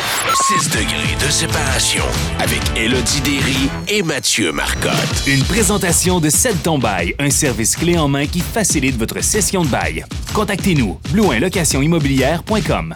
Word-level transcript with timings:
6 0.59 0.70
degrés 0.70 1.16
de 1.26 1.31
séparation 1.31 2.04
avec 2.39 2.59
Élodie 2.76 3.22
Derry 3.22 3.70
et 3.88 4.03
Mathieu 4.03 4.52
Marcotte. 4.52 4.92
Une 5.28 5.44
présentation 5.44 6.20
de 6.20 6.30
7 6.30 6.64
ton 6.64 6.78
bail, 6.78 7.16
un 7.20 7.30
service 7.30 7.78
clé 7.78 7.98
en 7.98 8.09
main 8.09 8.28
qui 8.28 8.42
facilite 8.42 8.98
votre 8.98 9.22
session 9.23 9.64
de 9.64 9.70
bail. 9.70 10.04
Contactez-nous, 10.33 11.00
blouinlocationimmobilière.com. 11.11 12.95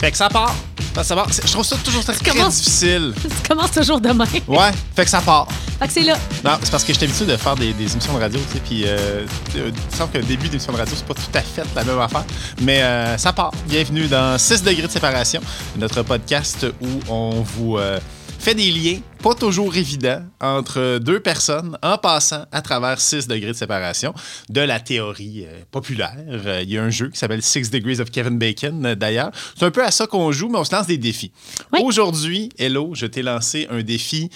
Fait 0.00 0.10
que 0.12 0.16
ça 0.16 0.28
part. 0.28 0.54
Ça, 0.94 1.04
ça 1.04 1.14
part. 1.14 1.26
Je 1.32 1.50
trouve 1.52 1.64
ça 1.64 1.76
toujours 1.84 2.02
très, 2.04 2.14
très 2.14 2.30
commences- 2.30 2.56
difficile. 2.56 3.12
Tu 3.22 3.48
commences 3.48 3.70
toujours 3.72 4.00
demain. 4.00 4.24
Ouais, 4.46 4.70
fait 4.96 5.04
que 5.04 5.10
ça 5.10 5.20
part. 5.20 5.46
Fait 5.78 5.86
que 5.86 5.92
c'est 5.92 6.02
là. 6.02 6.16
Non, 6.44 6.52
c'est 6.62 6.70
parce 6.70 6.82
que 6.84 6.92
j'étais 6.92 7.06
habitué 7.06 7.24
de 7.26 7.36
faire 7.36 7.54
des, 7.56 7.72
des 7.72 7.92
émissions 7.92 8.14
de 8.14 8.18
radio, 8.20 8.40
tu 8.48 8.54
sais, 8.54 8.60
puis 8.64 8.82
euh, 8.84 9.24
euh, 9.56 9.70
il 9.90 9.96
semble 9.96 10.10
qu'un 10.12 10.20
début 10.26 10.48
d'émission 10.48 10.72
de 10.72 10.78
radio, 10.78 10.94
c'est 10.96 11.06
pas 11.06 11.14
tout 11.14 11.20
à 11.34 11.40
fait 11.40 11.62
la 11.76 11.84
même 11.84 11.98
affaire. 12.00 12.24
Mais 12.62 12.82
euh, 12.82 13.16
ça 13.16 13.32
part. 13.32 13.52
Bienvenue 13.66 14.08
dans 14.08 14.36
6 14.38 14.62
degrés 14.62 14.86
de 14.86 14.92
séparation, 14.92 15.40
notre 15.76 16.02
podcast 16.02 16.66
où 16.80 17.00
on 17.08 17.30
vous 17.42 17.78
euh, 17.78 18.00
fait 18.38 18.54
des 18.54 18.70
liens 18.70 19.00
pas 19.22 19.34
toujours 19.34 19.76
évidents 19.76 20.22
entre 20.40 20.98
deux 21.00 21.18
personnes 21.20 21.76
en 21.82 21.98
passant 21.98 22.44
à 22.52 22.62
travers 22.62 23.00
6 23.00 23.26
degrés 23.26 23.48
de 23.48 23.56
séparation 23.56 24.14
de 24.48 24.60
la 24.60 24.78
théorie 24.78 25.44
euh, 25.44 25.62
populaire. 25.72 26.14
Euh, 26.28 26.60
Il 26.62 26.70
y 26.70 26.78
a 26.78 26.82
un 26.84 26.88
jeu 26.90 27.08
qui 27.10 27.18
s'appelle 27.18 27.42
Six 27.42 27.68
Degrees 27.70 28.00
of 28.00 28.10
Kevin 28.12 28.38
Bacon, 28.38 28.86
euh, 28.86 28.94
d'ailleurs. 28.94 29.32
C'est 29.56 29.64
un 29.66 29.72
peu 29.72 29.82
à 29.84 29.90
ça 29.90 30.06
qu'on 30.06 30.30
joue, 30.30 30.48
mais 30.48 30.58
on 30.58 30.64
se 30.64 30.72
lance 30.74 30.86
des 30.86 30.98
défis. 30.98 31.32
Oui. 31.72 31.80
Aujourd'hui, 31.82 32.50
Hello, 32.58 32.92
je 32.94 33.06
t'ai 33.06 33.22
lancé 33.22 33.66
un 33.70 33.82
défi 33.82 34.30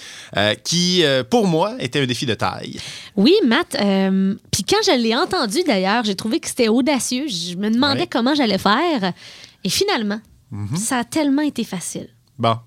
qui, 0.63 1.03
pour 1.29 1.47
moi, 1.47 1.73
était 1.79 2.01
un 2.01 2.05
défi 2.05 2.25
de 2.25 2.33
taille. 2.33 2.77
Oui, 3.15 3.33
Matt. 3.45 3.71
Puis 4.51 4.63
quand 4.63 4.77
je 4.85 4.97
l'ai 5.01 5.15
entendu 5.15 5.59
d'ailleurs, 5.65 6.03
j'ai 6.03 6.15
trouvé 6.15 6.39
que 6.41 6.47
c'était 6.49 6.67
audacieux. 6.67 7.25
Je 7.29 7.55
me 7.55 7.69
demandais 7.71 8.01
Ouais. 8.01 8.07
comment 8.11 8.35
j'allais 8.35 8.57
faire. 8.57 9.13
Et 9.63 9.69
finalement, 9.69 10.19
Mhm. 10.51 10.75
ça 10.75 10.99
a 10.99 11.03
tellement 11.03 11.41
été 11.41 11.63
facile. 11.63 12.09
Bon. 12.37 12.57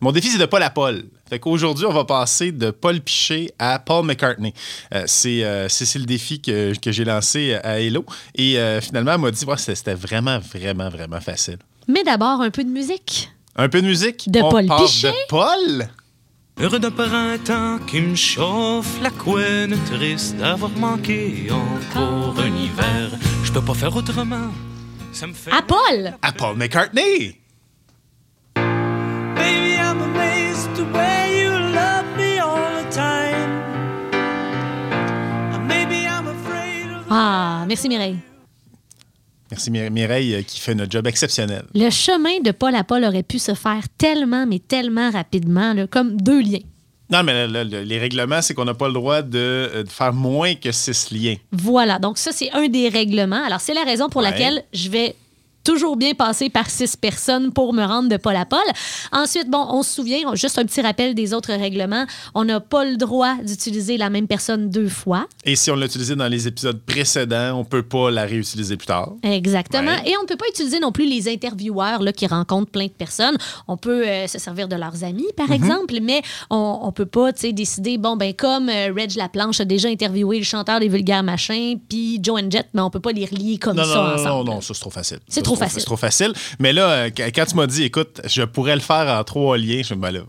Mon 0.00 0.12
défi, 0.12 0.28
c'est 0.28 0.38
de 0.38 0.46
Paul 0.46 0.62
à 0.62 0.70
Paul. 0.70 1.04
Fait 1.28 1.40
qu'aujourd'hui, 1.40 1.84
on 1.84 1.92
va 1.92 2.04
passer 2.04 2.52
de 2.52 2.70
Paul 2.70 3.00
Piché 3.00 3.50
à 3.58 3.80
Paul 3.80 4.06
McCartney. 4.06 4.54
Euh, 4.94 5.02
c'est, 5.06 5.44
euh, 5.44 5.68
c'est, 5.68 5.84
c'est 5.84 5.98
le 5.98 6.04
défi 6.04 6.40
que, 6.40 6.72
que 6.78 6.92
j'ai 6.92 7.04
lancé 7.04 7.54
à 7.54 7.80
Hello. 7.80 8.04
Et 8.36 8.58
euh, 8.58 8.80
finalement, 8.80 9.12
elle 9.14 9.20
m'a 9.20 9.30
dit 9.32 9.44
ouais, 9.44 9.56
c'était, 9.56 9.74
c'était 9.74 9.94
vraiment, 9.94 10.38
vraiment, 10.38 10.88
vraiment 10.88 11.20
facile. 11.20 11.58
Mais 11.88 12.04
d'abord, 12.04 12.40
un 12.40 12.50
peu 12.50 12.62
de 12.62 12.70
musique. 12.70 13.30
Un 13.56 13.68
peu 13.68 13.82
de 13.82 13.88
musique? 13.88 14.30
De 14.30 14.40
on 14.40 14.50
Paul 14.50 14.66
part 14.66 14.84
Piché. 14.84 15.08
de 15.08 15.14
Paul? 15.28 15.88
Heureux 16.60 16.78
d'un 16.78 16.90
printemps 16.92 17.78
qui 17.86 18.00
me 18.00 18.14
chauffe 18.14 19.00
la 19.02 19.10
couenne, 19.10 19.76
triste 19.92 20.36
d'avoir 20.36 20.70
manqué 20.72 21.48
encore 21.50 22.36
un 22.38 22.56
hiver. 22.56 23.10
Je 23.44 23.52
peux 23.52 23.62
pas 23.62 23.74
faire 23.74 23.94
autrement. 23.96 24.52
Ça 25.12 25.26
me 25.26 25.32
fait. 25.32 25.50
À 25.50 25.62
Paul! 25.62 26.14
À 26.22 26.32
Paul 26.32 26.56
McCartney. 26.56 27.36
The 30.78 30.84
way 30.94 31.42
you 31.42 31.50
love 31.74 32.06
me 32.16 32.38
all 32.40 32.56
the 32.82 32.88
time. 32.94 33.50
Maybe 35.66 36.06
I'm 36.06 36.26
afraid 36.28 36.86
of. 36.96 37.06
Ah, 37.10 37.64
merci 37.66 37.88
Mireille. 37.88 38.16
Merci 39.50 39.70
Mi- 39.70 39.90
Mireille 39.90 40.34
euh, 40.36 40.42
qui 40.42 40.60
fait 40.60 40.74
notre 40.74 40.90
job 40.92 41.06
exceptionnel. 41.06 41.64
Le 41.74 41.90
chemin 41.90 42.40
de 42.44 42.50
Paul 42.50 42.74
à 42.74 42.84
Paul 42.84 43.04
aurait 43.04 43.22
pu 43.22 43.38
se 43.38 43.54
faire 43.54 43.82
tellement, 43.96 44.46
mais 44.46 44.58
tellement 44.58 45.10
rapidement, 45.10 45.72
là, 45.72 45.86
comme 45.86 46.16
deux 46.20 46.40
liens. 46.42 46.58
Non, 47.10 47.22
mais 47.22 47.46
là, 47.48 47.64
les 47.64 47.98
règlements, 47.98 48.42
c'est 48.42 48.52
qu'on 48.52 48.66
n'a 48.66 48.74
pas 48.74 48.86
le 48.88 48.92
droit 48.92 49.22
de, 49.22 49.38
euh, 49.38 49.82
de 49.84 49.88
faire 49.88 50.12
moins 50.12 50.54
que 50.54 50.70
six 50.70 51.10
liens. 51.10 51.36
Voilà, 51.52 51.98
donc 51.98 52.18
ça, 52.18 52.32
c'est 52.32 52.52
un 52.52 52.68
des 52.68 52.90
règlements. 52.90 53.42
Alors, 53.44 53.60
c'est 53.62 53.72
la 53.72 53.84
raison 53.84 54.10
pour 54.10 54.20
Ouais. 54.22 54.30
laquelle 54.30 54.62
je 54.74 54.90
vais 54.90 55.16
toujours 55.68 55.96
bien 55.98 56.14
passer 56.14 56.48
par 56.48 56.70
six 56.70 56.96
personnes 56.96 57.52
pour 57.52 57.74
me 57.74 57.84
rendre 57.84 58.08
de 58.08 58.16
Paul 58.16 58.36
à 58.36 58.46
Paul. 58.46 58.58
Ensuite, 59.12 59.50
bon, 59.50 59.66
on 59.68 59.82
se 59.82 59.92
souvient, 59.94 60.34
juste 60.34 60.58
un 60.58 60.64
petit 60.64 60.80
rappel 60.80 61.14
des 61.14 61.34
autres 61.34 61.52
règlements, 61.52 62.06
on 62.34 62.44
n'a 62.44 62.58
pas 62.60 62.84
le 62.86 62.96
droit 62.96 63.34
d'utiliser 63.44 63.98
la 63.98 64.08
même 64.08 64.26
personne 64.26 64.70
deux 64.70 64.88
fois. 64.88 65.26
Et 65.44 65.56
si 65.56 65.70
on 65.70 65.76
l'a 65.76 65.84
utilisé 65.86 66.16
dans 66.16 66.28
les 66.28 66.48
épisodes 66.48 66.80
précédents, 66.80 67.52
on 67.58 67.64
peut 67.64 67.82
pas 67.82 68.10
la 68.10 68.22
réutiliser 68.24 68.76
plus 68.78 68.86
tard. 68.86 69.12
Exactement. 69.22 69.90
Ouais. 69.90 70.10
Et 70.10 70.16
on 70.18 70.22
ne 70.22 70.26
peut 70.26 70.36
pas 70.36 70.46
utiliser 70.48 70.80
non 70.80 70.90
plus 70.90 71.06
les 71.06 71.28
intervieweurs 71.30 72.02
là, 72.02 72.12
qui 72.12 72.26
rencontrent 72.26 72.70
plein 72.70 72.86
de 72.86 72.90
personnes. 72.92 73.36
On 73.66 73.76
peut 73.76 74.06
euh, 74.08 74.26
se 74.26 74.38
servir 74.38 74.68
de 74.68 74.76
leurs 74.76 75.04
amis, 75.04 75.26
Mhm. 75.38 75.46
par 75.46 75.50
exemple, 75.52 75.94
mais 76.02 76.22
on 76.48 76.86
ne 76.86 76.90
peut 76.92 77.04
pas 77.06 77.32
décider, 77.32 77.98
bon, 77.98 78.16
ben 78.16 78.32
comme 78.32 78.68
euh, 78.70 78.90
Reg 78.96 79.14
Laplanche 79.16 79.60
a 79.60 79.64
déjà 79.66 79.88
interviewé 79.88 80.38
le 80.38 80.44
chanteur 80.44 80.80
des 80.80 80.88
vulgaires 80.88 81.22
machins, 81.22 81.78
puis 81.88 82.18
Joe 82.22 82.40
and 82.42 82.50
Jet, 82.50 82.66
mais 82.72 82.80
on 82.80 82.88
peut 82.90 83.00
pas 83.00 83.12
les 83.12 83.26
relier 83.26 83.58
comme 83.58 83.76
Non, 83.76 83.84
ça 83.84 83.94
non, 83.94 84.02
non, 84.04 84.14
ensemble. 84.14 84.48
non, 84.48 84.54
non, 84.54 84.60
ça 84.60 84.74
c'est 84.74 84.80
trop 84.80 84.90
facile. 84.90 85.18
C'est 85.28 85.42
trop 85.42 85.56
facile. 85.58 85.80
C'est 85.80 85.86
trop 85.86 85.96
facile. 85.96 86.32
Mais 86.58 86.72
là, 86.72 86.88
euh, 86.90 87.10
quand 87.16 87.44
tu 87.46 87.54
m'as 87.56 87.66
dit, 87.66 87.84
écoute, 87.84 88.20
je 88.24 88.42
pourrais 88.42 88.74
le 88.74 88.80
faire 88.80 89.06
en 89.18 89.22
trois 89.24 89.56
liens, 89.58 89.82
je 89.84 89.94
me 89.94 90.00
ben 90.00 90.10
là, 90.10 90.20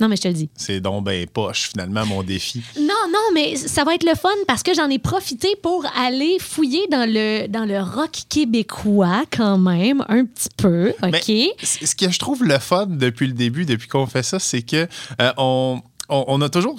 Non, 0.00 0.08
mais 0.08 0.16
je 0.16 0.22
te 0.22 0.28
le 0.28 0.34
dis. 0.34 0.48
c'est 0.56 0.80
donc 0.80 1.04
ben 1.04 1.26
poche, 1.28 1.68
finalement, 1.70 2.04
mon 2.06 2.22
défi. 2.22 2.62
Non, 2.78 2.88
non, 3.12 3.20
mais 3.32 3.54
ça 3.56 3.84
va 3.84 3.94
être 3.94 4.04
le 4.04 4.14
fun 4.16 4.28
parce 4.48 4.62
que 4.62 4.74
j'en 4.74 4.88
ai 4.90 4.98
profité 4.98 5.48
pour 5.62 5.84
aller 5.96 6.36
fouiller 6.40 6.86
dans 6.90 7.08
le, 7.08 7.46
dans 7.46 7.64
le 7.64 7.80
rock 7.80 8.22
québécois 8.28 9.24
quand 9.30 9.58
même, 9.58 10.04
un 10.08 10.24
petit 10.24 10.48
peu, 10.56 10.90
OK? 11.02 11.22
Mais 11.28 11.54
ce 11.62 11.94
que 11.94 12.10
je 12.10 12.18
trouve 12.18 12.44
le 12.44 12.58
fun 12.58 12.86
depuis 12.86 13.26
le 13.26 13.32
début, 13.34 13.64
depuis 13.64 13.88
qu'on 13.88 14.06
fait 14.06 14.22
ça, 14.22 14.38
c'est 14.38 14.62
que 14.62 14.88
euh, 15.20 15.32
on, 15.36 15.80
on- 16.08 16.24
on 16.28 16.40
a 16.42 16.48
toujours 16.48 16.78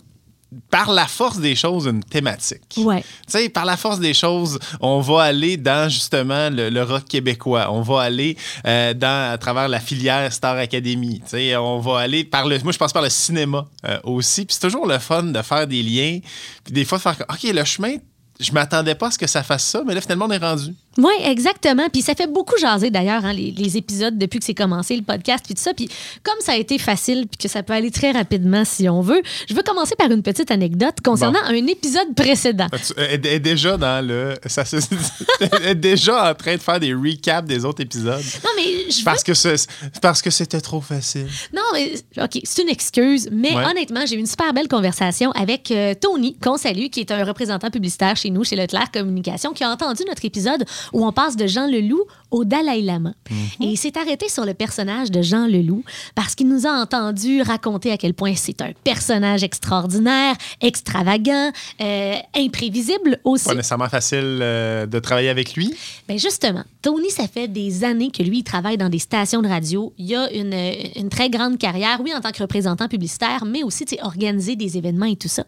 par 0.69 0.91
la 0.91 1.07
force 1.07 1.39
des 1.39 1.55
choses, 1.55 1.85
une 1.87 2.03
thématique. 2.03 2.75
Ouais. 2.77 3.01
Tu 3.01 3.07
sais, 3.27 3.49
par 3.49 3.65
la 3.65 3.77
force 3.77 3.99
des 3.99 4.13
choses, 4.13 4.59
on 4.79 4.99
va 4.99 5.23
aller 5.23 5.57
dans 5.57 5.89
justement 5.89 6.49
le, 6.49 6.69
le 6.69 6.83
rock 6.83 7.05
québécois. 7.05 7.67
On 7.71 7.81
va 7.81 8.01
aller 8.01 8.37
euh, 8.65 8.93
dans, 8.93 9.33
à 9.33 9.37
travers 9.37 9.67
la 9.67 9.79
filière 9.79 10.31
Star 10.31 10.57
Academy. 10.57 11.21
Tu 11.21 11.29
sais, 11.29 11.55
on 11.55 11.79
va 11.79 11.99
aller 11.99 12.23
par 12.23 12.47
le. 12.47 12.59
Moi, 12.59 12.71
je 12.71 12.77
passe 12.77 12.93
par 12.93 13.03
le 13.03 13.09
cinéma 13.09 13.65
euh, 13.85 13.99
aussi. 14.03 14.45
Puis 14.45 14.55
c'est 14.55 14.67
toujours 14.67 14.87
le 14.87 14.99
fun 14.99 15.23
de 15.23 15.41
faire 15.41 15.67
des 15.67 15.83
liens. 15.83 16.19
Puis 16.63 16.73
des 16.73 16.85
fois, 16.85 16.97
de 16.97 17.03
faire. 17.03 17.15
OK, 17.29 17.43
le 17.43 17.63
chemin, 17.63 17.95
je 18.39 18.51
m'attendais 18.51 18.95
pas 18.95 19.07
à 19.07 19.11
ce 19.11 19.17
que 19.17 19.27
ça 19.27 19.43
fasse 19.43 19.63
ça, 19.63 19.83
mais 19.85 19.93
là, 19.93 20.01
finalement, 20.01 20.25
on 20.25 20.31
est 20.31 20.37
rendu. 20.37 20.73
Oui, 20.97 21.13
exactement. 21.23 21.87
Puis 21.91 22.01
ça 22.01 22.15
fait 22.15 22.27
beaucoup 22.31 22.57
jaser 22.57 22.89
d'ailleurs, 22.89 23.25
hein, 23.25 23.33
les, 23.33 23.51
les 23.51 23.77
épisodes 23.77 24.17
depuis 24.17 24.39
que 24.39 24.45
c'est 24.45 24.53
commencé, 24.53 24.95
le 24.95 25.01
podcast, 25.01 25.43
puis 25.45 25.53
tout 25.55 25.61
ça. 25.61 25.73
Puis 25.73 25.89
comme 26.23 26.39
ça 26.39 26.53
a 26.53 26.55
été 26.55 26.77
facile, 26.77 27.27
puis 27.27 27.37
que 27.37 27.47
ça 27.47 27.63
peut 27.63 27.73
aller 27.73 27.91
très 27.91 28.11
rapidement 28.11 28.63
si 28.65 28.87
on 28.87 29.01
veut, 29.01 29.21
je 29.49 29.53
veux 29.53 29.63
commencer 29.63 29.95
par 29.95 30.09
une 30.11 30.23
petite 30.23 30.51
anecdote 30.51 30.95
concernant 31.03 31.39
un 31.45 31.67
épisode 31.67 32.13
précédent. 32.15 32.67
Elle 32.97 33.25
est 33.25 33.39
déjà 33.39 33.77
dans 33.77 34.05
le. 34.05 34.35
Ça, 34.45 34.63
se- 34.63 34.77
est 35.67 35.75
déjà 35.75 36.31
en 36.31 36.33
train 36.33 36.55
de 36.55 36.61
faire 36.61 36.79
des 36.79 36.93
recaps 36.93 37.47
des 37.47 37.65
autres 37.65 37.81
épisodes? 37.81 38.23
Non, 38.43 38.49
mais 38.55 38.89
je 38.89 38.99
veux... 38.99 39.03
Parce 39.03 39.23
que 39.23 39.33
c'est- 39.33 39.67
parce 40.01 40.21
que 40.21 40.29
c'était 40.29 40.61
trop 40.61 40.81
facile. 40.81 41.27
Non, 41.53 41.61
mais 41.73 41.93
OK, 42.23 42.39
c'est 42.43 42.61
une 42.61 42.69
excuse, 42.69 43.27
mais 43.31 43.53
Ouais. 43.55 43.65
honnêtement, 43.65 44.05
j'ai 44.05 44.15
eu 44.15 44.19
une 44.19 44.25
super 44.27 44.53
belle 44.53 44.67
conversation 44.67 45.31
avec 45.31 45.71
euh, 45.71 45.93
Tony, 45.93 46.35
qu'on 46.41 46.57
salue, 46.57 46.87
qui 46.87 47.01
est 47.01 47.11
un 47.11 47.23
représentant 47.23 47.69
publicitaire 47.69 48.15
chez 48.15 48.29
nous, 48.29 48.43
chez 48.43 48.55
Leclerc 48.55 48.91
Communication, 48.91 49.53
qui 49.53 49.63
a 49.63 49.69
entendu 49.71 50.03
notre 50.07 50.23
épisode 50.25 50.63
où 50.93 51.05
on 51.05 51.11
passe 51.11 51.35
de 51.35 51.47
Jean 51.47 51.67
Leloup 51.67 52.03
au 52.31 52.43
Dalai 52.43 52.81
Lama. 52.81 53.13
Et 53.61 53.65
il 53.65 53.77
s'est 53.77 53.97
arrêté 53.97 54.27
sur 54.29 54.45
le 54.45 54.53
personnage 54.53 55.11
de 55.11 55.21
Jean 55.21 55.47
Leloup 55.47 55.83
parce 56.15 56.35
qu'il 56.35 56.47
nous 56.47 56.65
a 56.67 56.71
entendu 56.71 57.41
raconter 57.41 57.91
à 57.91 57.97
quel 57.97 58.13
point 58.13 58.33
c'est 58.35 58.61
un 58.61 58.71
personnage 58.83 59.43
extraordinaire, 59.43 60.35
extravagant, 60.61 61.51
euh, 61.81 62.15
imprévisible 62.35 63.19
aussi. 63.23 63.45
Pas 63.45 63.55
nécessairement 63.55 63.89
facile 63.89 64.39
euh, 64.41 64.85
de 64.85 64.99
travailler 64.99 65.29
avec 65.29 65.55
lui. 65.55 65.73
Ben 66.07 66.19
justement, 66.19 66.63
Tony, 66.81 67.09
ça 67.09 67.27
fait 67.27 67.47
des 67.47 67.83
années 67.83 68.11
que 68.11 68.23
lui, 68.23 68.39
il 68.39 68.43
travaille 68.43 68.77
dans 68.77 68.89
des 68.89 68.99
stations 68.99 69.41
de 69.41 69.47
radio. 69.47 69.93
Il 69.97 70.13
a 70.15 70.31
une, 70.33 70.53
une 70.95 71.09
très 71.09 71.29
grande 71.29 71.57
carrière, 71.57 71.99
oui, 72.03 72.13
en 72.13 72.21
tant 72.21 72.31
que 72.31 72.41
représentant 72.41 72.87
publicitaire, 72.87 73.45
mais 73.45 73.63
aussi, 73.63 73.85
tu 73.85 73.95
sais, 73.95 74.01
organiser 74.03 74.55
des 74.55 74.77
événements 74.77 75.05
et 75.05 75.15
tout 75.15 75.27
ça. 75.27 75.43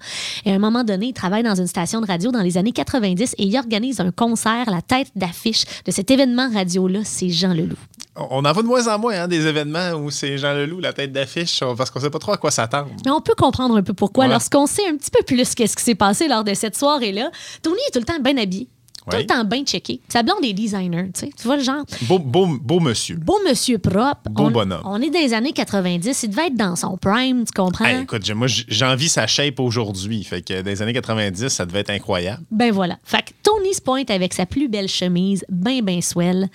Et 0.46 0.52
à 0.52 0.56
un 0.56 0.60
moment 0.60 0.84
donné, 0.84 1.08
il 1.08 1.14
travaille 1.14 1.44
dans 1.44 1.56
une 1.56 1.68
station 1.68 2.02
de 2.02 2.08
radio 2.08 2.32
dans 2.32 2.42
les 2.42 2.58
années 2.58 2.72
90 2.72 3.36
et 3.38 3.44
il 3.44 3.58
organise 3.58 4.00
un 4.00 4.12
concert, 4.12 4.70
la 4.70 4.82
tête 4.82 5.10
d'affiche 5.16 5.27
de 5.86 5.92
cet 5.92 6.12
événement 6.12 6.50
radio-là, 6.54 7.00
c'est 7.04 7.30
Jean 7.30 7.54
Leloup. 7.54 7.76
On 8.16 8.44
en 8.46 8.52
voit 8.52 8.64
de 8.64 8.68
moins 8.68 8.88
en 8.88 8.98
moins 8.98 9.14
hein, 9.14 9.28
des 9.28 9.46
événements 9.46 9.92
où 9.94 10.10
c'est 10.10 10.38
Jean 10.40 10.54
Leloup, 10.54 10.80
la 10.80 10.92
tête 10.94 11.12
d'affiche, 11.12 11.60
parce 11.78 11.92
qu'on 11.92 12.00
sait 12.00 12.10
pas 12.10 12.18
trop 12.20 12.32
à 12.34 12.38
quoi 12.38 12.50
s'attendre. 12.52 12.90
Mais 13.06 13.12
on 13.12 13.22
peut 13.22 13.36
comprendre 13.38 13.78
un 13.78 13.84
peu 13.84 13.94
pourquoi 13.94 14.26
Ouais. 14.26 14.32
lorsqu'on 14.32 14.66
sait 14.66 14.88
un 14.88 14.96
petit 14.98 15.12
peu 15.12 15.24
plus 15.24 15.54
qu'est-ce 15.54 15.76
qui 15.76 15.84
s'est 15.84 15.96
passé 15.96 16.28
lors 16.28 16.44
de 16.44 16.54
cette 16.56 16.76
soirée-là. 16.76 17.30
Tony 17.62 17.78
est 17.88 17.92
tout 17.92 18.00
le 18.00 18.06
temps 18.06 18.20
bien 18.20 18.38
habillé, 18.38 18.68
tout 19.10 19.18
le 19.18 19.26
temps 19.26 19.44
bien 19.44 19.64
checké. 19.64 20.02
Sa 20.10 20.24
blonde 20.24 20.44
est 20.44 20.54
designer, 20.54 21.06
tu 21.14 21.22
sais. 21.22 21.30
Tu 21.36 21.44
vois 21.44 21.58
le 21.58 21.64
genre? 21.64 21.84
Beau, 22.04 22.20
beau, 22.20 22.48
beau 22.48 22.80
monsieur. 22.80 23.16
Beau 23.16 23.38
monsieur 23.48 23.78
propre. 23.78 24.30
Beau 24.30 24.46
on, 24.46 24.52
bonhomme. 24.52 24.82
On 24.86 25.02
est 25.02 25.10
dans 25.10 25.20
les 25.20 25.34
années 25.34 25.54
90. 25.54 26.24
Il 26.24 26.30
devait 26.30 26.48
être 26.48 26.56
dans 26.56 26.76
son 26.76 26.98
prime, 26.98 27.46
tu 27.46 27.52
comprends? 27.54 27.86
Hey, 27.86 28.04
écoute, 28.04 28.30
moi, 28.32 28.48
j'envie 28.48 29.10
sa 29.10 29.28
shape 29.28 29.60
aujourd'hui. 29.60 30.24
Fait 30.24 30.42
que 30.42 30.62
dans 30.62 30.70
les 30.70 30.82
années 30.82 30.94
90, 30.94 31.48
ça 31.50 31.66
devait 31.66 31.80
être 31.80 31.90
incroyable. 31.90 32.44
Ben 32.52 32.72
voilà. 32.72 32.98
Fait 33.04 33.24
que 33.24 33.32
Tony 33.44 33.74
se 33.74 33.82
pointe 33.82 34.10
avec 34.10 34.34
sa 34.34 34.46
plus 34.46 34.68
belle 34.68 34.90
chemise, 34.90 35.46
ben 35.50 35.82
ben 35.82 36.02
swell, 36.02 36.50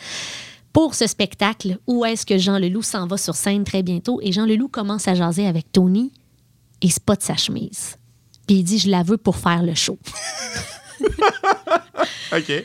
pour 0.72 0.94
ce 0.94 1.06
spectacle 1.06 1.78
où 1.86 2.04
est-ce 2.04 2.24
que 2.24 2.38
Jean 2.38 2.58
Leloup 2.58 2.82
s'en 2.82 3.06
va 3.06 3.16
sur 3.16 3.34
scène 3.34 3.64
très 3.64 3.82
bientôt. 3.82 4.20
Et 4.22 4.32
Jean 4.32 4.46
Leloup 4.46 4.68
commence 4.68 5.08
à 5.08 5.14
jaser 5.14 5.46
avec 5.46 5.70
Tony 5.72 6.12
et 6.80 6.88
spot 6.90 7.20
sa 7.22 7.36
chemise. 7.36 7.96
Puis 8.46 8.56
il 8.56 8.64
dit, 8.64 8.78
je 8.78 8.90
la 8.90 9.02
veux 9.02 9.18
pour 9.18 9.36
faire 9.36 9.62
le 9.62 9.74
show. 9.74 9.98
OK. 12.36 12.64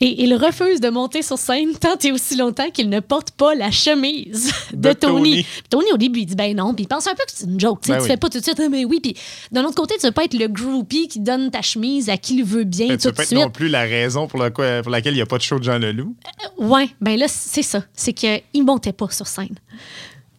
Et 0.00 0.22
il 0.22 0.32
refuse 0.36 0.80
de 0.80 0.90
monter 0.90 1.22
sur 1.22 1.36
scène 1.38 1.72
tant 1.76 1.98
et 2.04 2.12
aussi 2.12 2.36
longtemps 2.36 2.70
qu'il 2.70 2.88
ne 2.88 3.00
porte 3.00 3.32
pas 3.32 3.56
la 3.56 3.72
chemise 3.72 4.52
de, 4.72 4.90
De 4.90 4.92
Tony. 4.92 5.30
Tony. 5.42 5.46
Tony, 5.70 5.86
au 5.92 5.96
début, 5.96 6.20
il 6.20 6.26
dit 6.26 6.36
ben 6.36 6.54
non, 6.56 6.72
puis 6.72 6.84
il 6.84 6.86
pense 6.86 7.08
un 7.08 7.16
peu 7.16 7.24
que 7.24 7.32
c'est 7.34 7.46
une 7.46 7.58
joke. 7.58 7.80
Ben 7.88 7.96
tu 7.96 8.02
oui. 8.02 8.06
fais 8.06 8.16
pas 8.16 8.28
tout 8.28 8.38
de 8.38 8.44
suite, 8.44 8.60
Ah, 8.64 8.68
mais 8.68 8.84
oui. 8.84 9.00
Puis 9.02 9.16
d'un 9.50 9.64
autre 9.64 9.74
côté, 9.74 9.96
tu 9.98 10.06
veux 10.06 10.12
pas 10.12 10.22
être 10.22 10.38
le 10.38 10.46
groupie 10.46 11.08
qui 11.08 11.18
donne 11.18 11.50
ta 11.50 11.62
chemise 11.62 12.08
à 12.10 12.16
qui 12.16 12.36
le 12.38 12.44
veut 12.44 12.62
bien 12.62 12.86
tu 12.90 12.96
tout 12.98 13.04
veux 13.06 13.10
de 13.10 13.16
pas 13.16 13.22
être 13.24 13.28
suite. 13.30 13.40
non 13.40 13.50
plus 13.50 13.66
la 13.68 13.80
raison 13.82 14.28
pour, 14.28 14.38
la- 14.38 14.50
quoi- 14.50 14.82
pour 14.82 14.92
laquelle 14.92 15.14
il 15.14 15.16
n'y 15.16 15.22
a 15.22 15.26
pas 15.26 15.38
de 15.38 15.42
show 15.42 15.58
de 15.58 15.64
Jean 15.64 15.78
Leloup. 15.80 16.14
Ouais, 16.58 16.88
ben 17.00 17.18
là, 17.18 17.26
c'est 17.26 17.64
ça. 17.64 17.82
C'est 17.92 18.12
qu'il 18.12 18.64
montait 18.64 18.92
pas 18.92 19.10
sur 19.10 19.26
scène. 19.26 19.56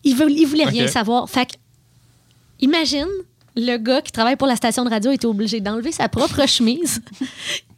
Il, 0.06 0.16
veut, 0.16 0.32
il 0.32 0.46
voulait 0.46 0.64
rien 0.64 0.88
savoir. 0.88 1.30
Fait 1.30 1.46
que, 1.48 1.56
imagine, 2.62 3.08
le 3.60 3.78
gars 3.78 4.02
qui 4.02 4.12
travaille 4.12 4.36
pour 4.36 4.48
la 4.48 4.56
station 4.56 4.84
de 4.86 4.90
radio 4.90 5.12
était 5.12 5.26
obligé 5.26 5.60
d'enlever 5.60 5.92
sa 5.92 6.10
propre 6.10 6.48
chemise. 6.48 7.02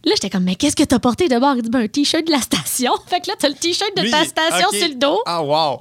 Là, 0.04 0.14
j'étais 0.16 0.30
comme, 0.30 0.44
mais 0.44 0.56
qu'est-ce 0.56 0.76
que 0.76 0.84
t'as 0.84 1.00
porté 1.00 1.28
de 1.28 1.38
bord? 1.38 1.54
Il 1.56 1.62
dit, 1.62 1.70
ben, 1.70 1.82
un 1.82 1.88
T-shirt 1.88 2.26
de 2.26 2.32
la 2.32 2.42
station. 2.42 2.94
Fait 3.08 3.20
que 3.22 3.28
là, 3.28 3.36
t'as 3.38 3.50
le 3.50 3.56
T-shirt 3.56 3.96
de 3.96 4.02
Lui, 4.02 4.12
ta 4.12 4.24
station 4.26 4.70
sur 4.72 4.88
le 4.88 4.96
dos. 4.96 5.20
Ah, 5.26 5.44
wow. 5.44 5.80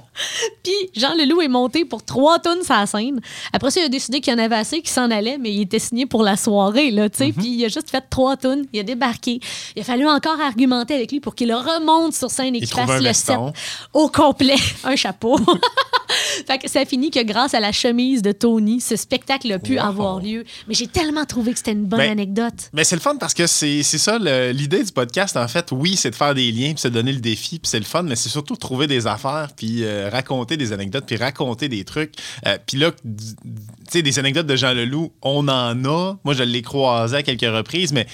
Puis 0.63 0.73
Jean 0.95 1.13
Leloup 1.15 1.41
est 1.41 1.47
monté 1.47 1.85
pour 1.85 2.03
trois 2.03 2.39
tonnes 2.39 2.59
la 2.69 2.85
scène. 2.85 3.19
Après 3.53 3.71
ça, 3.71 3.79
il 3.81 3.85
a 3.85 3.89
décidé 3.89 4.21
qu'il 4.21 4.33
y 4.33 4.35
en 4.35 4.39
avait 4.39 4.55
assez, 4.55 4.79
qu'il 4.81 4.89
s'en 4.89 5.09
allait, 5.11 5.37
mais 5.37 5.51
il 5.51 5.61
était 5.61 5.79
signé 5.79 6.05
pour 6.05 6.23
la 6.23 6.37
soirée, 6.37 6.91
là, 6.91 7.09
tu 7.09 7.17
sais. 7.17 7.31
Puis 7.31 7.47
il 7.47 7.65
a 7.65 7.67
juste 7.67 7.89
fait 7.89 8.03
trois 8.09 8.37
tonnes. 8.37 8.65
Il 8.73 8.79
a 8.79 8.83
débarqué. 8.83 9.39
Il 9.75 9.81
a 9.81 9.83
fallu 9.85 10.07
encore 10.07 10.39
argumenter 10.39 10.95
avec 10.95 11.11
lui 11.11 11.19
pour 11.19 11.35
qu'il 11.35 11.53
remonte 11.53 12.13
sur 12.13 12.29
scène 12.31 12.55
et 12.55 12.59
Il 12.59 12.67
qu'il 12.67 12.75
fasse 12.75 12.89
le 12.89 13.03
veston. 13.03 13.47
set 13.47 13.55
au 13.93 14.07
complet. 14.07 14.55
un 14.83 14.95
chapeau. 14.95 15.37
fait 16.47 16.57
que 16.59 16.69
ça 16.69 16.85
finit 16.85 17.11
que 17.11 17.23
grâce 17.23 17.53
à 17.53 17.59
la 17.59 17.71
chemise 17.71 18.21
de 18.21 18.31
Tony, 18.31 18.81
ce 18.81 18.95
spectacle 18.95 19.51
a 19.51 19.59
pu 19.59 19.71
Wow. 19.79 19.85
avoir 19.85 20.19
lieu. 20.19 20.43
Mais 20.67 20.73
j'ai 20.73 20.87
tellement 20.87 21.25
trouvé 21.25 21.51
que 21.53 21.57
c'était 21.57 21.71
une 21.71 21.85
bonne 21.85 21.99
Ben, 21.99 22.11
anecdote. 22.11 22.53
Mais 22.73 22.83
c'est 22.83 22.95
le 22.95 23.01
fun 23.01 23.15
parce 23.17 23.33
que 23.33 23.47
c'est 23.47 23.83
c'est 23.83 23.97
l'idée 24.19 24.83
du 24.83 24.91
podcast. 24.91 25.37
En 25.37 25.47
fait, 25.47 25.69
oui, 25.71 25.95
c'est 25.95 26.11
de 26.11 26.15
faire 26.15 26.33
des 26.33 26.51
liens 26.51 26.71
puis 26.73 26.81
se 26.81 26.87
donner 26.87 27.13
le 27.13 27.19
défi 27.19 27.59
puis 27.59 27.69
c'est 27.69 27.79
le 27.79 27.85
fun, 27.85 28.03
mais 28.03 28.15
c'est 28.15 28.29
surtout 28.29 28.53
de 28.53 28.59
trouver 28.59 28.87
des 28.87 29.07
affaires 29.07 29.49
puis 29.55 29.83
euh, 29.83 30.09
raconter 30.09 30.57
des 30.57 30.73
anecdotes 30.73 31.05
puis 31.05 31.17
raconter 31.17 31.69
des 31.69 31.83
trucs. 31.83 32.13
Euh, 32.45 32.57
puis 32.65 32.77
là, 32.77 32.91
tu 32.91 33.35
sais, 33.89 34.01
des 34.01 34.19
anecdotes 34.19 34.47
de 34.47 34.55
Jean 34.55 34.73
Leloup, 34.73 35.11
on 35.21 35.47
en 35.47 35.85
a. 35.85 36.15
Moi, 36.23 36.33
je 36.33 36.43
l'ai 36.43 36.61
croisé 36.61 37.17
à 37.17 37.23
quelques 37.23 37.41
reprises, 37.41 37.93
mais 37.93 38.07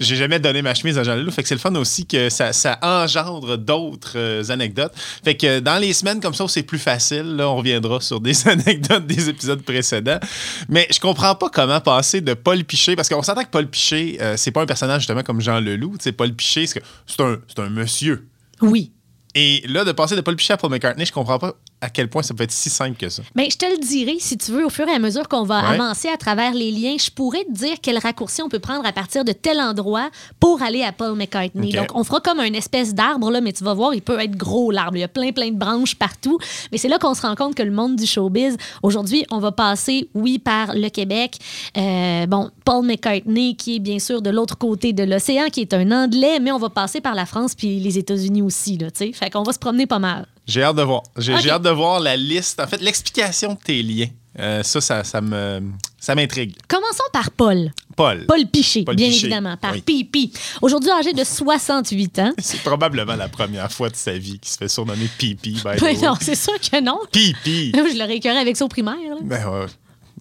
j'ai 0.00 0.16
jamais 0.16 0.38
donné 0.38 0.62
ma 0.62 0.74
chemise 0.74 0.98
à 0.98 1.04
Jean 1.04 1.14
Leloup. 1.14 1.30
Fait 1.30 1.42
que 1.42 1.48
c'est 1.48 1.54
le 1.54 1.60
fun 1.60 1.74
aussi 1.74 2.06
que 2.06 2.30
ça, 2.30 2.52
ça 2.52 2.78
engendre 2.82 3.56
d'autres 3.58 4.14
euh, 4.16 4.44
anecdotes. 4.48 4.92
Fait 5.24 5.36
que 5.36 5.60
dans 5.60 5.78
les 5.78 5.92
semaines 5.92 6.20
comme 6.20 6.34
ça 6.34 6.46
c'est 6.48 6.62
plus 6.62 6.78
facile, 6.78 7.36
là, 7.36 7.48
on 7.48 7.56
reviendra 7.56 8.00
sur 8.00 8.20
des 8.20 8.48
anecdotes 8.48 9.06
des 9.06 9.28
épisodes 9.28 9.62
précédents. 9.62 10.20
Mais 10.68 10.86
je 10.92 11.00
comprends 11.00 11.34
pas 11.34 11.48
comment 11.48 11.80
passer 11.80 12.20
de 12.20 12.34
Paul 12.34 12.64
Piché, 12.64 12.96
parce 12.96 13.08
qu'on 13.08 13.22
s'entend 13.22 13.44
que 13.44 13.50
Paul 13.50 13.66
Piché, 13.66 14.18
euh, 14.20 14.34
c'est 14.36 14.50
pas 14.50 14.62
un 14.62 14.66
personnage 14.66 15.02
justement 15.02 15.22
comme 15.22 15.40
Jean 15.40 15.60
Leloup. 15.60 15.96
Sais, 16.00 16.12
Paul 16.12 16.32
Piché, 16.32 16.66
c'est 16.66 16.82
c'est 17.06 17.20
un, 17.20 17.38
c'est 17.48 17.60
un 17.60 17.70
monsieur. 17.70 18.28
Oui. 18.60 18.92
Et 19.34 19.62
là, 19.66 19.84
de 19.84 19.92
passer 19.92 20.16
de 20.16 20.20
Paul 20.20 20.36
Piché 20.36 20.52
à 20.52 20.56
Paul 20.56 20.70
McCartney, 20.70 21.06
je 21.06 21.12
comprends 21.12 21.38
pas 21.38 21.54
à 21.82 21.90
quel 21.90 22.08
point 22.08 22.22
ça 22.22 22.32
peut 22.32 22.44
être 22.44 22.52
si 22.52 22.70
simple 22.70 22.96
que 22.96 23.08
ça. 23.08 23.22
Ben, 23.34 23.46
je 23.50 23.56
te 23.56 23.66
le 23.66 23.76
dirai, 23.76 24.16
si 24.20 24.38
tu 24.38 24.52
veux, 24.52 24.64
au 24.64 24.70
fur 24.70 24.86
et 24.88 24.92
à 24.94 24.98
mesure 25.00 25.28
qu'on 25.28 25.42
va 25.42 25.62
Ouais. 25.62 25.74
avancer 25.74 26.08
à 26.08 26.16
travers 26.16 26.54
les 26.54 26.70
liens, 26.70 26.96
je 26.98 27.10
pourrais 27.10 27.44
te 27.44 27.52
dire 27.52 27.74
quel 27.82 27.98
raccourci 27.98 28.40
on 28.40 28.48
peut 28.48 28.60
prendre 28.60 28.86
à 28.86 28.92
partir 28.92 29.24
de 29.24 29.32
tel 29.32 29.60
endroit 29.60 30.08
pour 30.40 30.62
aller 30.62 30.82
à 30.84 30.92
Paul 30.92 31.16
McCartney. 31.16 31.72
Donc, 31.72 31.88
on 31.94 32.04
fera 32.04 32.20
comme 32.20 32.38
une 32.40 32.54
espèce 32.54 32.94
d'arbre, 32.94 33.30
là, 33.30 33.40
mais 33.40 33.52
tu 33.52 33.64
vas 33.64 33.74
voir, 33.74 33.94
il 33.94 34.00
peut 34.00 34.18
être 34.20 34.36
gros, 34.36 34.70
l'arbre. 34.70 34.96
Il 34.96 35.00
y 35.00 35.04
a 35.04 35.08
plein, 35.08 35.32
plein 35.32 35.50
de 35.50 35.58
branches 35.58 35.96
partout. 35.96 36.38
Mais 36.70 36.78
c'est 36.78 36.88
là 36.88 36.98
qu'on 36.98 37.14
se 37.14 37.22
rend 37.22 37.34
compte 37.34 37.54
que 37.56 37.62
le 37.64 37.72
monde 37.72 37.96
du 37.96 38.06
showbiz, 38.06 38.56
aujourd'hui, 38.82 39.24
on 39.30 39.38
va 39.40 39.50
passer, 39.52 40.08
oui, 40.14 40.38
par 40.38 40.74
le 40.74 40.88
Québec. 40.88 41.36
Euh, 41.76 42.26
bon, 42.26 42.50
Paul 42.64 42.86
McCartney, 42.86 43.56
qui 43.56 43.76
est 43.76 43.80
bien 43.80 43.98
sûr 43.98 44.22
de 44.22 44.30
l'autre 44.30 44.56
côté 44.56 44.92
de 44.92 45.02
l'océan, 45.02 45.46
qui 45.50 45.60
est 45.62 45.74
un 45.74 45.90
Anglais, 45.90 46.38
mais 46.40 46.52
on 46.52 46.58
va 46.58 46.70
passer 46.70 47.00
par 47.00 47.14
la 47.16 47.26
France 47.26 47.54
puis 47.56 47.80
les 47.80 47.98
États-Unis 47.98 48.42
aussi, 48.42 48.78
là, 48.78 48.90
tu 48.90 49.06
sais. 49.06 49.12
Fait 49.12 49.30
qu'on 49.30 49.42
va 49.42 49.52
se 49.52 49.58
promener 49.58 49.86
pas 49.86 49.98
mal. 49.98 50.26
J'ai 50.46 50.62
hâte 50.62 50.76
de 50.76 50.82
voir. 50.82 51.02
J'ai 51.16 51.50
hâte 51.50 51.62
de 51.62 51.70
voir 51.70 52.00
la 52.00 52.16
liste, 52.16 52.60
en 52.60 52.66
fait, 52.66 52.80
l'explication 52.80 53.54
de 53.54 53.58
tes 53.58 53.82
liens. 53.82 54.08
Euh, 54.38 54.62
ça, 54.62 54.80
ça, 54.80 55.04
ça 55.04 55.20
me, 55.20 55.60
ça 56.00 56.14
m'intrigue. 56.14 56.54
Commençons 56.66 57.04
par 57.12 57.30
Paul. 57.32 57.70
Paul. 57.94 58.24
Paul 58.26 58.46
Piché, 58.46 58.82
Paul 58.82 58.96
bien 58.96 59.08
Piché, 59.08 59.26
évidemment, 59.26 59.58
par 59.58 59.72
oui. 59.72 59.82
Pipi. 59.82 60.32
Aujourd'hui 60.62 60.90
âgé 60.90 61.12
de 61.12 61.22
68 61.22 62.18
ans. 62.20 62.32
C'est 62.38 62.62
probablement 62.62 63.14
la 63.14 63.28
première 63.28 63.70
fois 63.70 63.90
de 63.90 63.96
sa 63.96 64.12
vie 64.16 64.38
qu'il 64.38 64.50
se 64.50 64.56
fait 64.56 64.68
surnommer 64.68 65.06
Pipi. 65.18 65.60
Ben 65.62 65.76
non, 66.02 66.14
c'est 66.18 66.34
sûr 66.34 66.58
que 66.58 66.80
non. 66.80 66.98
Pipi. 67.12 67.72
Je 67.74 67.98
l'aurais 67.98 68.16
écœuré 68.16 68.38
avec 68.38 68.56
ça 68.56 68.64
au 68.64 68.68
primaire. 68.68 68.94
là. 68.96 69.16
Ben 69.20 69.46
ouais. 69.46 69.66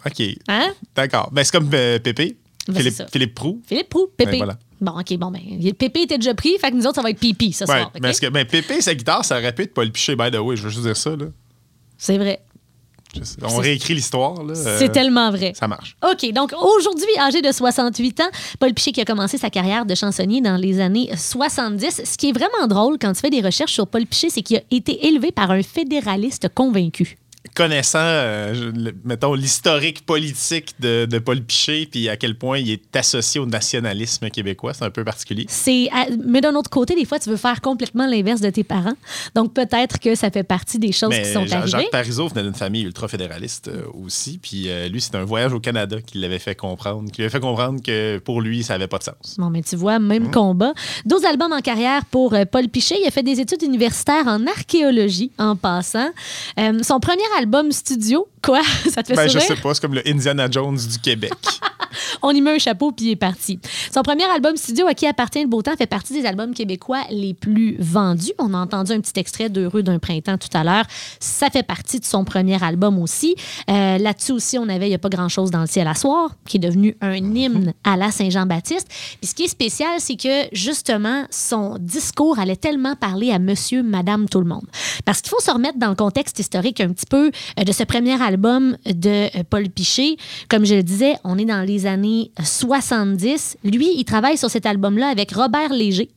OK. 0.05 0.37
Hein? 0.49 0.73
D'accord. 0.93 1.29
Ben, 1.31 1.43
c'est 1.45 1.51
comme 1.51 1.69
euh, 1.73 1.97
Pépé. 1.99 2.35
Ben, 2.67 2.75
Philippe. 2.75 3.03
Philippe 3.11 3.35
Prou. 3.35 3.61
Philippe 3.65 3.89
Prou, 3.89 4.07
Pépé. 4.17 4.31
Ben, 4.31 4.37
voilà. 4.39 4.57
Bon, 4.81 4.91
OK, 4.99 5.15
bon, 5.17 5.29
ben, 5.31 5.39
Pépé 5.73 6.01
était 6.01 6.17
déjà 6.17 6.33
pris, 6.33 6.57
fait 6.59 6.71
que 6.71 6.75
nous 6.75 6.85
autres, 6.87 6.95
ça 6.95 7.01
va 7.03 7.11
être 7.11 7.19
Pipi 7.19 7.53
ce 7.53 7.65
Ouais, 7.65 7.77
soir. 7.81 7.91
Parce 8.01 8.19
que 8.19 8.27
ben, 8.27 8.45
Pépé, 8.45 8.81
sa 8.81 8.95
guitare, 8.95 9.23
ça 9.23 9.37
aurait 9.37 9.53
pu 9.53 9.61
être 9.63 9.73
Paul 9.75 9.91
Piché, 9.91 10.15
by 10.15 10.31
the 10.31 10.37
way. 10.39 10.55
Je 10.55 10.63
veux 10.63 10.69
juste 10.69 10.83
dire 10.83 10.97
ça. 10.97 11.11
Là. 11.11 11.25
C'est 11.97 12.17
vrai. 12.17 12.41
On 13.43 13.57
réécrit 13.57 13.93
l'histoire. 13.93 14.41
là. 14.41 14.53
Euh, 14.55 14.79
C'est 14.79 14.89
tellement 14.89 15.31
vrai. 15.31 15.51
Ça 15.53 15.67
marche. 15.67 15.97
OK, 16.01 16.31
donc 16.31 16.53
aujourd'hui, 16.53 17.09
âgé 17.19 17.41
de 17.41 17.51
68 17.51 18.21
ans, 18.21 18.29
Paul 18.57 18.73
Piché 18.73 18.93
qui 18.93 19.01
a 19.01 19.05
commencé 19.05 19.37
sa 19.37 19.49
carrière 19.49 19.85
de 19.85 19.93
chansonnier 19.95 20.39
dans 20.41 20.55
les 20.55 20.79
années 20.79 21.09
70. 21.15 22.03
Ce 22.05 22.17
qui 22.17 22.29
est 22.29 22.31
vraiment 22.31 22.67
drôle 22.67 22.97
quand 22.99 23.11
tu 23.13 23.19
fais 23.19 23.29
des 23.29 23.41
recherches 23.41 23.73
sur 23.73 23.85
Paul 23.85 24.05
Piché, 24.05 24.29
c'est 24.29 24.41
qu'il 24.41 24.57
a 24.57 24.61
été 24.71 25.07
élevé 25.07 25.31
par 25.33 25.51
un 25.51 25.61
fédéraliste 25.61 26.47
convaincu. 26.55 27.17
Connaissant, 27.55 27.99
euh, 28.01 28.71
le- 28.73 28.93
mettons, 29.03 29.33
l'historique 29.33 30.05
politique 30.05 30.73
de, 30.79 31.05
de 31.05 31.19
Paul 31.19 31.41
Piché, 31.41 31.85
puis 31.85 32.07
à 32.07 32.15
quel 32.15 32.37
point 32.37 32.57
il 32.59 32.69
est 32.71 32.95
associé 32.95 33.39
au 33.41 33.45
nationalisme 33.45 34.29
québécois, 34.29 34.73
c'est 34.73 34.85
un 34.85 34.89
peu 34.89 35.03
particulier. 35.03 35.45
C'est, 35.49 35.89
à- 35.91 36.07
mais 36.25 36.39
d'un 36.41 36.55
autre 36.55 36.69
côté, 36.69 36.95
des 36.95 37.03
fois, 37.05 37.19
tu 37.19 37.29
veux 37.29 37.37
faire 37.37 37.59
complètement 37.61 38.07
l'inverse 38.07 38.39
de 38.41 38.49
tes 38.49 38.63
parents. 38.63 38.93
Donc, 39.35 39.53
peut-être 39.53 39.99
que 39.99 40.15
ça 40.15 40.31
fait 40.31 40.43
partie 40.43 40.79
des 40.79 40.91
choses 40.93 41.09
Mais 41.09 41.23
qui 41.23 41.33
sont 41.33 41.45
Jean- 41.45 41.57
arrivées. 41.57 41.71
Jacques 41.71 41.91
Parizeau 41.91 42.27
venait 42.29 42.43
d'une 42.43 42.53
famille 42.53 42.83
ultra-fédéraliste 42.83 43.67
euh, 43.67 43.83
aussi. 44.01 44.39
Puis 44.41 44.69
euh, 44.69 44.87
lui, 44.87 45.01
c'est 45.01 45.15
un 45.15 45.25
voyage 45.25 45.51
au 45.51 45.59
Canada 45.59 45.97
qui 46.01 46.19
l'avait 46.19 46.39
fait 46.39 46.55
comprendre. 46.55 47.11
Qui 47.11 47.17
lui 47.17 47.23
avait 47.25 47.31
fait 47.31 47.39
comprendre 47.41 47.81
que 47.83 48.17
pour 48.19 48.41
lui, 48.41 48.63
ça 48.63 48.75
n'avait 48.75 48.87
pas 48.87 48.97
de 48.99 49.03
sens. 49.03 49.35
Bon, 49.37 49.49
mais 49.49 49.61
tu 49.61 49.75
vois, 49.75 49.99
même 49.99 50.27
Mmh. 50.27 50.31
combat. 50.31 50.73
12 51.05 51.25
albums 51.25 51.51
en 51.51 51.59
carrière 51.61 52.05
pour 52.05 52.33
Paul 52.51 52.69
Piché. 52.69 52.95
Il 53.01 53.07
a 53.07 53.11
fait 53.11 53.23
des 53.23 53.39
études 53.39 53.63
universitaires 53.63 54.27
en 54.27 54.45
archéologie, 54.47 55.31
en 55.37 55.55
passant. 55.57 56.09
Son 56.83 56.99
premier 56.99 57.21
album 57.37 57.40
studio, 57.71 58.27
quoi? 58.43 58.61
Ça 58.89 59.03
te 59.03 59.07
fait 59.07 59.15
Ben, 59.15 59.27
je 59.27 59.39
sais 59.39 59.55
pas, 59.55 59.73
c'est 59.73 59.81
comme 59.81 59.93
le 59.93 60.07
Indiana 60.07 60.47
Jones 60.49 60.77
du 60.77 60.99
Québec. 60.99 61.33
On 62.21 62.31
y 62.31 62.41
met 62.41 62.55
un 62.55 62.59
chapeau 62.59 62.91
puis 62.91 63.07
il 63.07 63.11
est 63.11 63.15
parti. 63.15 63.59
Son 63.93 64.01
premier 64.01 64.25
album 64.25 64.55
studio 64.57 64.87
à 64.87 64.93
qui 64.93 65.07
appartient 65.07 65.41
le 65.41 65.47
beau 65.47 65.61
temps 65.61 65.75
fait 65.77 65.87
partie 65.87 66.13
des 66.13 66.25
albums 66.25 66.53
québécois 66.53 67.01
les 67.09 67.33
plus 67.33 67.75
vendus. 67.79 68.33
On 68.39 68.53
a 68.53 68.57
entendu 68.57 68.91
un 68.93 68.99
petit 68.99 69.19
extrait 69.19 69.49
d'Heureux 69.49 69.83
d'un 69.83 69.99
printemps 69.99 70.37
tout 70.37 70.55
à 70.55 70.63
l'heure. 70.63 70.85
Ça 71.19 71.49
fait 71.49 71.63
partie 71.63 71.99
de 71.99 72.05
son 72.05 72.23
premier 72.25 72.61
album 72.63 72.99
aussi. 72.99 73.35
Euh, 73.69 73.97
Là-dessus 73.97 74.31
aussi, 74.31 74.57
on 74.57 74.67
avait 74.69 74.87
Il 74.87 74.89
n'y 74.89 74.95
a 74.95 74.99
pas 74.99 75.09
grand-chose 75.09 75.51
dans 75.51 75.61
le 75.61 75.67
ciel 75.67 75.87
à 75.87 75.93
soir, 75.95 76.31
qui 76.47 76.57
est 76.57 76.59
devenu 76.59 76.95
un 77.01 77.15
hymne 77.15 77.73
à 77.83 77.97
la 77.97 78.11
Saint-Jean-Baptiste. 78.11 78.87
Puis 79.19 79.29
ce 79.29 79.35
qui 79.35 79.43
est 79.43 79.47
spécial, 79.47 79.99
c'est 79.99 80.15
que 80.15 80.47
justement, 80.53 81.25
son 81.29 81.77
discours 81.79 82.39
allait 82.39 82.55
tellement 82.55 82.95
parler 82.95 83.31
à 83.31 83.39
monsieur, 83.39 83.83
madame, 83.83 84.27
tout 84.27 84.39
le 84.39 84.47
monde. 84.47 84.65
Parce 85.05 85.21
qu'il 85.21 85.29
faut 85.29 85.39
se 85.39 85.51
remettre 85.51 85.77
dans 85.77 85.89
le 85.89 85.95
contexte 85.95 86.39
historique 86.39 86.81
un 86.81 86.89
petit 86.89 87.05
peu 87.05 87.31
euh, 87.59 87.63
de 87.63 87.71
ce 87.71 87.83
premier 87.83 88.21
album 88.21 88.77
de 88.85 89.27
euh, 89.37 89.43
Paul 89.49 89.69
Piché. 89.69 90.17
Comme 90.49 90.65
je 90.65 90.75
le 90.75 90.83
disais, 90.83 91.15
on 91.23 91.37
est 91.37 91.45
dans 91.45 91.61
les 91.61 91.80
années 91.85 92.31
70. 92.43 93.57
Lui, 93.63 93.93
il 93.97 94.05
travaille 94.05 94.37
sur 94.37 94.49
cet 94.49 94.65
album-là 94.65 95.07
avec 95.07 95.33
Robert 95.33 95.69
Léger, 95.69 96.09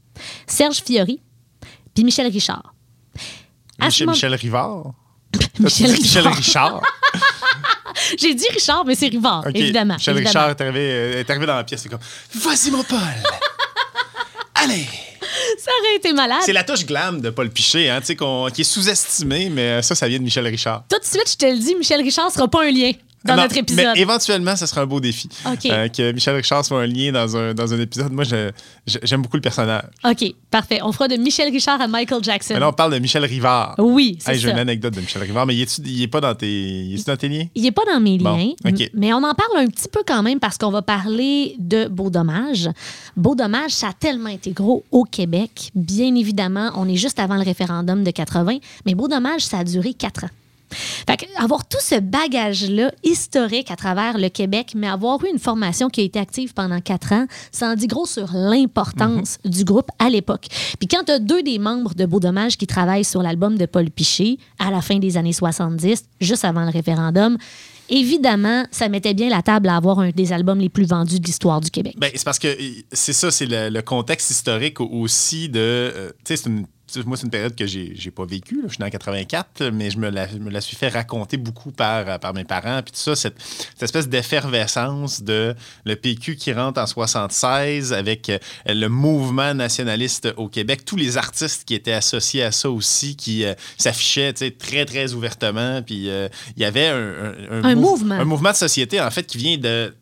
Serge 0.46 0.82
Fiori, 0.84 1.20
puis 1.94 2.04
Michel 2.04 2.26
Richard. 2.26 2.74
Michel, 3.80 4.08
Michel 4.08 4.34
Rivard? 4.34 4.92
Michel 5.58 5.90
Michel 5.92 6.26
Richard. 6.28 6.36
Richard? 6.36 6.82
J'ai 8.18 8.34
dit 8.34 8.46
Richard, 8.52 8.84
mais 8.84 8.94
c'est 8.94 9.08
Rivard, 9.08 9.46
évidemment. 9.54 9.94
Michel 9.94 10.16
évidemment. 10.16 10.46
Richard 10.46 10.50
est 10.50 10.60
arrivé, 10.60 10.80
euh, 10.80 11.20
est 11.20 11.30
arrivé 11.30 11.46
dans 11.46 11.56
la 11.56 11.64
pièce. 11.64 11.82
C'est 11.82 11.88
comme 11.88 12.00
Vas-y, 12.34 12.70
mon 12.70 12.82
Paul. 12.82 12.98
Allez. 14.54 14.86
Ça 15.58 15.70
aurait 15.80 15.96
été 15.96 16.12
malade. 16.12 16.38
C'est 16.44 16.52
la 16.52 16.64
touche 16.64 16.84
glam 16.84 17.20
de 17.20 17.30
Paul 17.30 17.50
Piché, 17.50 17.90
hein, 17.90 18.00
qui 18.00 18.60
est 18.60 18.64
sous-estimée, 18.64 19.50
mais 19.50 19.62
euh, 19.62 19.82
ça, 19.82 19.94
ça 19.94 20.08
vient 20.08 20.18
de 20.18 20.24
Michel 20.24 20.46
Richard. 20.46 20.84
Tout 20.88 20.98
de 20.98 21.04
suite, 21.04 21.30
je 21.30 21.36
te 21.36 21.46
le 21.46 21.58
dis, 21.58 21.74
Michel 21.74 22.00
Richard 22.00 22.30
sera 22.30 22.48
pas 22.48 22.64
un 22.64 22.70
lien 22.70 22.92
dans 23.24 23.36
Non, 23.36 23.42
notre 23.42 23.56
épisode. 23.56 23.86
Mais 23.94 24.00
éventuellement, 24.02 24.54
ce 24.56 24.66
sera 24.66 24.82
un 24.82 24.86
beau 24.86 25.00
défi. 25.00 25.28
OK. 25.46 25.66
Euh, 25.66 25.88
que 25.88 26.12
Michel 26.12 26.36
Richard 26.36 26.64
soit 26.64 26.80
un 26.82 26.86
lien 26.86 27.10
dans 27.12 27.36
un, 27.36 27.54
dans 27.54 27.72
un 27.72 27.80
épisode. 27.80 28.12
Moi, 28.12 28.24
j'aime 28.86 29.22
beaucoup 29.22 29.36
le 29.36 29.42
personnage. 29.42 29.84
OK, 30.04 30.34
parfait. 30.50 30.80
On 30.82 30.92
fera 30.92 31.08
de 31.08 31.16
Michel 31.16 31.50
Richard 31.52 31.80
à 31.80 31.86
Michael 31.88 32.22
Jackson. 32.22 32.54
Mais 32.54 32.60
là, 32.60 32.68
on 32.68 32.72
parle 32.72 32.92
de 32.92 32.98
Michel 32.98 33.24
Rivard. 33.24 33.74
Oui, 33.78 34.18
c'est 34.20 34.32
Hey, 34.32 34.38
J'ai 34.38 34.50
une 34.50 34.58
anecdote 34.58 34.94
de 34.94 35.00
Michel 35.00 35.22
Rivard, 35.22 35.46
mais 35.46 35.54
il 35.56 35.62
est, 35.62 35.78
il 35.78 36.02
est 36.02 36.08
pas 36.08 36.20
dans 36.20 36.34
tes, 36.34 36.46
il 36.84 36.94
est 36.94 37.06
dans 37.06 37.16
tes 37.16 37.28
liens? 37.28 37.46
Il 37.54 37.62
n'est 37.62 37.72
pas 37.72 37.82
dans 37.92 38.00
mes 38.00 38.18
Bon, 38.18 38.36
liens, 38.36 38.52
OK. 38.64 38.80
m- 38.80 38.88
mais 38.94 39.12
on 39.14 39.18
en 39.22 39.34
parle 39.34 39.56
un 39.58 39.66
petit 39.68 39.88
peu 39.88 40.00
quand 40.06 40.22
même 40.22 40.38
parce 40.40 40.58
qu'on 40.58 40.70
va 40.70 40.82
parler 40.82 41.56
de 41.58 41.86
Beau 41.88 42.10
Dommage. 42.10 42.68
Beau 43.16 43.34
Dommage, 43.34 43.70
ça 43.72 43.88
a 43.88 43.92
tellement 43.92 44.28
été 44.30 44.50
gros 44.52 44.84
au 44.90 45.04
Québec. 45.04 45.70
Bien 45.74 46.14
évidemment, 46.14 46.70
on 46.76 46.88
est 46.88 46.96
juste 46.96 47.18
avant 47.18 47.36
le 47.36 47.42
référendum 47.42 48.04
de 48.04 48.10
80, 48.10 48.58
mais 48.86 48.94
Beau 48.94 49.08
Dommage, 49.08 49.42
ça 49.42 49.58
a 49.58 49.64
duré 49.64 49.94
quatre 49.94 50.24
ans. 50.24 50.30
Fait 50.74 51.16
que 51.16 51.24
avoir 51.42 51.66
tout 51.66 51.78
ce 51.80 52.00
bagage-là 52.00 52.92
historique 53.02 53.70
à 53.70 53.76
travers 53.76 54.18
le 54.18 54.28
Québec, 54.28 54.72
mais 54.76 54.88
avoir 54.88 55.22
eu 55.24 55.28
une 55.30 55.38
formation 55.38 55.88
qui 55.88 56.00
a 56.00 56.04
été 56.04 56.18
active 56.18 56.52
pendant 56.54 56.80
quatre 56.80 57.12
ans, 57.12 57.26
ça 57.52 57.68
en 57.68 57.74
dit 57.74 57.86
gros 57.86 58.06
sur 58.06 58.32
l'importance 58.32 59.38
du 59.44 59.64
groupe 59.64 59.88
à 59.98 60.08
l'époque. 60.10 60.46
Puis 60.78 60.88
quand 60.88 61.04
tu 61.04 61.12
as 61.12 61.18
deux 61.18 61.42
des 61.42 61.58
membres 61.58 61.94
de 61.94 62.06
Beau 62.06 62.20
Dommage 62.20 62.56
qui 62.56 62.66
travaillent 62.66 63.04
sur 63.04 63.22
l'album 63.22 63.56
de 63.56 63.66
Paul 63.66 63.90
Piché 63.90 64.38
à 64.58 64.70
la 64.70 64.80
fin 64.80 64.98
des 64.98 65.16
années 65.16 65.32
70, 65.32 66.04
juste 66.20 66.44
avant 66.44 66.64
le 66.64 66.70
référendum, 66.70 67.36
évidemment, 67.88 68.64
ça 68.70 68.88
mettait 68.88 69.14
bien 69.14 69.28
la 69.28 69.42
table 69.42 69.68
à 69.68 69.76
avoir 69.76 69.98
un 70.00 70.10
des 70.10 70.32
albums 70.32 70.58
les 70.58 70.68
plus 70.68 70.86
vendus 70.86 71.20
de 71.20 71.26
l'histoire 71.26 71.60
du 71.60 71.70
Québec. 71.70 71.94
Ben, 71.98 72.10
c'est 72.14 72.24
parce 72.24 72.38
que 72.38 72.48
euh, 72.48 72.82
c'est 72.92 73.12
ça, 73.12 73.30
c'est 73.30 73.46
le, 73.46 73.68
le 73.68 73.82
contexte 73.82 74.30
historique 74.30 74.80
au- 74.80 74.88
aussi 74.88 75.48
de. 75.48 75.58
euh, 75.60 76.10
tu 76.24 76.34
sais, 76.34 76.36
c'est 76.36 76.48
une. 76.48 76.66
Moi, 77.06 77.16
c'est 77.16 77.24
une 77.24 77.30
période 77.30 77.54
que 77.54 77.66
j'ai 77.66 77.92
j'ai 77.94 78.10
pas 78.10 78.24
vécue. 78.24 78.60
Je 78.66 78.74
suis 78.74 78.80
né 78.82 78.86
en 78.86 78.90
84, 78.90 79.64
mais 79.72 79.90
je 79.90 79.98
me 79.98 80.10
la, 80.10 80.26
me 80.28 80.50
la 80.50 80.60
suis 80.60 80.76
fait 80.76 80.88
raconter 80.88 81.36
beaucoup 81.36 81.70
par, 81.72 82.08
euh, 82.08 82.18
par 82.18 82.34
mes 82.34 82.44
parents. 82.44 82.80
Puis 82.82 82.92
tout 82.92 82.98
ça, 83.00 83.16
cette, 83.16 83.36
cette 83.40 83.82
espèce 83.82 84.08
d'effervescence 84.08 85.22
de 85.22 85.54
le 85.84 85.96
PQ 85.96 86.36
qui 86.36 86.52
rentre 86.52 86.80
en 86.80 86.86
76 86.86 87.92
avec 87.92 88.28
euh, 88.30 88.38
le 88.66 88.88
mouvement 88.88 89.54
nationaliste 89.54 90.28
au 90.36 90.48
Québec. 90.48 90.84
Tous 90.84 90.96
les 90.96 91.16
artistes 91.16 91.64
qui 91.64 91.74
étaient 91.74 91.92
associés 91.92 92.42
à 92.42 92.52
ça 92.52 92.70
aussi, 92.70 93.16
qui 93.16 93.44
euh, 93.44 93.54
s'affichaient 93.78 94.32
très, 94.32 94.84
très 94.84 95.12
ouvertement. 95.14 95.82
Puis 95.82 96.08
euh, 96.10 96.28
il 96.56 96.62
y 96.62 96.64
avait 96.64 96.86
un, 96.88 97.34
un, 97.50 97.64
Un 97.64 97.74
mouv- 97.74 97.80
mouvement. 97.80 98.14
Un 98.14 98.24
mouvement 98.24 98.50
de 98.52 98.56
société, 98.56 99.00
en 99.00 99.10
fait, 99.10 99.24
qui 99.26 99.38
vient 99.38 99.56
de. 99.58 99.94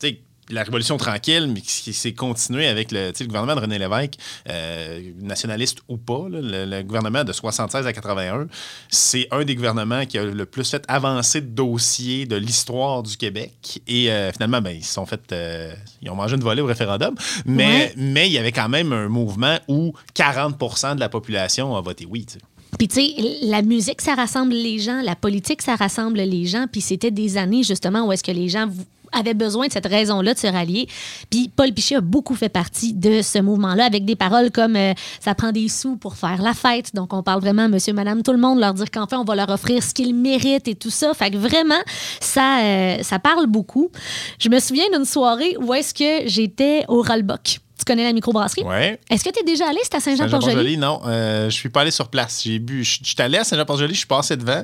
La 0.51 0.65
Révolution 0.65 0.97
tranquille, 0.97 1.51
mais 1.53 1.61
qui, 1.61 1.93
s'est 1.93 2.13
continué 2.15 2.67
avec 2.67 2.91
le, 2.91 3.13
gouvernement 3.27 3.55
de 3.55 3.61
René 3.61 3.79
Lévesque, 3.79 4.15
euh, 4.49 5.01
nationaliste 5.21 5.79
ou 5.89 5.97
pas, 5.97 6.27
là, 6.29 6.41
le, 6.41 6.65
le 6.65 6.83
gouvernement 6.83 7.25
de 7.25 7.33
76 7.33 7.87
à 7.87 7.93
81, 7.93 8.47
c'est 8.89 9.29
un 9.31 9.45
des 9.45 9.55
gouvernements 9.55 10.05
qui 10.05 10.19
a 10.19 10.25
le 10.25 10.47
plus 10.47 10.69
fait 10.69 10.85
avancer 10.89 11.41
de 11.41 11.47
dossiers 11.47 12.27
de 12.27 12.37
l'histoire 12.37 13.03
du 13.03 13.17
Québec. 13.17 13.81
Et 13.87 14.11
euh, 14.11 14.33
finalement, 14.33 14.61
ben, 14.61 14.71
ils 14.77 14.85
se 14.85 14.95
sont 14.95 15.07
fait, 15.07 15.21
euh, 15.33 15.73
ils 16.03 16.11
ont 16.11 16.17
mangé 16.17 16.37
une 16.37 16.43
volée 16.43 16.63
au 16.63 16.67
référendum, 16.67 17.15
mais, 17.47 17.63
Ouais. 17.63 17.93
mais 17.97 18.29
il 18.29 18.33
y 18.33 18.39
avait 18.39 18.53
quand 18.53 18.69
même 18.69 18.93
un 18.93 19.09
mouvement 19.09 19.57
où 19.69 19.93
40% 20.15 20.97
de 20.97 21.01
la 21.01 21.09
population 21.09 21.77
a 21.77 21.81
voté 21.81 22.07
oui. 22.07 22.27
tu 22.27 22.35
sais. 22.35 22.39
Puis, 22.79 22.89
tu 22.89 22.95
sais, 22.95 23.39
la 23.43 23.63
musique, 23.63 24.01
ça 24.01 24.15
rassemble 24.15 24.53
les 24.55 24.79
gens, 24.79 25.03
la 25.03 25.15
politique, 25.15 25.63
ça 25.63 25.77
rassemble 25.77 26.19
les 26.19 26.47
gens. 26.47 26.67
Puis, 26.71 26.81
c'était 26.81 27.11
des 27.11 27.37
années, 27.37 27.63
justement, 27.63 28.07
où 28.07 28.13
est-ce 28.13 28.25
que 28.25 28.33
les 28.33 28.49
gens 28.49 28.69
avaient 29.12 29.35
besoin 29.35 29.66
de 29.66 29.73
cette 29.73 29.87
raison-là 29.87 30.35
de 30.35 30.38
se 30.38 30.47
rallier. 30.47 30.88
Puis, 31.31 31.50
Paul 31.54 31.73
Piché 31.73 31.97
a 31.97 32.00
beaucoup 32.00 32.35
fait 32.35 32.49
partie 32.49 32.92
de 32.92 33.23
ce 33.23 33.38
mouvement-là, 33.38 33.85
avec 33.85 34.04
des 34.04 34.16
paroles 34.16 34.50
comme 34.50 34.76
euh, 34.76 34.92
Ça 35.21 35.35
prend 35.35 35.52
des 35.52 35.69
sous 35.69 35.97
pour 35.97 36.16
faire 36.16 36.42
la 36.42 36.54
fête. 36.54 36.95
Donc, 36.95 37.12
on 37.12 37.23
parle 37.23 37.40
vraiment 37.40 37.62
à 37.62 37.69
monsieur, 37.69 37.92
madame, 37.92 38.23
tout 38.23 38.33
le 38.33 38.38
monde, 38.38 38.59
leur 38.59 38.75
dire 38.75 38.90
qu'enfin, 38.90 39.19
on 39.19 39.25
va 39.25 39.35
leur 39.35 39.49
offrir 39.49 39.83
ce 39.83 39.95
qu'ils 39.95 40.14
méritent 40.14 40.69
et 40.69 40.75
tout 40.75 40.90
ça. 40.90 41.14
Fait 41.14 41.31
que 41.31 41.37
vraiment, 41.37 41.75
ça, 42.21 42.61
euh, 42.61 43.02
ça 43.02 43.19
parle 43.19 43.47
beaucoup. 43.47 43.90
Je 44.38 44.49
me 44.49 44.59
souviens 44.59 44.85
d'une 44.92 45.04
soirée 45.04 45.57
où 45.61 45.73
est-ce 45.75 45.95
que 45.95 46.28
j'étais 46.28 46.85
au 46.88 47.02
Rollbuck. 47.02 47.62
Tu 47.79 47.85
connais 47.85 48.05
la 48.05 48.12
microbrasserie? 48.12 48.62
Ouais. 48.62 49.00
Est-ce 49.11 49.25
que 49.25 49.31
tu 49.31 49.41
es 49.41 49.45
déjà 49.45 49.69
allé? 49.69 49.81
C'est 49.83 49.97
à 49.97 50.00
Saint-Jean-Port-Joli? 50.00 50.76
Non. 50.76 51.00
Euh, 51.05 51.50
je 51.50 51.55
suis 51.55 51.69
pas 51.69 51.81
allé 51.81 51.91
sur 51.91 52.09
place. 52.09 52.43
J'ai 52.45 52.59
bu. 52.59 52.85
Je 52.85 53.00
suis 53.02 53.17
allé 53.19 53.38
à 53.38 53.45
Saint-Jean-Port-Joli, 53.45 53.93
je 53.93 53.99
suis 53.99 54.07
passé 54.07 54.37
devant 54.37 54.62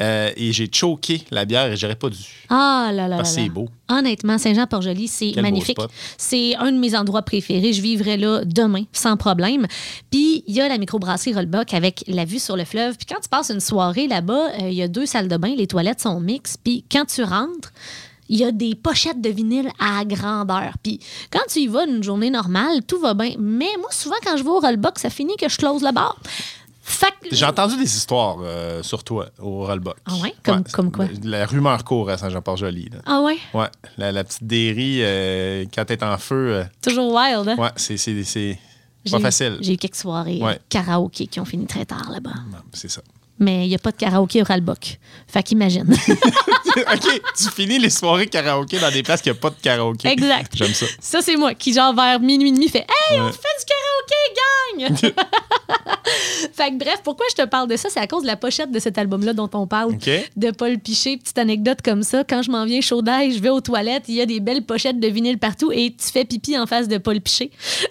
euh, 0.00 0.30
et 0.36 0.52
j'ai 0.52 0.68
choqué 0.72 1.22
la 1.30 1.44
bière 1.44 1.66
et 1.66 1.76
j'aurais 1.76 1.94
pas 1.94 2.08
dû. 2.08 2.18
Ah 2.48 2.90
là 2.92 3.06
là. 3.06 3.18
Là 3.18 3.24
c'est 3.24 3.48
beau. 3.48 3.68
Honnêtement, 3.88 4.38
Saint-Jean-Port-Joli, 4.38 5.08
c'est 5.08 5.34
magnifique. 5.42 5.76
C'est 6.16 6.56
un 6.56 6.72
de 6.72 6.78
mes 6.78 6.96
endroits 6.96 7.22
préférés. 7.22 7.74
Je 7.74 7.82
vivrai 7.82 8.16
là 8.16 8.42
demain, 8.44 8.84
sans 8.92 9.18
problème. 9.18 9.66
Puis, 10.10 10.42
il 10.46 10.54
y 10.54 10.62
a 10.62 10.68
la 10.68 10.78
microbrasserie 10.78 11.34
Rollbuck 11.34 11.74
avec 11.74 12.02
la 12.08 12.24
vue 12.24 12.38
sur 12.38 12.56
le 12.56 12.64
fleuve. 12.64 12.96
Puis, 12.96 13.06
quand 13.06 13.20
tu 13.20 13.28
passes 13.28 13.50
une 13.50 13.60
soirée 13.60 14.08
là-bas, 14.08 14.52
euh, 14.62 14.68
il 14.70 14.74
y 14.74 14.82
a 14.82 14.88
deux 14.88 15.04
salles 15.04 15.28
de 15.28 15.36
bain, 15.36 15.54
les 15.54 15.66
toilettes 15.66 16.00
sont 16.00 16.18
mixtes. 16.18 16.60
Puis, 16.64 16.82
quand 16.90 17.04
tu 17.04 17.22
rentres, 17.22 17.72
il 18.28 18.38
y 18.38 18.44
a 18.44 18.52
des 18.52 18.74
pochettes 18.74 19.20
de 19.20 19.28
vinyle 19.30 19.70
à 19.78 20.04
grandeur. 20.04 20.72
Puis, 20.82 20.98
quand 21.30 21.42
tu 21.48 21.60
y 21.60 21.66
vas 21.66 21.84
une 21.86 22.02
journée 22.02 22.30
normale, 22.30 22.82
tout 22.86 22.98
va 23.00 23.14
bien. 23.14 23.34
Mais 23.38 23.68
moi, 23.78 23.88
souvent, 23.90 24.16
quand 24.24 24.36
je 24.36 24.42
vais 24.42 24.48
au 24.50 24.60
Rollbuck, 24.60 24.98
ça 24.98 25.10
finit 25.10 25.36
que 25.36 25.48
je 25.48 25.56
close 25.56 25.82
le 25.82 25.92
bar. 25.92 26.16
Que- 27.22 27.34
J'ai 27.34 27.46
entendu 27.46 27.76
des 27.78 27.96
histoires 27.96 28.36
euh, 28.42 28.82
sur 28.82 29.02
toi 29.04 29.26
au 29.40 29.64
Rollbuck. 29.64 29.96
Ah 30.04 30.16
ouais? 30.22 30.34
Comme- 30.42 30.64
comme 30.64 30.92
quoi? 30.92 31.06
La, 31.22 31.38
la 31.38 31.46
rumeur 31.46 31.82
court 31.84 32.10
à 32.10 32.18
Saint-Jean-Port-Joli. 32.18 32.90
Ah 33.06 33.22
ouais? 33.22 33.38
Ouais, 33.54 33.68
la, 33.96 34.12
la 34.12 34.22
petite 34.24 34.44
dérie, 34.44 34.98
euh, 35.00 35.64
quand 35.74 35.86
t'es 35.86 36.02
en 36.04 36.18
feu, 36.18 36.52
euh, 36.56 36.64
Toujours 36.82 37.14
wild, 37.14 37.48
hein? 37.48 37.56
ouais, 37.58 37.70
c'est 37.76 37.96
c'est- 37.96 38.22
c'est 38.24 38.58
J'ai 39.06 39.10
pas 39.12 39.20
facile. 39.20 39.56
J'ai 39.62 39.74
eu 39.74 39.76
quelques 39.78 39.96
soirées 39.96 40.38
euh, 40.42 40.46
Ouais. 40.46 40.58
karaoké 40.68 41.26
qui 41.26 41.40
ont 41.40 41.44
fini 41.46 41.66
très 41.66 41.86
tard 41.86 42.10
là-bas. 42.10 42.34
Non, 42.52 42.58
C'est 42.74 42.90
ça. 42.90 43.00
Mais 43.38 43.66
il 43.66 43.68
n'y 43.68 43.74
a 43.74 43.78
pas 43.78 43.90
de 43.90 43.96
karaoké 43.96 44.42
au 44.42 44.44
Ralbock. 44.44 44.98
Fait 45.26 45.42
qu'imagine. 45.42 45.92
OK, 46.76 47.20
tu 47.36 47.50
finis 47.50 47.78
les 47.78 47.90
soirées 47.90 48.26
karaoké 48.26 48.78
dans 48.78 48.90
des 48.90 49.02
places 49.02 49.22
qui 49.22 49.28
n'ont 49.28 49.34
pas 49.34 49.50
de 49.50 49.56
karaoké. 49.60 50.08
Exact. 50.08 50.52
J'aime 50.54 50.72
ça. 50.72 50.86
ça, 51.00 51.20
c'est 51.20 51.36
moi 51.36 51.54
qui, 51.54 51.72
genre, 51.72 51.94
vers 51.94 52.20
minuit 52.20 52.50
et 52.50 52.52
demi, 52.52 52.68
fait 52.68 52.86
Hey, 53.10 53.20
on 53.20 53.26
fait 53.32 53.32
du 53.32 53.64
karaoké, 53.66 53.83
gang! 54.80 54.96
fait 56.52 56.70
que 56.70 56.78
bref, 56.78 57.00
pourquoi 57.02 57.26
je 57.30 57.42
te 57.42 57.46
parle 57.48 57.68
de 57.68 57.76
ça? 57.76 57.88
C'est 57.90 58.00
à 58.00 58.06
cause 58.06 58.22
de 58.22 58.26
la 58.26 58.36
pochette 58.36 58.70
de 58.70 58.78
cet 58.78 58.98
album-là 58.98 59.32
dont 59.32 59.50
on 59.54 59.66
parle. 59.66 59.92
OK. 59.94 60.10
De 60.36 60.50
Paul 60.50 60.78
Piché. 60.78 61.16
Petite 61.16 61.38
anecdote 61.38 61.78
comme 61.84 62.02
ça. 62.02 62.24
Quand 62.24 62.42
je 62.42 62.50
m'en 62.50 62.64
viens 62.64 62.80
chaud 62.80 63.02
d'ail, 63.02 63.32
je 63.32 63.40
vais 63.40 63.48
aux 63.50 63.60
toilettes, 63.60 64.04
il 64.08 64.14
y 64.14 64.20
a 64.20 64.26
des 64.26 64.40
belles 64.40 64.62
pochettes 64.64 65.00
de 65.00 65.08
vinyle 65.08 65.38
partout 65.38 65.72
et 65.72 65.90
tu 65.94 66.10
fais 66.12 66.24
pipi 66.24 66.58
en 66.58 66.66
face 66.66 66.88
de 66.88 66.98
Paul 66.98 67.20
Piché. 67.20 67.50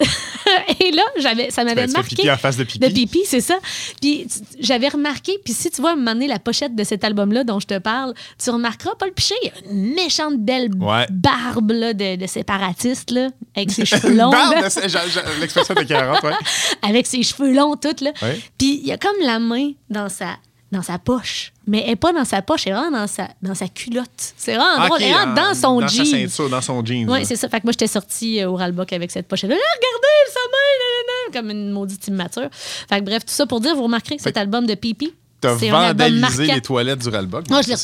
et 0.80 0.90
là, 0.92 1.02
j'avais, 1.18 1.50
ça 1.50 1.64
m'avait 1.64 1.86
tu 1.86 1.92
fais 1.92 1.98
marqué. 1.98 2.16
pipi 2.16 2.30
en 2.30 2.36
face 2.36 2.56
de 2.56 2.64
pipi? 2.64 2.78
De 2.78 2.92
pipi, 2.92 3.20
c'est 3.26 3.40
ça. 3.40 3.56
Puis 4.00 4.26
j'avais 4.60 4.88
remarqué, 4.88 5.38
puis 5.44 5.52
si 5.54 5.70
tu 5.70 5.80
vois 5.80 5.96
me 5.96 6.04
donné 6.04 6.26
la 6.28 6.38
pochette 6.38 6.74
de 6.74 6.84
cet 6.84 7.04
album-là 7.04 7.44
dont 7.44 7.60
je 7.60 7.66
te 7.66 7.78
parle, 7.78 8.14
tu 8.42 8.50
remarqueras, 8.50 8.94
Paul 8.98 9.12
Piché, 9.12 9.34
il 9.42 9.48
a 9.48 9.52
une 9.72 9.94
méchante 9.94 10.36
belle 10.38 10.70
Ouais. 10.80 11.06
barbe 11.10 11.70
là, 11.72 11.92
de, 11.94 12.16
de 12.16 12.26
séparatiste, 12.26 13.10
là, 13.10 13.28
avec 13.56 13.70
ses 13.70 13.84
cheveux 13.86 14.14
longs. 14.14 14.30
Barbe, 14.30 14.54
L'expression 15.40 15.74
de 15.74 15.82
40, 16.12 16.22
ouais. 16.24 16.32
avec 16.82 17.06
ses 17.06 17.22
cheveux 17.22 17.52
longs, 17.52 17.76
tout. 17.76 17.94
Là. 18.00 18.12
Ouais. 18.22 18.40
Puis 18.58 18.80
il 18.82 18.86
y 18.86 18.92
a 18.92 18.98
comme 18.98 19.16
la 19.22 19.38
main 19.38 19.72
dans 19.90 20.08
sa, 20.08 20.36
dans 20.72 20.82
sa 20.82 20.98
poche. 20.98 21.52
Mais 21.66 21.80
elle 21.80 21.90
n'est 21.90 21.96
pas 21.96 22.12
dans 22.12 22.24
sa 22.24 22.42
poche, 22.42 22.66
elle 22.66 22.72
est 22.72 22.76
vraiment 22.76 22.98
dans 22.98 23.06
sa, 23.06 23.28
dans 23.42 23.54
sa 23.54 23.68
culotte. 23.68 24.34
C'est 24.36 24.54
vraiment 24.56 24.86
drôle. 24.86 25.02
Elle 25.02 25.34
dans 25.34 25.54
son 25.54 25.80
dans 25.80 25.88
jean. 25.88 26.04
Sa 26.04 26.10
ceinture, 26.10 26.50
dans 26.50 26.60
son 26.60 26.84
jean. 26.84 27.08
Oui, 27.10 27.24
c'est 27.24 27.36
ça. 27.36 27.48
Fait 27.48 27.60
que 27.60 27.64
moi, 27.66 27.72
j'étais 27.72 27.86
sortie 27.86 28.40
euh, 28.40 28.50
au 28.50 28.56
Ralbock 28.56 28.92
avec 28.92 29.10
cette 29.10 29.26
pochette-là. 29.28 29.56
Là, 29.56 29.62
regardez, 29.76 30.32
sa 30.32 30.40
main, 30.50 31.40
comme 31.40 31.50
une 31.50 31.70
maudite 31.70 32.06
immature. 32.08 32.48
Fait 32.52 33.00
que 33.00 33.04
bref, 33.04 33.24
tout 33.24 33.32
ça 33.32 33.46
pour 33.46 33.60
dire, 33.60 33.74
vous 33.74 33.84
remarquerez 33.84 34.16
que 34.16 34.22
cet 34.22 34.36
album 34.36 34.66
de 34.66 34.74
Pipi, 34.74 35.14
T'as 35.40 35.54
vandalisé 35.54 36.46
les 36.46 36.60
toilettes 36.62 37.00
du 37.00 37.08
Ralbog. 37.10 37.44
Moi, 37.50 37.60
je 37.62 37.68
l'ai, 37.68 37.74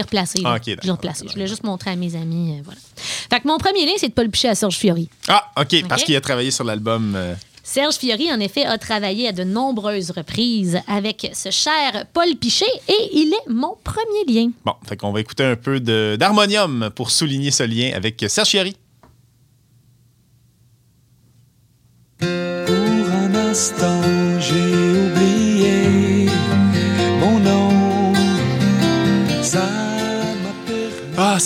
replacé. 0.00 0.42
Ah, 0.44 0.58
je 0.64 0.70
l'ai 0.84 0.90
replacé. 0.92 1.26
Je 1.26 1.32
voulais 1.32 1.48
juste 1.48 1.64
montrer 1.64 1.90
à 1.90 1.96
mes 1.96 2.14
amis. 2.14 2.56
euh, 2.58 2.62
voilà. 2.64 2.78
Fait 2.94 3.40
que 3.40 3.48
mon 3.48 3.58
premier 3.58 3.84
lien, 3.84 3.92
c'est 3.96 4.08
de 4.08 4.12
pas 4.12 4.22
le 4.22 4.28
picher 4.28 4.48
à 4.48 4.54
Serge 4.54 4.76
Fiori. 4.76 5.08
Ah, 5.26 5.44
OK, 5.60 5.88
parce 5.88 6.02
Ok. 6.02 6.06
qu'il 6.06 6.14
a 6.16 6.20
travaillé 6.20 6.50
sur 6.52 6.62
l'album. 6.64 7.14
euh, 7.16 7.34
Serge 7.72 7.98
Fiori, 7.98 8.32
en 8.32 8.40
effet, 8.40 8.64
a 8.64 8.78
travaillé 8.78 9.28
à 9.28 9.32
de 9.32 9.44
nombreuses 9.44 10.10
reprises 10.10 10.80
avec 10.88 11.30
ce 11.32 11.52
cher 11.52 12.04
Paul 12.12 12.34
Piché 12.34 12.66
et 12.88 13.10
il 13.12 13.32
est 13.32 13.48
mon 13.48 13.76
premier 13.84 14.24
lien. 14.26 14.50
Bon, 14.64 14.72
fait 14.84 14.96
qu'on 14.96 15.12
va 15.12 15.20
écouter 15.20 15.44
un 15.44 15.54
peu 15.54 15.78
d'harmonium 15.78 16.90
pour 16.96 17.12
souligner 17.12 17.52
ce 17.52 17.62
lien 17.62 17.92
avec 17.94 18.24
Serge 18.26 18.48
Fiori. 18.48 18.76
Pour 22.18 22.28
un 22.28 23.34
instant, 23.36 23.89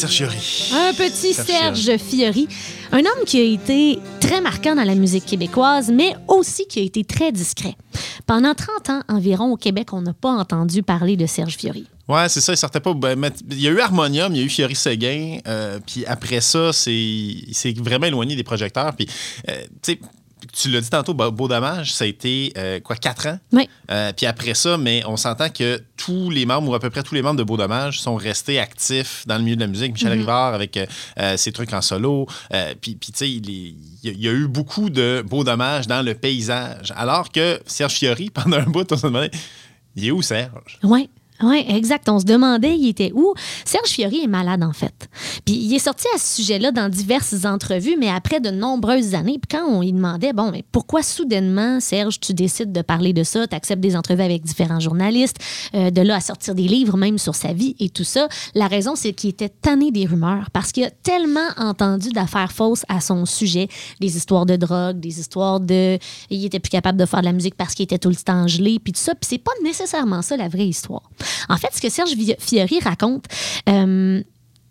Serge 0.07 0.17
Fiori. 0.17 0.73
Un 0.75 0.93
petit 0.93 1.33
Serge 1.33 1.81
Serge 1.81 1.99
Fiori, 1.99 2.49
un 2.93 2.99
homme 2.99 3.25
qui 3.27 3.41
a 3.41 3.43
été 3.43 3.99
très 4.21 4.41
marquant 4.43 4.75
dans 4.75 4.85
la 4.85 4.95
musique 4.95 5.25
québécoise, 5.25 5.91
mais 5.91 6.15
aussi 6.29 6.67
qui 6.67 6.81
a 6.81 6.83
été 6.83 7.05
très 7.05 7.33
discret. 7.33 7.75
Pendant 8.27 8.55
30 8.55 8.91
ans 8.91 9.01
environ 9.09 9.53
au 9.53 9.57
Québec, 9.57 9.93
on 9.93 10.03
n'a 10.03 10.13
pas 10.13 10.31
entendu 10.31 10.83
parler 10.83 11.17
de 11.17 11.25
Serge 11.27 11.57
Fiori. 11.57 11.87
Ouais, 12.07 12.29
c'est 12.29 12.43
ça, 12.43 12.53
il 12.53 12.59
sortait 12.59 12.81
pas. 12.81 12.93
ben, 12.93 13.31
il 13.51 13.61
y 13.61 13.69
a 13.69 13.71
eu 13.71 13.81
Harmonium, 13.81 14.35
il 14.35 14.39
y 14.39 14.43
a 14.43 14.45
eu 14.45 14.51
Fiori 14.51 14.75
Séguin, 14.75 15.39
euh, 15.49 15.79
puis 15.87 16.05
après 16.05 16.43
ça, 16.43 16.73
c'est 16.75 16.95
il 16.95 17.55
s'est 17.55 17.73
vraiment 17.79 18.07
éloigné 18.07 18.37
des 18.37 18.45
projecteurs. 18.45 18.95
Puis, 18.95 19.09
euh, 19.49 19.63
tu 19.83 19.93
sais, 19.93 20.01
tu 20.53 20.71
l'as 20.71 20.81
dit 20.81 20.91
tantôt, 20.91 21.15
Beau 21.15 21.49
Dommage, 21.49 21.93
ça 21.93 22.05
a 22.05 22.07
été, 22.07 22.53
euh, 22.59 22.81
quoi, 22.81 22.97
quatre 22.97 23.27
ans? 23.29 23.39
Oui. 23.53 23.69
Euh, 23.91 24.13
puis 24.17 24.27
après 24.27 24.55
ça, 24.55 24.77
mais 24.79 25.03
on 25.07 25.17
s'entend 25.17 25.49
que 25.49 25.83
tous 25.97 26.31
les 26.31 26.47
membres, 26.47 26.71
ou 26.71 26.75
à 26.75 26.81
peu 26.81 26.91
près 26.91 27.03
tous 27.03 27.15
les 27.15 27.23
membres 27.23 27.39
de 27.39 27.45
Beau 27.45 27.57
Dommage, 27.57 28.01
sont 28.01 28.17
restés 28.17 28.59
actifs 28.59 29.25
dans 29.27 29.37
le 29.39 29.43
milieu 29.45 29.57
de 29.57 29.61
la 29.61 29.67
musique. 29.67 29.93
Michel 29.93 30.13
Rivard 30.13 30.55
avec 30.55 30.77
euh, 30.77 31.37
ses 31.37 31.53
trucs 31.53 31.73
en 31.73 31.83
solo. 31.83 32.27
Puis, 32.81 32.97
tu 32.97 33.13
sais, 33.15 33.31
il, 33.31 33.49
est- 33.51 33.75
il 34.03 34.05
y 34.05 34.09
a- 34.09 34.13
il 34.13 34.21
y 34.21 34.29
a 34.29 34.33
eu 34.33 34.47
beaucoup 34.49 34.91
de 34.91 35.25
Beau 35.27 35.45
Dommage 35.45 35.87
dans 35.87 36.03
le 36.03 36.15
paysage. 36.15 36.93
Alors 36.97 37.31
que 37.33 37.61
Serge 37.67 37.95
Fiori, 37.95 38.31
pendant 38.35 38.59
un 38.59 38.65
bout, 38.65 38.91
on 38.93 38.97
se 38.97 39.07
demandait, 39.07 39.31
il 39.97 40.07
est 40.07 40.11
où 40.11 40.23
Serge? 40.23 40.79
Oui. 40.83 41.09
Oui, 41.43 41.65
exact. 41.69 42.09
On 42.09 42.21
se 42.21 42.25
demandait, 42.25 42.77
il 42.77 42.89
était 42.89 43.11
où? 43.13 43.35
Serge 43.65 43.89
Fiori 43.89 44.23
est 44.23 44.29
malade, 44.29 44.63
en 44.63 44.73
fait. 44.73 45.09
Puis 45.45 45.57
il 45.57 45.75
est 45.75 45.81
sorti 45.81 46.07
à 46.15 46.19
ce 46.19 46.37
sujet-là 46.37 46.71
dans 46.71 46.89
diverses 46.89 47.45
entrevues, 47.45 47.97
mais 47.99 48.09
après 48.09 48.39
de 48.39 48.51
nombreuses 48.51 49.15
années. 49.15 49.41
Puis 49.41 49.59
quand 49.59 49.67
on 49.67 49.81
lui 49.81 49.93
demandait, 49.93 50.33
bon, 50.33 50.53
mais 50.53 50.65
pourquoi 50.71 51.03
soudainement, 51.03 51.81
Serge, 51.81 52.21
tu 52.21 52.35
décides 52.35 52.73
de 52.73 52.83
parler 52.83 53.13
de 53.13 53.25
ça, 53.25 53.49
tu 53.49 53.57
acceptes 53.57 53.81
des 53.81 53.97
entrevues 53.97 54.23
avec 54.23 54.43
différents 54.45 54.79
journalistes, 54.79 55.39
euh, 55.75 55.91
de 55.91 56.01
là 56.03 56.17
à 56.17 56.21
sortir 56.21 56.55
des 56.55 56.69
livres 56.69 56.97
même 56.97 57.19
sur 57.19 57.35
sa 57.35 57.53
vie 57.53 57.75
et 57.81 57.89
tout 57.89 58.05
ça, 58.05 58.29
la 58.55 58.69
raison, 58.69 58.95
c'est 58.95 59.13
qu'il 59.13 59.31
était 59.31 59.49
tanné 59.49 59.91
des 59.91 60.07
rumeurs 60.07 60.51
parce 60.53 60.71
qu'il 60.71 60.85
a 60.85 60.91
tellement 60.91 61.49
entendu 61.57 62.11
d'affaires 62.11 62.53
fausses 62.53 62.85
à 62.89 63.01
son 63.01 63.27
sujet, 63.27 63.69
des 64.01 64.17
histoires 64.17 64.47
de 64.47 64.55
drogue, 64.57 65.01
des 65.01 65.19
histoires 65.19 65.59
de. 65.59 65.99
Il 66.31 66.45
était 66.45 66.61
plus 66.61 66.71
capable 66.71 66.99
de 66.99 67.07
faire 67.07 67.21
de 67.21 67.27
la 67.27 67.33
musique 67.33 67.57
parce 67.57 67.75
qu'il 67.75 67.85
était 67.85 67.99
tout 67.99 68.09
le 68.09 68.15
temps 68.15 68.47
gelé, 68.47 68.79
puis 68.79 68.93
tout 68.93 69.01
ça. 69.01 69.15
Puis 69.15 69.29
c'est 69.29 69.39
pas 69.39 69.53
nécessairement 69.63 70.23
ça 70.23 70.37
la 70.37 70.49
vraie 70.49 70.67
histoire. 70.67 71.03
En 71.49 71.57
fait, 71.57 71.69
ce 71.75 71.81
que 71.81 71.89
Serge 71.89 72.15
Fiori 72.39 72.81
raconte, 72.81 73.25
euh, 73.69 74.23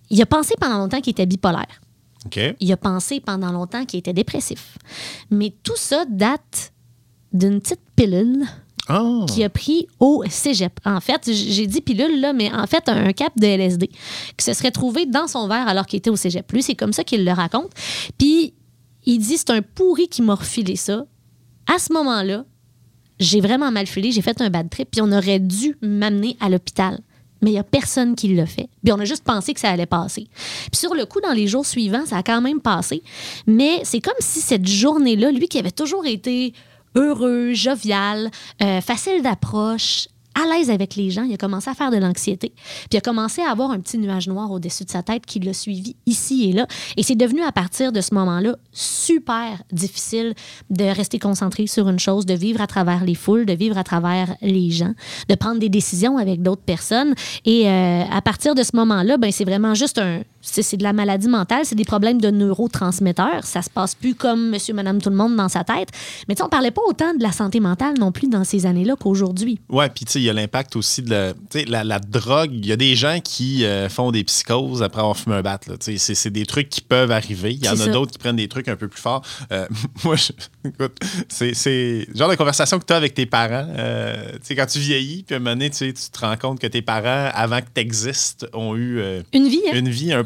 il 0.09 0.21
a 0.21 0.25
pensé 0.25 0.55
pendant 0.59 0.77
longtemps 0.77 1.01
qu'il 1.01 1.11
était 1.11 1.25
bipolaire. 1.25 1.81
OK. 2.25 2.39
Il 2.59 2.71
a 2.71 2.77
pensé 2.77 3.19
pendant 3.19 3.51
longtemps 3.51 3.85
qu'il 3.85 3.99
était 3.99 4.13
dépressif. 4.13 4.77
Mais 5.29 5.53
tout 5.63 5.75
ça 5.75 6.05
date 6.09 6.71
d'une 7.33 7.59
petite 7.59 7.81
pilule 7.95 8.45
Ah! 8.87 9.25
qu'il 9.27 9.43
a 9.43 9.49
pris 9.49 9.87
au 9.99 10.23
cégep. 10.29 10.79
En 10.85 10.99
fait, 11.01 11.29
j'ai 11.31 11.67
dit 11.67 11.81
pilule, 11.81 12.21
là, 12.21 12.31
mais 12.33 12.53
en 12.53 12.67
fait, 12.67 12.87
un 12.87 13.11
cap 13.13 13.33
de 13.37 13.45
LSD 13.47 13.87
qui 14.37 14.45
se 14.45 14.53
serait 14.53 14.71
trouvé 14.71 15.05
dans 15.05 15.27
son 15.27 15.47
verre 15.47 15.67
alors 15.67 15.85
qu'il 15.85 15.97
était 15.97 16.09
au 16.09 16.15
cégep. 16.15 16.49
Lui, 16.51 16.63
c'est 16.63 16.75
comme 16.75 16.93
ça 16.93 17.03
qu'il 17.03 17.25
le 17.25 17.31
raconte. 17.31 17.71
Puis, 18.17 18.53
il 19.05 19.19
dit 19.19 19.37
c'est 19.37 19.49
un 19.49 19.61
pourri 19.61 20.07
qui 20.07 20.21
m'a 20.21 20.35
refilé 20.35 20.75
ça. 20.75 21.05
À 21.73 21.79
ce 21.79 21.91
moment-là, 21.93 22.45
j'ai 23.23 23.41
vraiment 23.41 23.71
mal 23.71 23.87
filé, 23.87 24.11
j'ai 24.11 24.21
fait 24.21 24.39
un 24.41 24.49
bad 24.49 24.69
trip, 24.69 24.89
puis 24.91 25.01
on 25.01 25.11
aurait 25.11 25.39
dû 25.39 25.77
m'amener 25.81 26.37
à 26.39 26.49
l'hôpital. 26.49 26.99
Mais 27.41 27.49
il 27.49 27.53
n'y 27.53 27.59
a 27.59 27.63
personne 27.63 28.15
qui 28.15 28.33
l'a 28.33 28.45
fait. 28.45 28.69
Puis 28.83 28.93
on 28.93 28.99
a 28.99 29.05
juste 29.05 29.25
pensé 29.25 29.53
que 29.53 29.59
ça 29.59 29.69
allait 29.69 29.85
passer. 29.85 30.27
Puis 30.71 30.79
sur 30.79 30.93
le 30.93 31.05
coup, 31.05 31.19
dans 31.19 31.33
les 31.33 31.47
jours 31.47 31.65
suivants, 31.65 32.05
ça 32.05 32.17
a 32.17 32.23
quand 32.23 32.39
même 32.39 32.61
passé. 32.61 33.03
Mais 33.47 33.81
c'est 33.83 33.99
comme 33.99 34.13
si 34.19 34.39
cette 34.39 34.65
journée-là, 34.65 35.31
lui 35.31 35.49
qui 35.49 35.59
avait 35.59 35.71
toujours 35.71 36.05
été 36.05 36.53
heureux, 36.95 37.53
jovial, 37.53 38.31
euh, 38.61 38.79
facile 38.79 39.21
d'approche, 39.21 40.07
à 40.35 40.47
l'aise 40.47 40.69
avec 40.69 40.95
les 40.95 41.09
gens, 41.11 41.23
il 41.23 41.33
a 41.33 41.37
commencé 41.37 41.69
à 41.69 41.73
faire 41.73 41.91
de 41.91 41.97
l'anxiété. 41.97 42.53
Puis 42.55 42.89
il 42.93 42.97
a 42.97 43.01
commencé 43.01 43.41
à 43.41 43.51
avoir 43.51 43.71
un 43.71 43.79
petit 43.79 43.97
nuage 43.97 44.27
noir 44.27 44.51
au-dessus 44.51 44.85
de 44.85 44.89
sa 44.89 45.03
tête 45.03 45.25
qui 45.25 45.39
l'a 45.39 45.53
suivi 45.53 45.95
ici 46.05 46.49
et 46.49 46.53
là. 46.53 46.67
Et 46.97 47.03
c'est 47.03 47.15
devenu 47.15 47.41
à 47.43 47.51
partir 47.51 47.91
de 47.91 48.01
ce 48.01 48.13
moment-là 48.15 48.55
super 48.71 49.61
difficile 49.71 50.33
de 50.69 50.85
rester 50.85 51.19
concentré 51.19 51.67
sur 51.67 51.87
une 51.89 51.99
chose, 51.99 52.25
de 52.25 52.33
vivre 52.33 52.61
à 52.61 52.67
travers 52.67 53.03
les 53.03 53.15
foules, 53.15 53.45
de 53.45 53.53
vivre 53.53 53.77
à 53.77 53.83
travers 53.83 54.35
les 54.41 54.71
gens, 54.71 54.93
de 55.29 55.35
prendre 55.35 55.59
des 55.59 55.69
décisions 55.69 56.17
avec 56.17 56.41
d'autres 56.41 56.63
personnes. 56.63 57.13
Et 57.45 57.67
euh, 57.67 58.03
à 58.09 58.21
partir 58.21 58.55
de 58.55 58.63
ce 58.63 58.75
moment-là, 58.75 59.17
ben, 59.17 59.31
c'est 59.31 59.45
vraiment 59.45 59.73
juste 59.73 59.97
un... 59.97 60.21
C'est 60.45 60.61
c'est 60.61 60.77
de 60.77 60.83
la 60.83 60.91
maladie 60.93 61.29
mentale, 61.29 61.61
c'est 61.63 61.75
des 61.75 61.85
problèmes 61.85 62.19
de 62.19 62.29
neurotransmetteurs. 62.29 63.45
Ça 63.45 63.61
se 63.61 63.69
passe 63.69 63.95
plus 63.95 64.13
comme 64.13 64.49
monsieur, 64.49 64.73
madame, 64.73 65.01
tout 65.01 65.09
le 65.09 65.15
monde 65.15 65.35
dans 65.35 65.47
sa 65.49 65.63
tête. 65.63 65.89
Mais 66.27 66.39
on 66.41 66.49
parlait 66.49 66.71
pas 66.71 66.81
autant 66.87 67.13
de 67.13 67.23
la 67.23 67.31
santé 67.31 67.59
mentale 67.59 67.95
non 67.99 68.11
plus 68.11 68.27
dans 68.27 68.43
ces 68.43 68.65
années-là 68.65 68.95
qu'aujourd'hui. 68.99 69.59
Ouais, 69.69 69.89
puis 69.89 70.05
tu 70.05 70.11
sais, 70.11 70.19
il 70.19 70.23
y 70.25 70.29
a 70.29 70.33
l'impact 70.33 70.75
aussi 70.75 71.01
de 71.01 71.09
la, 71.09 71.33
la, 71.67 71.83
la 71.83 71.99
drogue. 71.99 72.51
Il 72.53 72.65
y 72.65 72.71
a 72.71 72.75
des 72.75 72.95
gens 72.95 73.19
qui 73.23 73.63
euh, 73.65 73.87
font 73.89 74.11
des 74.11 74.23
psychoses 74.25 74.83
après 74.83 74.99
avoir 74.99 75.17
fumé 75.17 75.35
un 75.37 75.41
bat. 75.41 75.59
C'est 75.79 75.97
c'est 75.97 76.29
des 76.29 76.45
trucs 76.45 76.69
qui 76.69 76.81
peuvent 76.81 77.11
arriver. 77.11 77.53
Il 77.53 77.63
y 77.63 77.69
en 77.69 77.73
a 77.79 77.87
d'autres 77.87 78.11
qui 78.11 78.17
prennent 78.19 78.35
des 78.35 78.47
trucs 78.49 78.67
un 78.67 78.75
peu 78.75 78.87
plus 78.87 79.01
forts. 79.01 79.21
Euh, 79.51 79.65
moi, 80.03 80.15
je- 80.17 80.33
écoute, 80.67 80.97
c'est 81.29 82.07
genre 82.15 82.29
de 82.29 82.35
conversation 82.35 82.79
que 82.79 82.85
tu 82.85 82.93
as 82.93 82.97
avec 82.97 83.13
tes 83.13 83.25
parents. 83.25 83.67
Euh, 83.77 84.31
tu 84.33 84.39
sais, 84.43 84.55
quand 84.55 84.65
tu 84.65 84.79
vieillis, 84.79 85.23
puis 85.23 85.35
à 85.35 85.37
un 85.37 85.39
moment 85.39 85.51
donné, 85.55 85.69
tu 85.69 85.93
te 85.93 86.19
rends 86.19 86.35
compte 86.37 86.59
que 86.59 86.67
tes 86.67 86.81
parents, 86.81 87.29
avant 87.33 87.59
que 87.59 87.67
tu 87.73 87.81
existes, 87.81 88.45
ont 88.53 88.75
eu 88.75 88.99
euh, 88.99 89.21
Une 89.33 89.47
vie, 89.47 89.61
hein? 89.67 89.75
une 89.77 89.89
vie, 89.89 90.11
un. 90.13 90.23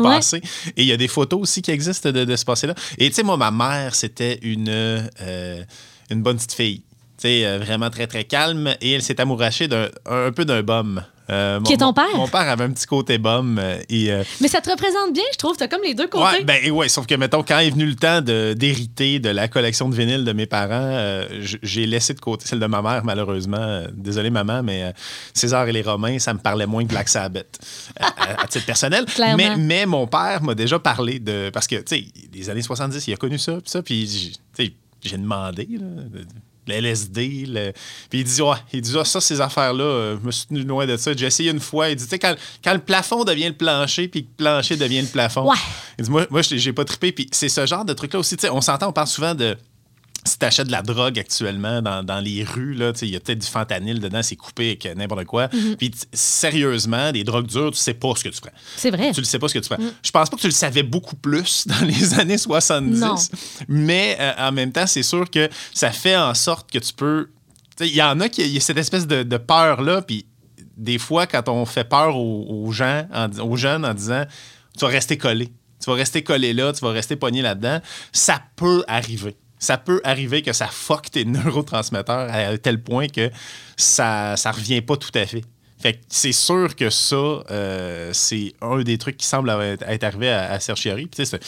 Et 0.76 0.84
il 0.84 0.86
y 0.86 0.92
a 0.92 0.98
des 0.98 1.08
photos 1.08 1.42
aussi 1.42 1.62
qui 1.62 1.72
existent 1.72 2.12
de, 2.12 2.36
ce 2.36 2.46
passé-là. 2.46 2.76
Et 2.98 3.10
tu 3.10 3.16
sais, 3.16 3.24
moi, 3.24 3.38
ma 3.38 3.52
mère, 3.52 3.96
c'était 3.96 4.40
une, 4.42 4.70
euh, 4.70 5.64
bonne 6.12 6.38
petite 6.38 6.54
fille. 6.54 6.80
Tu 7.18 7.24
sais, 7.24 7.46
euh, 7.46 7.60
vraiment 7.60 7.90
très, 7.90 8.08
très 8.08 8.24
calme. 8.24 8.76
Et 8.82 8.94
elle 8.94 9.02
s'est 9.02 9.20
amourachée 9.20 9.68
d'un 9.68 9.90
un 10.06 10.32
peu 10.32 10.46
d'un 10.46 10.64
bum. 10.64 11.04
Euh, 11.30 11.60
Qui 11.62 11.72
mon- 11.72 11.76
est 11.76 11.78
ton 11.80 11.94
père? 11.94 12.16
Mon 12.16 12.28
père 12.28 12.48
avait 12.50 12.64
un 12.64 12.72
petit 12.72 12.86
côté 12.86 13.18
bum. 13.18 13.60
euh, 13.60 13.78
et, 13.90 14.12
euh, 14.12 14.24
Mais 14.42 14.48
ça 14.48 14.62
te 14.62 14.70
représente 14.70 15.14
bien, 15.14 15.24
je 15.34 15.38
trouve. 15.38 15.58
T'as 15.58 15.68
comme 15.68 15.82
les 15.84 15.94
deux 15.94 16.08
côtés. 16.08 16.24
Ouais, 16.38 16.44
ben, 16.44 16.72
ouais, 16.72 16.88
sauf 16.90 17.06
que, 17.06 17.16
mettons, 17.16 17.44
quand 17.44 17.60
est 17.60 17.70
venu 17.70 17.86
le 17.86 17.96
temps 17.96 18.22
d'hériter 18.22 19.20
de, 19.20 19.30
la 19.30 19.48
collection 19.48 19.90
de 19.90 19.96
vinyles 19.96 20.24
de 20.24 20.34
mes 20.34 20.46
parents, 20.46 21.22
j'ai 21.62 21.86
laissé 21.86 22.14
de 22.14 22.20
côté 22.20 22.46
celle 22.48 22.60
de 22.60 22.66
ma 22.66 22.82
mère, 22.82 23.04
malheureusement. 23.04 23.84
Désolé, 23.94 24.30
maman, 24.30 24.64
mais 24.64 24.94
César 25.34 25.68
et 25.68 25.72
les 25.72 25.82
Romains, 25.82 26.20
ça 26.20 26.34
me 26.34 26.40
parlait 26.40 26.66
moins 26.66 26.84
que 26.84 26.90
Black 26.90 27.10
Sabbath, 27.10 27.60
à, 28.00 28.44
à 28.44 28.48
titre 28.48 28.66
personnel. 28.66 29.06
Mais, 29.36 29.56
mais 29.58 29.86
mon 29.86 30.08
père 30.08 30.42
m'a 30.44 30.56
déjà 30.56 30.80
parlé 30.80 31.20
de. 31.20 31.50
Parce 31.54 31.68
que, 31.68 31.76
tu 31.76 31.84
sais, 31.98 32.06
les 32.34 32.50
années 32.50 32.62
70, 32.62 33.06
il 33.08 33.14
a 33.14 33.18
connu 33.18 33.38
ça, 33.38 33.54
puis 33.54 33.70
ça, 33.70 33.82
puis, 33.82 34.34
tu 34.58 34.74
j'ai 35.04 35.18
demandé, 35.18 35.68
là, 35.72 35.86
de- 36.10 36.26
le 36.68 36.74
LSD, 36.76 37.46
le- 37.48 37.72
puis 38.10 38.20
il 38.20 38.24
dit, 38.24 38.42
ouais, 38.42 38.56
il 38.74 38.82
dit, 38.82 38.94
ah, 39.00 39.06
ça, 39.06 39.20
ces 39.22 39.42
affaires-là, 39.42 39.84
euh, 39.84 40.18
je 40.22 40.26
me 40.26 40.32
suis 40.32 40.48
tenu 40.48 40.64
loin 40.64 40.86
de 40.86 40.98
ça. 40.98 41.12
J'ai 41.16 41.26
essayé 41.26 41.52
une 41.52 41.60
fois. 41.60 41.90
Il 41.90 41.96
dit, 41.96 42.04
tu 42.04 42.10
sais, 42.10 42.20
quand, 42.20 42.36
quand 42.64 42.74
le 42.74 42.80
plafond 42.80 43.24
devient 43.24 43.48
le 43.48 43.54
plancher, 43.54 44.08
puis 44.08 44.24
que 44.24 44.28
le 44.30 44.36
plancher 44.44 44.76
devient 44.78 45.02
le 45.02 45.08
plafond. 45.08 45.50
Ouais. 45.50 45.58
Il 45.98 46.06
dit, 46.06 46.12
moi, 46.12 46.26
moi 46.30 46.42
j'ai 46.42 46.74
pas 46.74 46.86
trippé. 46.86 47.12
Puis 47.12 47.28
c'est 47.32 47.50
ce 47.50 47.66
genre 47.66 47.86
de 47.86 47.94
truc-là 47.94 48.20
aussi. 48.20 48.36
Tu 48.38 48.42
sais, 48.42 48.50
on 48.50 48.62
s'entend, 48.62 48.90
on 48.90 48.94
parle 48.94 49.08
souvent 49.08 49.34
de. 49.36 49.58
Si 50.28 50.38
t'achètes 50.38 50.68
de 50.68 50.72
la 50.72 50.82
drogue 50.84 51.18
actuellement 51.18 51.82
dans, 51.82 52.04
dans 52.04 52.20
les 52.20 52.44
rues, 52.44 52.74
là, 52.76 52.92
il 53.02 53.08
y 53.10 53.16
a 53.16 53.20
peut-être 53.20 53.40
du 53.40 53.48
fentanyl 53.48 54.00
dedans, 54.00 54.22
c'est 54.22 54.36
coupé 54.36 54.68
avec 54.80 54.98
n'importe 54.98 55.26
quoi. 55.26 55.48
Puis 55.78 55.92
t- 55.92 55.98
sérieusement, 56.14 57.12
des 57.12 57.24
drogues 57.24 57.48
dures, 57.48 57.72
tu 57.72 57.78
sais 57.80 57.94
pas 57.94 58.14
ce 58.16 58.24
que 58.24 58.30
tu 58.30 58.42
prends. 58.42 58.52
C'est 58.76 58.92
vrai. 58.92 59.12
Tu 59.14 59.22
le 59.22 59.26
sais 59.26 59.40
pas 59.40 59.48
ce 59.48 59.54
que 59.56 59.60
tu 59.60 59.70
prends. 59.70 59.84
Je 60.04 60.12
pense 60.12 60.30
pas 60.30 60.36
que 60.36 60.42
tu 60.42 60.48
le 60.48 60.54
savais 60.54 60.84
beaucoup 60.84 61.16
plus 61.16 61.66
dans 61.68 61.86
les 61.86 62.20
années 62.20 62.38
70. 62.38 63.00
Non. 63.00 63.16
Mais 63.68 64.18
euh, 64.20 64.34
en 64.38 64.52
même 64.52 64.72
temps, 64.72 64.86
c'est 64.88 65.04
sûr 65.04 65.30
que 65.30 65.50
ça 65.74 65.92
fait 65.92 66.16
en 66.18 66.34
sorte 66.34 66.70
que 66.72 66.80
tu 66.80 66.94
peux. 66.94 67.30
Il 67.80 67.88
y 67.96 68.02
en 68.02 68.20
a 68.20 68.30
qui 68.30 68.48
y 68.48 68.58
a 68.58 68.60
cette 68.60 68.78
espèce 68.78 69.08
de, 69.08 69.24
de 69.24 69.38
peur-là, 69.38 70.02
puis 70.02 70.26
des 70.76 70.98
fois, 70.98 71.26
quand 71.28 71.48
on 71.50 71.66
fait 71.66 71.84
peur 71.88 72.16
aux, 72.18 72.46
aux 72.66 72.72
gens, 72.72 73.08
en 73.14 73.30
aux 73.40 73.56
jeunes 73.56 73.86
en 73.86 73.94
disant 73.94 74.26
tu 74.78 74.86
vas 74.86 74.92
rester 74.92 75.18
collé, 75.18 75.48
tu 75.84 75.90
vas 75.90 75.96
rester 75.96 76.24
collé 76.24 76.54
là, 76.54 76.74
tu 76.74 76.82
vas 76.84 76.92
rester 76.92 77.16
pogné 77.16 77.42
là-dedans, 77.42 77.80
ça 78.12 78.42
peut 78.56 78.84
arriver. 78.88 79.36
Ça 79.60 79.78
peut 79.78 80.02
arriver 80.04 80.42
que 80.42 80.54
ça 80.54 80.68
fuck 80.68 81.10
tes 81.12 81.26
neurotransmetteurs 81.26 82.30
à 82.32 82.58
tel 82.58 82.82
point 82.82 83.08
que 83.08 83.30
ça 83.76 84.36
ça 84.38 84.52
revient 84.52 84.82
pas 84.82 84.98
tout 84.98 85.12
à 85.16 85.26
fait. 85.26 85.44
Fait 85.80 86.00
c'est 86.08 86.32
sûr 86.32 86.76
que 86.76 86.90
ça, 86.90 87.16
euh, 87.16 88.10
c'est 88.12 88.54
un 88.62 88.82
des 88.82 88.98
trucs 88.98 89.18
qui 89.18 89.28
semble 89.28 89.50
être, 89.52 90.04
arrivé 90.04 90.30
à, 90.30 90.52
à 90.54 90.60
sais, 90.60 91.40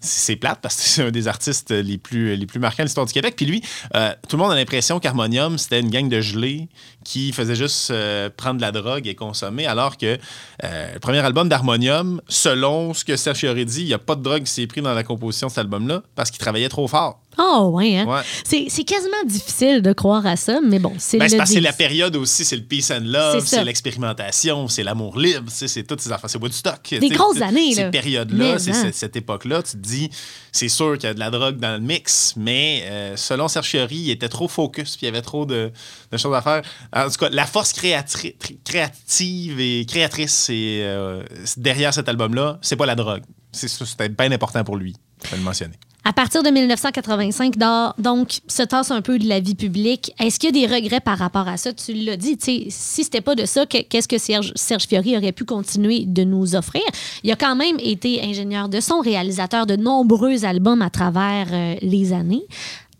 c'est- 0.00 0.36
plate 0.36 0.58
parce 0.60 0.76
que 0.76 0.82
c'est 0.82 1.02
un 1.04 1.10
des 1.10 1.28
artistes 1.28 1.70
les 1.70 1.96
plus, 1.96 2.36
les 2.36 2.46
plus 2.46 2.58
marquants 2.58 2.82
de 2.82 2.88
l'histoire 2.88 3.06
du 3.06 3.12
Québec. 3.12 3.34
Puis 3.36 3.46
lui, 3.46 3.62
euh, 3.94 4.12
tout 4.28 4.36
le 4.36 4.42
monde 4.42 4.52
a 4.52 4.56
l'impression 4.56 4.98
qu'Harmonium, 5.00 5.56
c'était 5.56 5.80
une 5.80 5.90
gang 5.90 6.08
de 6.08 6.20
gelés 6.20 6.68
qui 7.04 7.32
faisait 7.32 7.54
juste 7.54 7.90
euh, 7.92 8.28
prendre 8.36 8.56
de 8.56 8.62
la 8.62 8.72
drogue 8.72 9.06
et 9.06 9.14
consommer, 9.14 9.66
alors 9.66 9.96
que 9.96 10.18
le 10.62 10.98
premier 10.98 11.18
album 11.20 11.48
d'Harmonium, 11.48 12.20
selon 12.28 12.92
ce 12.92 13.04
que 13.04 13.16
Serge 13.16 13.38
Fiori 13.38 13.64
dit, 13.64 13.82
il 13.82 13.86
n'y 13.86 13.94
a 13.94 13.98
pas 13.98 14.16
de 14.16 14.22
drogue 14.22 14.42
qui 14.42 14.52
s'est 14.52 14.66
pris 14.66 14.82
dans 14.82 14.94
la 14.94 15.04
composition 15.04 15.46
de 15.46 15.52
cet 15.52 15.58
album-là 15.58 16.02
parce 16.16 16.30
qu'il 16.30 16.40
travaillait 16.40 16.68
trop 16.68 16.88
fort. 16.88 17.20
Oh, 17.38 17.70
ouais, 17.74 17.96
hein? 17.98 18.06
Ouais. 18.06 18.22
C'est 18.44 18.84
quasiment 18.84 19.22
difficile 19.26 19.82
de 19.82 19.92
croire 19.92 20.26
à 20.26 20.36
ça, 20.36 20.60
mais 20.62 20.78
bon, 20.78 20.92
c'est 20.98 21.18
Ben, 21.18 21.28
le 21.30 21.44
c'est 21.46 21.60
la 21.60 21.72
période 21.72 22.16
aussi, 22.16 22.44
c'est 22.44 22.56
le 22.56 22.62
peace 22.62 22.90
and 22.90 23.04
love, 23.04 23.44
C'est 23.44 23.64
l'expérimentation, 23.64 24.68
c'est 24.68 24.82
l'amour 24.82 25.18
libre, 25.18 25.50
c'est 25.50 25.82
toutes 25.86 26.00
ces 26.00 26.12
affaires, 26.12 26.30
c'est 26.30 26.40
Woodstock. 26.40 26.94
Des 26.98 27.08
grosses 27.08 27.40
années, 27.42 27.74
là. 27.74 27.84
Ces 27.86 27.90
périodes-là, 27.90 28.58
c'est 28.58 28.92
cette, 28.92 29.16
époque-là, 29.16 29.62
tu 29.62 29.72
te 29.72 29.76
dis, 29.76 30.10
c'est 30.52 30.68
sûr 30.68 30.94
qu'il 30.98 31.08
y 31.08 31.10
a 31.10 31.14
de 31.14 31.18
la 31.18 31.30
drogue 31.30 31.56
dans 31.58 31.72
le 31.72 31.80
mix, 31.80 32.34
mais 32.36 32.84
euh, 32.86 33.16
selon 33.16 33.48
Serge 33.48 33.76
il 33.90 34.10
était 34.10 34.28
trop 34.28 34.48
focus, 34.48 34.96
puis 34.96 35.06
il 35.06 35.06
y 35.06 35.08
avait 35.08 35.22
trop 35.22 35.44
de, 35.44 35.70
de 36.10 36.16
choses 36.16 36.34
à 36.34 36.42
faire. 36.42 36.62
En 36.94 37.08
tout 37.10 37.16
cas, 37.18 37.28
la 37.30 37.46
force 37.46 37.72
créatri- 37.72 38.34
créative 38.64 39.60
et 39.60 39.84
créatrice 39.86 40.48
et, 40.50 40.80
euh, 40.82 41.22
derrière 41.56 41.92
cet 41.92 42.08
album-là, 42.08 42.58
c'est 42.62 42.76
pas 42.76 42.86
la 42.86 42.94
drogue. 42.94 43.22
C'est 43.52 43.68
C'était 43.68 44.08
bien 44.08 44.32
important 44.32 44.62
pour 44.64 44.76
lui, 44.76 44.94
je 45.24 45.30
vais 45.30 45.36
le 45.38 45.42
mentionner. 45.42 45.74
À 46.08 46.12
partir 46.12 46.44
de 46.44 46.50
1985, 46.50 47.56
Dor, 47.56 47.92
donc, 47.98 48.38
se 48.46 48.62
tasse 48.62 48.92
un 48.92 49.02
peu 49.02 49.18
de 49.18 49.28
la 49.28 49.40
vie 49.40 49.56
publique. 49.56 50.12
Est-ce 50.20 50.38
qu'il 50.38 50.54
y 50.56 50.64
a 50.64 50.68
des 50.68 50.72
regrets 50.72 51.00
par 51.00 51.18
rapport 51.18 51.48
à 51.48 51.56
ça? 51.56 51.72
Tu 51.72 51.94
l'as 51.94 52.16
dit, 52.16 52.36
tu 52.38 52.44
sais, 52.44 52.66
si 52.70 53.02
c'était 53.02 53.20
pas 53.20 53.34
de 53.34 53.44
ça, 53.44 53.66
que- 53.66 53.82
qu'est-ce 53.82 54.06
que 54.06 54.16
Serge, 54.16 54.52
Serge 54.54 54.84
Fiori 54.86 55.16
aurait 55.16 55.32
pu 55.32 55.44
continuer 55.44 56.04
de 56.06 56.22
nous 56.22 56.54
offrir? 56.54 56.82
Il 57.24 57.32
a 57.32 57.34
quand 57.34 57.56
même 57.56 57.78
été 57.80 58.22
ingénieur 58.22 58.68
de 58.68 58.78
son, 58.78 59.00
réalisateur 59.00 59.66
de 59.66 59.74
nombreux 59.74 60.44
albums 60.44 60.80
à 60.80 60.90
travers 60.90 61.48
euh, 61.50 61.74
les 61.82 62.12
années. 62.12 62.44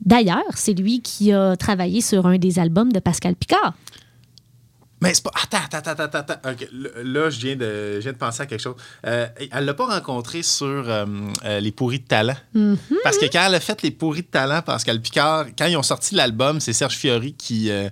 D'ailleurs, 0.05 0.43
c'est 0.57 0.75
lui 0.75 1.01
qui 1.01 1.31
a 1.33 1.55
travaillé 1.57 2.01
sur 2.01 2.27
un 2.27 2.39
des 2.39 2.59
albums 2.59 2.93
de 2.93 2.99
Pascal 2.99 3.37
Picard. 3.37 3.75
Mais 5.01 5.13
c'est 5.13 5.23
pas. 5.23 5.31
Attends, 5.43 5.59
attends, 5.71 5.91
attends, 5.91 6.03
attends. 6.05 6.19
attends. 6.19 6.51
Ok, 6.51 6.69
Là, 6.73 7.31
je 7.31 7.39
viens, 7.39 7.57
de, 7.57 7.97
je 7.97 8.01
viens 8.01 8.13
de 8.13 8.17
penser 8.17 8.43
à 8.43 8.47
quelque 8.47 8.61
chose. 8.61 8.77
Euh, 9.07 9.27
elle 9.53 9.65
l'a 9.65 9.75
pas 9.75 9.87
rencontré 9.87 10.43
sur 10.43 10.67
euh, 10.67 11.05
euh, 11.45 11.61
Les 11.61 11.71
Pourris 11.73 12.01
de 12.01 12.07
Talent. 12.07 12.37
Mm-hmm. 12.55 12.77
Parce 13.03 13.19
que 13.19 13.27
quand 13.27 13.45
elle 13.47 13.55
a 13.55 13.61
fait 13.61 13.83
Les 13.83 13.91
Pourris 13.91 14.23
de 14.23 14.29
Talent, 14.29 14.63
Pascal 14.63 15.01
Picard, 15.01 15.47
quand 15.57 15.67
ils 15.67 15.77
ont 15.77 15.83
sorti 15.83 16.15
l'album, 16.15 16.61
c'est 16.61 16.73
Serge 16.73 16.97
Fiori 16.97 17.35
qui, 17.35 17.71
euh, 17.71 17.89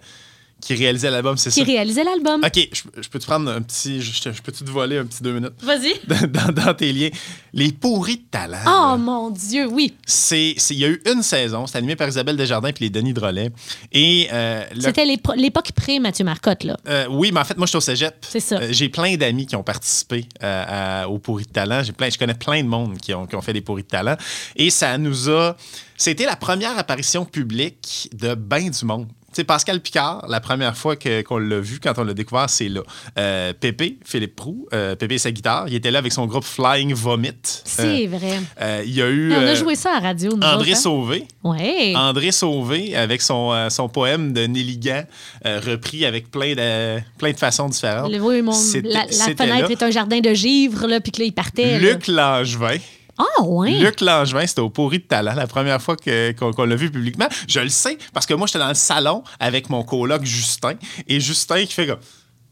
qui 0.66 0.74
réalisait 0.74 1.10
l'album, 1.10 1.36
c'est 1.36 1.50
Qui 1.50 1.60
ça? 1.60 1.66
réalisait 1.66 2.04
l'album. 2.04 2.42
Ok, 2.44 2.68
je, 2.72 3.02
je 3.02 3.08
peux 3.08 3.18
te 3.18 3.24
prendre 3.26 3.50
un 3.50 3.60
petit. 3.62 4.00
Je, 4.00 4.12
je 4.32 4.42
peux-tu 4.42 4.64
te 4.64 4.70
voler 4.70 4.98
un 4.98 5.04
petit 5.04 5.22
deux 5.22 5.32
minutes? 5.32 5.52
Vas-y. 5.62 5.94
dans, 6.28 6.52
dans 6.52 6.74
tes 6.74 6.92
liens? 6.92 7.10
Les 7.52 7.70
Pourris 7.72 8.16
de 8.16 8.22
Talent. 8.30 8.58
Oh 8.66 8.68
là, 8.68 8.96
mon 8.96 9.30
Dieu, 9.30 9.66
oui. 9.66 9.94
c'est, 10.06 10.54
il 10.70 10.78
y 10.78 10.84
a 10.84 10.88
eu 10.88 11.00
une 11.12 11.22
saison, 11.22 11.66
c'est 11.66 11.78
animé 11.78 11.94
par 11.96 12.08
Isabelle 12.08 12.36
Desjardins 12.36 12.68
et 12.70 12.74
les 12.80 12.90
Denis 12.90 13.12
Drolet. 13.12 13.50
Et 13.92 14.28
euh, 14.32 14.64
le- 14.74 14.80
C'était 14.80 15.04
l'ép- 15.04 15.32
l'époque 15.36 15.70
pré-Mathieu 15.72 16.24
Marcotte, 16.24 16.64
là. 16.64 16.76
Euh, 16.88 17.06
oui, 17.10 17.30
mais 17.32 17.40
en 17.40 17.44
fait, 17.44 17.56
moi, 17.56 17.66
je 17.66 17.70
suis 17.70 17.76
au 17.78 17.80
cégep. 17.80 18.14
C'est 18.28 18.40
ça. 18.40 18.56
Euh, 18.56 18.68
j'ai 18.70 18.88
plein 18.88 19.14
d'amis 19.16 19.46
qui 19.46 19.56
ont 19.56 19.62
participé 19.62 20.26
euh, 20.42 21.02
à- 21.04 21.08
au 21.08 21.18
pourri 21.18 21.44
de 21.44 21.50
talent. 21.50 21.82
J'ai 21.84 21.92
plein, 21.92 22.08
je 22.10 22.18
connais 22.18 22.34
plein 22.34 22.62
de 22.62 22.68
monde 22.68 22.96
qui 22.98 23.12
ont, 23.14 23.26
qui 23.26 23.36
ont 23.36 23.42
fait 23.42 23.52
des 23.52 23.60
pourris 23.60 23.82
de 23.82 23.88
talent. 23.88 24.16
Et 24.56 24.70
ça 24.70 24.96
nous 24.98 25.28
a. 25.30 25.56
C'était 25.96 26.24
la 26.26 26.36
première 26.36 26.76
apparition 26.76 27.24
publique 27.24 28.08
de 28.14 28.34
ben 28.34 28.68
du 28.70 28.84
monde. 28.84 29.06
Sais, 29.34 29.44
Pascal 29.44 29.80
Picard, 29.80 30.24
la 30.28 30.40
première 30.40 30.76
fois 30.76 30.96
que- 30.96 31.22
qu'on 31.22 31.38
l'a 31.38 31.58
vu, 31.60 31.80
quand 31.82 31.94
on 31.98 32.04
l'a 32.04 32.14
découvert, 32.14 32.48
c'est 32.48 32.68
là. 32.68 32.82
Euh, 33.18 33.52
Pépé, 33.58 33.98
Philippe 34.04 34.36
Prou, 34.36 34.68
euh, 34.72 34.94
Pépé 34.94 35.16
et 35.16 35.18
sa 35.18 35.30
guitare, 35.32 35.64
il 35.68 35.74
était 35.74 35.90
là 35.90 35.98
avec 35.98 36.12
son 36.12 36.26
groupe 36.26 36.44
Flying 36.44 36.94
Vomit. 36.94 37.32
C'est 37.42 38.06
Euh, 38.06 38.08
vrai. 38.10 38.82
il 38.86 38.94
y 38.94 39.02
a 39.02 39.08
eu 39.08 39.32
on 39.32 39.40
a 39.42 39.54
joué 39.54 39.74
ça 39.74 39.90
à 39.90 40.00
la 40.00 40.08
radio, 40.08 40.30
nous 40.36 40.42
André 40.46 40.70
autres, 40.70 40.78
hein? 40.78 40.80
Sauvé. 40.82 41.24
Ouais. 41.42 41.92
André 41.96 42.30
Sauvé 42.32 42.94
avec 42.96 43.22
son, 43.22 43.68
son 43.70 43.88
poème 43.88 44.32
de 44.32 44.46
Néligan 44.46 45.02
repris 45.44 46.04
avec 46.04 46.30
plein 46.30 46.54
de, 46.54 47.00
plein 47.18 47.32
de 47.32 47.36
façons 47.36 47.68
différentes. 47.68 48.10
Le, 48.12 48.20
oui, 48.20 48.40
mon- 48.42 48.52
la, 48.52 49.06
fenêtre 49.08 49.44
là. 49.46 49.68
est 49.70 49.82
un 49.82 49.90
jardin 49.90 50.20
de 50.20 50.32
givre, 50.34 50.86
là, 50.86 51.00
puis 51.00 51.12
que 51.12 51.18
là, 51.20 51.24
il 51.26 51.32
partait. 51.32 51.78
là. 51.80 51.92
Luc 51.92 52.06
Langevin. 52.06 52.76
Ah, 53.18 53.42
ouais. 53.42 53.72
Luc 53.72 54.00
Langevin, 54.00 54.46
c'était 54.46 54.60
au 54.60 54.70
pourri 54.70 54.98
de 54.98 55.04
talent, 55.04 55.34
la 55.34 55.46
première 55.46 55.80
fois 55.80 55.96
que- 55.96 56.32
qu'on 56.32 56.64
l'a 56.64 56.76
vu 56.76 56.90
publiquement. 56.90 57.28
Je 57.48 57.60
le 57.60 57.68
sais 57.68 57.96
parce 58.12 58.26
que 58.26 58.34
moi, 58.34 58.46
j'étais 58.46 58.58
dans 58.58 58.68
le 58.68 58.74
salon 58.74 59.22
avec 59.38 59.70
mon 59.70 59.82
coloc 59.84 60.24
Justin 60.24 60.74
et 61.06 61.20
Justin 61.20 61.64
qui 61.64 61.72
fait 61.72 61.86
comme. 61.86 61.98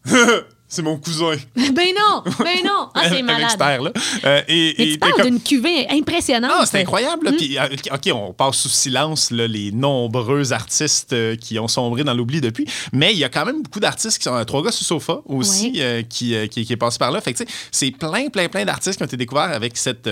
c'est 0.69 0.83
mon 0.83 0.97
cousin. 0.99 1.35
ben 1.57 1.89
non, 1.99 2.23
ben 2.39 2.57
non. 2.65 2.89
Ah, 2.95 3.01
c'est 3.03 3.07
Avec 3.09 3.25
malade. 3.25 3.51
Stère, 3.51 3.83
là. 3.83 3.93
Euh, 4.25 4.43
et, 4.49 4.75
Mais 4.79 4.85
et 4.85 4.93
tu 4.93 4.99
parles 4.99 5.13
t'es 5.17 5.23
comme- 5.23 5.31
d'une 5.31 5.41
cuvée 5.41 5.87
impressionnante. 5.91 6.51
Ah, 6.55 6.65
c'est 6.65 6.81
incroyable. 6.81 7.27
là. 7.27 7.33
Puis, 7.33 7.59
euh, 7.59 7.67
OK, 7.93 8.11
on 8.15 8.33
passe 8.33 8.57
sous 8.57 8.69
silence 8.69 9.31
là, 9.31 9.47
les 9.47 9.71
nombreux 9.73 10.53
artistes 10.53 11.13
euh, 11.13 11.37
qui 11.37 11.59
ont 11.59 11.69
sombré 11.69 12.05
dans 12.05 12.15
l'oubli 12.15 12.41
depuis. 12.41 12.67
Mais 12.93 13.13
il 13.13 13.19
y 13.19 13.25
a 13.25 13.29
quand 13.29 13.45
même 13.45 13.63
beaucoup 13.63 13.81
d'artistes 13.81 14.17
qui 14.19 14.25
sont. 14.25 14.35
euh, 14.35 14.45
Trois 14.45 14.63
gars 14.63 14.73
sous 14.73 14.85
sofa 14.85 15.19
aussi, 15.27 15.73
Ouais. 15.77 16.07
qui, 16.09 16.35
qui, 16.49 16.65
qui 16.65 16.73
est 16.73 16.77
passé 16.77 16.99
par 16.99 17.11
là. 17.11 17.21
Fait 17.21 17.35
que, 17.35 17.45
c'est 17.71 17.91
plein, 17.91 18.29
plein, 18.29 18.49
plein 18.49 18.65
d'artistes 18.65 18.97
qui 18.97 19.03
ont 19.03 19.07
été 19.07 19.17
découverts 19.17 19.51
avec 19.53 19.77
cette. 19.77 20.09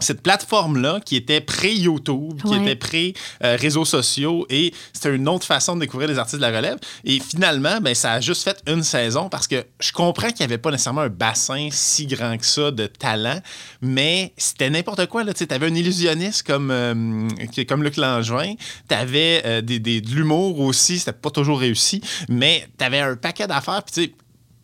Euh, 0.00 0.04
cette 0.04 0.22
plateforme-là 0.22 1.00
qui 1.04 1.16
était 1.16 1.40
pré-YouTube, 1.40 2.40
qui 2.42 2.48
Ouais. 2.56 2.62
était 2.62 2.76
pré-réseaux 2.76 3.84
sociaux, 3.84 4.46
et 4.50 4.72
c'était 4.92 5.14
une 5.14 5.28
autre 5.28 5.46
façon 5.46 5.74
de 5.74 5.80
découvrir 5.80 6.08
les 6.08 6.18
artistes 6.18 6.36
de 6.38 6.42
la 6.42 6.56
relève. 6.56 6.78
Et 7.04 7.20
finalement, 7.20 7.80
ben, 7.80 7.94
ça 7.94 8.12
a 8.12 8.20
juste 8.20 8.42
fait 8.42 8.60
une 8.66 8.82
saison 8.82 9.28
parce 9.28 9.46
que 9.46 9.64
je 9.80 9.92
comprends 9.92 10.28
qu'il 10.28 10.38
n'y 10.40 10.44
avait 10.52 10.58
pas 10.58 10.70
nécessairement 10.70 11.02
un 11.02 11.08
bassin 11.08 11.68
si 11.70 12.06
grand 12.06 12.36
que 12.38 12.46
ça 12.46 12.70
de 12.70 12.86
talent, 12.86 13.40
mais 13.80 14.32
c'était 14.36 14.70
n'importe 14.70 15.06
quoi. 15.06 15.24
Tu 15.32 15.46
avais 15.50 15.66
un 15.66 15.74
illusionniste 15.74 16.44
comme, 16.46 16.70
euh, 16.70 17.28
comme 17.68 17.82
Luc 17.82 17.96
Langevin, 17.96 18.54
tu 18.88 18.94
avais 18.94 19.62
des, 19.62 19.78
des- 19.78 20.00
de 20.00 20.10
l'humour 20.10 20.60
aussi, 20.60 20.98
c'était 20.98 21.12
pas 21.12 21.30
toujours 21.30 21.58
réussi, 21.60 22.00
mais 22.28 22.66
tu 22.78 22.84
avais 22.84 23.00
un 23.00 23.16
paquet 23.16 23.46
d'affaires. 23.46 23.82
Puis 23.82 24.14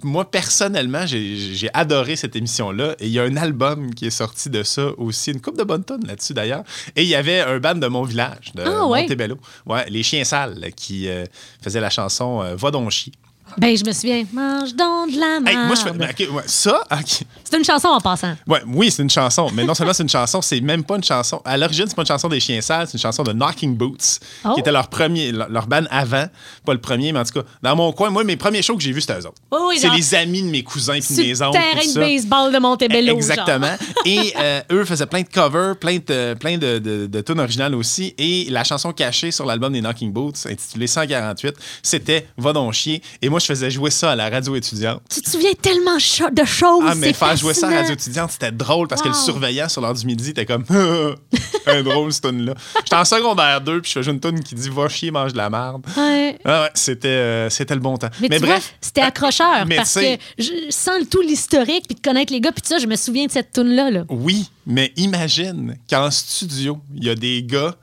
moi, 0.04 0.30
personnellement, 0.30 1.06
j'ai 1.06 1.68
adoré 1.72 2.16
cette 2.16 2.36
émission-là. 2.36 2.94
Et 3.00 3.06
il 3.06 3.12
y 3.12 3.18
a 3.18 3.22
un 3.24 3.36
album 3.36 3.94
qui 3.94 4.06
est 4.06 4.10
sorti 4.10 4.50
de 4.50 4.62
ça 4.62 4.90
aussi, 4.98 5.32
une 5.32 5.40
coupe 5.40 5.58
de 5.58 5.64
bonnes 5.64 5.84
tonnes 5.84 6.06
là-dessus 6.06 6.34
d'ailleurs. 6.34 6.62
Et 6.94 7.02
il 7.02 7.08
y 7.08 7.14
avait 7.14 7.40
un 7.40 7.58
band 7.58 7.74
de 7.74 7.86
mon 7.86 8.04
village, 8.04 8.52
de 8.54 8.62
Ah? 8.62 8.86
Montebello. 8.86 9.38
Ouais, 9.66 9.84
les 9.88 10.02
Chiens 10.02 10.24
Sales, 10.24 10.70
qui 10.76 11.08
euh, 11.08 11.24
faisaient 11.60 11.80
la 11.80 11.90
chanson 11.90 12.42
euh, 12.42 12.54
Va 12.56 12.70
donc 12.70 12.90
chier. 12.90 13.12
Ben, 13.58 13.76
je 13.76 13.84
me 13.84 13.92
souviens. 13.92 14.24
Mange 14.32 14.74
donc 14.74 15.12
de 15.12 15.18
la 15.20 15.36
Hey, 15.50 15.56
merde. 15.56 15.66
moi, 15.66 15.74
je 15.76 15.80
fais. 15.82 15.92
ben, 15.92 16.34
ouais, 16.34 16.42
ça, 16.46 16.82
ok. 16.90 17.22
C'est 17.44 17.56
une 17.58 17.64
chanson 17.64 17.88
en 17.88 18.00
passant. 18.00 18.34
Ouais, 18.46 18.62
oui, 18.66 18.90
c'est 18.90 19.02
une 19.02 19.10
chanson, 19.10 19.48
mais 19.52 19.64
non 19.64 19.74
seulement 19.74 19.92
c'est 19.92 20.02
une 20.02 20.08
chanson, 20.08 20.40
c'est 20.42 20.60
même 20.60 20.84
pas 20.84 20.96
une 20.96 21.04
chanson. 21.04 21.40
À 21.44 21.56
l'origine, 21.56 21.84
c'est 21.86 21.94
pas 21.94 22.02
une 22.02 22.08
chanson 22.08 22.28
des 22.28 22.40
Chiens 22.40 22.60
Sales, 22.60 22.86
c'est 22.88 22.94
une 22.94 23.00
chanson 23.00 23.22
de 23.22 23.32
Knocking 23.32 23.76
Boots, 23.76 24.18
Oh. 24.44 24.54
qui 24.54 24.60
était 24.60 24.72
leur 24.72 24.88
premier, 24.88 25.32
leur, 25.32 25.48
leur 25.48 25.66
band 25.66 25.84
avant, 25.90 26.26
pas 26.64 26.72
le 26.72 26.80
premier, 26.80 27.12
mais 27.12 27.20
en 27.20 27.24
tout 27.24 27.40
cas, 27.40 27.46
dans 27.62 27.76
mon 27.76 27.92
coin, 27.92 28.10
moi, 28.10 28.24
mes 28.24 28.36
premiers 28.36 28.62
shows 28.62 28.76
que 28.76 28.82
j'ai 28.82 28.92
vus, 28.92 29.02
c'était 29.02 29.18
eux 29.20 29.26
autres. 29.26 29.40
Oh 29.50 29.66
oui, 29.68 29.78
c'est 29.78 29.90
les 29.90 30.14
amis 30.14 30.42
de 30.42 30.48
mes 30.48 30.62
cousins 30.62 30.98
puis 31.00 31.14
de 31.16 31.22
mes 31.22 31.34
le 31.34 31.42
oncles. 31.42 31.58
terrain 31.58 31.86
de 31.94 32.00
baseball 32.00 32.52
de 32.52 32.58
Montebello. 32.58 33.14
Exactement. 33.14 33.66
genre. 33.66 33.76
Et 34.06 34.34
euh, 34.38 34.60
eux 34.72 34.84
faisaient 34.84 35.06
plein 35.06 35.22
de 35.22 35.28
covers, 35.28 35.76
plein 35.76 35.98
de, 35.98 36.34
plein 36.34 36.58
de, 36.58 36.78
de, 36.78 37.06
de 37.06 37.20
tunes 37.20 37.40
originales 37.40 37.74
aussi. 37.74 38.14
Et 38.18 38.46
la 38.50 38.64
chanson 38.64 38.92
cachée 38.92 39.30
sur 39.30 39.46
l'album 39.46 39.72
des 39.72 39.80
Knocking 39.80 40.12
Boots, 40.12 40.46
intitulée 40.46 40.86
148, 40.86 41.54
c'était 41.82 42.26
Va 42.36 42.52
donc 42.52 42.72
chier. 42.72 43.02
Et 43.22 43.28
moi, 43.28 43.38
je 43.44 43.48
faisais 43.48 43.70
jouer 43.70 43.90
ça 43.90 44.12
à 44.12 44.16
la 44.16 44.28
radio 44.30 44.56
étudiante. 44.56 45.02
Tu 45.10 45.20
te 45.20 45.30
souviens 45.30 45.52
tellement 45.60 45.98
cho- 45.98 46.30
de 46.30 46.44
choses. 46.44 46.84
Ah, 46.86 46.94
mais 46.94 47.12
faire 47.12 47.36
jouer 47.36 47.54
ça 47.54 47.68
à 47.68 47.70
la 47.70 47.76
radio 47.78 47.92
étudiante, 47.94 48.30
c'était 48.32 48.50
drôle 48.52 48.88
parce 48.88 49.02
que 49.02 49.08
le 49.08 49.14
Wow. 49.14 49.20
surveillant 49.20 49.68
sur 49.68 49.80
l'heure 49.82 49.94
du 49.94 50.06
midi 50.06 50.30
était 50.30 50.46
comme 50.46 50.64
un 51.66 51.82
drôle, 51.82 52.12
cette 52.12 52.24
tune-là. 52.24 52.54
J'étais 52.84 52.96
en 52.96 53.04
secondaire 53.04 53.60
2, 53.60 53.80
puis 53.80 53.90
je 53.92 53.98
faisais 53.98 54.10
une 54.10 54.20
tune 54.20 54.42
qui 54.42 54.54
dit 54.54 54.68
Va 54.70 54.88
chier, 54.88 55.10
mange 55.10 55.32
de 55.32 55.36
la 55.36 55.50
merde. 55.50 55.84
Ouais. 55.96 56.38
Ah 56.44 56.62
ouais, 56.62 56.70
c'était, 56.74 57.08
euh, 57.08 57.50
c'était 57.50 57.74
le 57.74 57.80
bon 57.80 57.96
temps. 57.96 58.08
Mais, 58.20 58.28
tu 58.40 58.46
vois, 58.46 58.58
c'était 58.80 59.00
accrocheur 59.02 59.64
mais 59.66 59.76
parce 59.76 59.94
que 59.94 60.16
je, 60.38 60.50
sans 60.70 60.98
le 60.98 61.06
tout 61.06 61.20
l'historique 61.20 61.84
puis 61.86 61.94
de 61.96 62.00
connaître 62.00 62.32
les 62.32 62.40
gars 62.40 62.52
puis 62.52 62.62
tout 62.62 62.68
ça, 62.68 62.78
je 62.78 62.86
me 62.86 62.96
souviens 62.96 63.26
de 63.26 63.30
cette 63.32 63.52
tune 63.52 63.74
là. 63.74 63.90
là. 63.90 64.04
Oui, 64.08 64.48
mais 64.66 64.92
imagine 64.96 65.76
qu'en 65.88 66.10
studio, 66.10 66.78
il 66.94 67.04
y 67.04 67.10
a 67.10 67.14
des 67.14 67.42
gars 67.42 67.74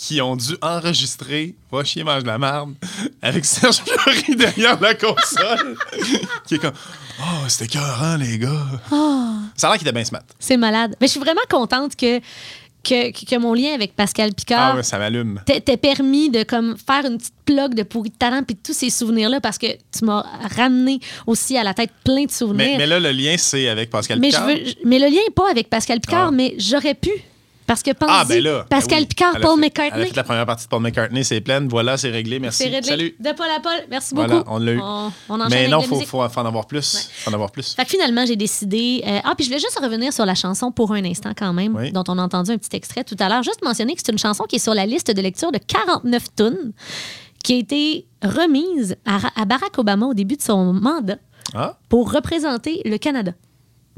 qui 0.00 0.20
ont 0.22 0.36
dû 0.36 0.56
enregistrer 0.62 1.56
Va 1.72 1.82
chier, 1.82 2.04
mange 2.04 2.22
de 2.22 2.28
la 2.28 2.38
merde 2.38 2.74
avec 3.20 3.44
Serge 3.44 3.78
Fiori 3.84 4.36
derrière 4.36 4.80
la 4.80 4.94
console. 4.94 5.76
qui 6.46 6.54
est 6.54 6.58
comme 6.58 6.72
Oh, 7.20 7.48
c'était 7.48 7.64
écœurant, 7.64 8.16
les 8.16 8.38
gars. 8.38 8.66
Ça 9.56 9.66
a 9.66 9.70
l'air 9.70 9.78
qu'il 9.78 9.88
était 9.88 9.92
bien 9.92 10.04
smart. 10.04 10.22
C'est 10.38 10.56
malade. 10.56 10.94
Mais 11.00 11.08
je 11.08 11.10
suis 11.12 11.20
vraiment 11.20 11.40
contente 11.50 11.96
que, 11.96 12.20
que, 12.84 13.10
que 13.10 13.36
mon 13.38 13.54
lien 13.54 13.74
avec 13.74 13.96
Pascal 13.96 14.30
Ah 14.30 14.34
Picard 14.36 14.76
ouais, 14.76 14.82
ça 14.84 14.98
m'allume. 14.98 15.40
permis 15.82 16.30
de 16.30 16.44
comme 16.44 16.76
faire 16.78 17.04
une 17.06 17.18
petite 17.18 17.34
plug 17.44 17.74
de 17.74 17.82
pourri 17.82 18.10
de 18.10 18.14
talent 18.14 18.44
puis 18.44 18.54
de 18.54 18.60
tous 18.64 18.72
ces 18.72 18.90
souvenirs 18.90 19.30
là 19.30 19.40
parce 19.40 19.58
que 19.58 19.66
tu 19.66 20.04
m'as 20.04 20.24
ramené 20.56 21.00
aussi 21.26 21.58
à 21.58 21.64
la 21.64 21.74
tête 21.74 21.90
plein 22.04 22.24
de 22.24 22.30
souvenirs. 22.30 22.56
Mais, 22.68 22.76
mais 22.78 22.86
là, 22.86 23.00
le 23.00 23.10
lien, 23.10 23.34
c'est 23.36 23.68
avec 23.68 23.90
Pascal 23.90 24.20
Mais, 24.20 24.30
je 24.30 24.36
Picard? 24.36 24.46
veux, 24.48 24.64
je- 24.64 24.74
mais 24.84 25.00
le 25.00 25.06
lien 25.06 25.20
n'est 25.26 25.34
pas 25.34 25.50
avec 25.50 25.68
Pascal 25.68 25.98
Picard, 26.00 26.28
Ah. 26.28 26.32
mais 26.32 26.54
j'aurais 26.58 26.94
pu 26.94 27.10
Parce 27.68 27.82
que 27.84 27.92
pense 27.92 28.08
Ah, 28.10 28.24
ben 28.26 28.42
là. 28.42 28.66
Pascal 28.68 28.98
ben 28.98 29.02
oui. 29.02 29.06
Picard, 29.06 29.32
Paul 29.40 29.54
fait- 29.56 29.60
McCartney. 29.66 30.00
Elle 30.00 30.02
a 30.02 30.06
fait 30.08 30.16
la 30.16 30.24
première 30.24 30.46
partie 30.46 30.64
de 30.64 30.68
Paul 30.70 30.82
McCartney, 30.82 31.22
c'est 31.22 31.40
pleine. 31.40 31.68
Voilà, 31.68 31.96
c'est 31.96 32.10
réglé. 32.10 32.40
Merci. 32.40 32.64
Réglé. 32.64 32.82
Salut. 32.82 33.14
De 33.20 33.30
Paul 33.36 33.46
à 33.56 33.60
Paul. 33.60 33.72
Merci 33.90 34.14
beaucoup. 34.14 34.26
Voilà, 34.28 34.44
on 34.48 34.58
l'a 34.58 34.72
eu. 34.72 34.80
On, 34.82 35.12
on 35.28 35.34
enchaîne 35.40 35.48
Mais 35.50 35.68
non, 35.68 35.80
il 35.80 35.86
faut, 35.86 35.94
musique. 35.94 36.08
faut, 36.08 36.28
faut 36.28 36.40
en 36.40 36.46
avoir 36.46 36.66
plus. 36.66 37.10
Faut 37.18 37.30
en 37.30 37.34
avoir 37.34 37.52
plus. 37.52 37.74
Fait 37.74 37.84
que 37.84 37.90
finalement, 37.90 38.24
j'ai 38.26 38.36
décidé. 38.36 39.04
euh, 39.06 39.18
ah, 39.22 39.34
puis 39.36 39.44
je 39.44 39.50
voulais 39.50 39.60
juste 39.60 39.78
revenir 39.80 40.12
sur 40.12 40.24
la 40.26 40.34
chanson 40.34 40.72
pour 40.72 40.92
un 40.92 41.04
instant 41.04 41.32
quand 41.36 41.52
même, 41.52 41.76
Oui. 41.76 41.92
dont 41.92 42.04
on 42.08 42.18
a 42.18 42.22
entendu 42.22 42.50
un 42.50 42.58
petit 42.58 42.74
extrait 42.74 43.04
tout 43.04 43.16
à 43.20 43.28
l'heure. 43.28 43.42
Juste 43.42 43.62
mentionner 43.62 43.94
que 43.94 44.00
c'est 44.04 44.12
une 44.12 44.18
chanson 44.18 44.44
qui 44.44 44.56
est 44.56 44.60
sur 44.60 44.74
la 44.74 44.86
liste 44.86 45.10
de 45.14 45.20
lecture 45.20 45.52
de 45.52 45.58
49 45.58 46.34
tonnes, 46.34 46.72
qui 47.44 47.52
a 47.54 47.56
été 47.58 48.06
remise 48.22 48.96
à, 49.06 49.18
à 49.40 49.44
Barack 49.44 49.78
Obama 49.78 50.06
au 50.06 50.14
début 50.14 50.36
de 50.36 50.42
son 50.42 50.72
mandat 50.72 51.16
Ah, 51.54 51.76
pour 51.90 52.12
représenter 52.12 52.80
le 52.86 52.96
Canada. 52.96 53.32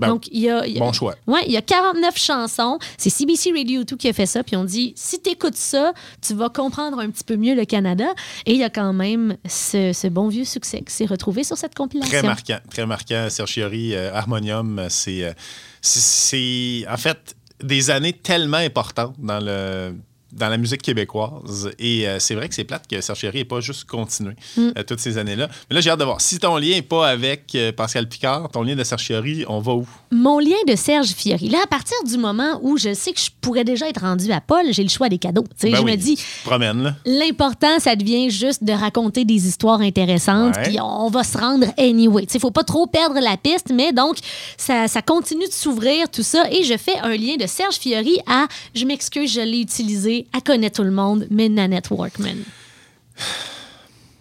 Ben, 0.00 0.08
Donc, 0.08 0.26
il 0.32 0.40
y 0.40 0.50
a, 0.50 0.66
il 0.66 0.74
y 0.74 0.76
a- 0.76 0.80
bon 0.80 0.92
choix. 0.92 1.14
Ouais, 1.26 1.42
il 1.46 1.52
y 1.52 1.56
a 1.56 1.62
49 1.62 2.18
chansons. 2.18 2.78
C'est 2.98 3.10
CBC 3.10 3.52
Radio 3.56 3.84
2 3.84 3.96
qui 3.96 4.08
a 4.08 4.12
fait 4.12 4.26
ça. 4.26 4.42
Puis 4.42 4.56
on 4.56 4.64
dit, 4.64 4.92
si 4.96 5.20
tu 5.20 5.30
écoutes 5.30 5.56
ça, 5.56 5.92
tu 6.20 6.34
vas 6.34 6.48
comprendre 6.48 6.98
un 6.98 7.10
petit 7.10 7.24
peu 7.24 7.36
mieux 7.36 7.54
le 7.54 7.64
Canada. 7.64 8.06
Et 8.46 8.52
il 8.52 8.58
y 8.58 8.64
a 8.64 8.70
quand 8.70 8.92
même 8.92 9.36
ce, 9.48 9.92
ce 9.92 10.06
bon 10.08 10.28
vieux 10.28 10.44
succès 10.44 10.82
qui 10.82 10.92
s'est 10.92 11.06
retrouvé 11.06 11.44
sur 11.44 11.56
cette 11.56 11.74
compilation. 11.74 12.10
Très 12.18 12.26
marquant, 12.26 12.58
très 12.70 12.86
marquant. 12.86 13.26
Serge 13.30 13.50
Fiori, 13.52 13.94
euh, 13.94 14.12
Harmonium, 14.14 14.78
euh, 14.78 14.86
c'est, 14.88 15.24
euh, 15.24 15.32
c'est, 15.80 16.00
c'est, 16.00 16.90
en 16.90 16.96
fait 16.96 17.36
des 17.62 17.90
années 17.90 18.14
tellement 18.14 18.56
importantes 18.56 19.14
dans 19.18 19.38
le 19.38 19.94
dans 20.32 20.48
la 20.48 20.56
musique 20.56 20.82
québécoise. 20.82 21.70
Et 21.78 22.06
euh, 22.08 22.18
c'est 22.18 22.34
vrai 22.34 22.48
que 22.48 22.54
c'est 22.54 22.64
plate 22.64 22.86
que 22.88 23.00
Serge 23.00 23.18
Fiori 23.18 23.38
n'ait 23.38 23.44
pas 23.44 23.60
juste 23.60 23.84
continué 23.84 24.34
Mm. 24.56 24.68
euh, 24.78 24.82
toutes 24.86 25.00
ces 25.00 25.18
années-là. 25.18 25.48
Mais 25.68 25.74
là, 25.74 25.80
j'ai 25.80 25.90
hâte 25.90 25.98
de 26.00 26.04
voir. 26.04 26.20
Si 26.20 26.38
ton 26.38 26.56
lien 26.56 26.70
n'est 26.70 26.82
pas 26.82 27.08
avec 27.08 27.54
euh, 27.54 27.72
Pascal 27.72 28.08
Picard, 28.08 28.48
ton 28.50 28.62
lien 28.62 28.74
de 28.76 28.84
Serge 28.84 29.02
Fiori, 29.02 29.44
on 29.48 29.60
va 29.60 29.72
où? 29.72 29.86
Mon 30.10 30.38
lien 30.38 30.56
de 30.66 30.74
Serge 30.76 31.08
Fiori. 31.08 31.48
Là, 31.48 31.58
à 31.62 31.66
partir 31.66 31.96
du 32.04 32.16
moment 32.16 32.58
où 32.62 32.76
je 32.76 32.94
sais 32.94 33.12
que 33.12 33.20
je 33.20 33.30
pourrais 33.40 33.64
déjà 33.64 33.88
être 33.88 34.00
rendu 34.00 34.30
à 34.32 34.40
Paul, 34.40 34.64
j'ai 34.70 34.82
le 34.82 34.88
choix 34.88 35.08
des 35.08 35.18
cadeaux. 35.18 35.44
Ben 35.62 35.74
je 35.76 35.82
oui, 35.82 35.92
me 35.92 35.96
dis, 35.96 36.18
là. 36.46 36.94
L'important, 37.04 37.78
ça 37.78 37.96
devient 37.96 38.30
juste 38.30 38.64
de 38.64 38.72
raconter 38.72 39.24
des 39.24 39.46
histoires 39.46 39.80
intéressantes, 39.80 40.54
puis 40.64 40.78
on 40.80 41.08
va 41.10 41.24
se 41.24 41.36
rendre 41.38 41.66
anyway. 41.78 42.26
Il 42.32 42.40
faut 42.40 42.50
pas 42.50 42.64
trop 42.64 42.86
perdre 42.86 43.20
la 43.20 43.36
piste, 43.36 43.70
mais 43.74 43.92
donc, 43.92 44.16
ça, 44.56 44.88
ça 44.88 45.02
continue 45.02 45.46
de 45.46 45.52
s'ouvrir, 45.52 46.08
tout 46.10 46.22
ça. 46.22 46.44
Et 46.50 46.64
je 46.64 46.76
fais 46.76 46.98
un 47.02 47.16
lien 47.16 47.36
de 47.36 47.46
Serge 47.46 47.76
Fiori 47.76 48.18
à, 48.26 48.46
je 48.74 48.84
m'excuse, 48.84 49.32
je 49.32 49.40
l'ai 49.40 49.60
utilisé, 49.60 50.19
à 50.32 50.40
connaître 50.40 50.76
tout 50.76 50.84
le 50.84 50.90
monde, 50.90 51.26
mais 51.30 51.48
Nanette 51.48 51.90
Workman. 51.90 52.36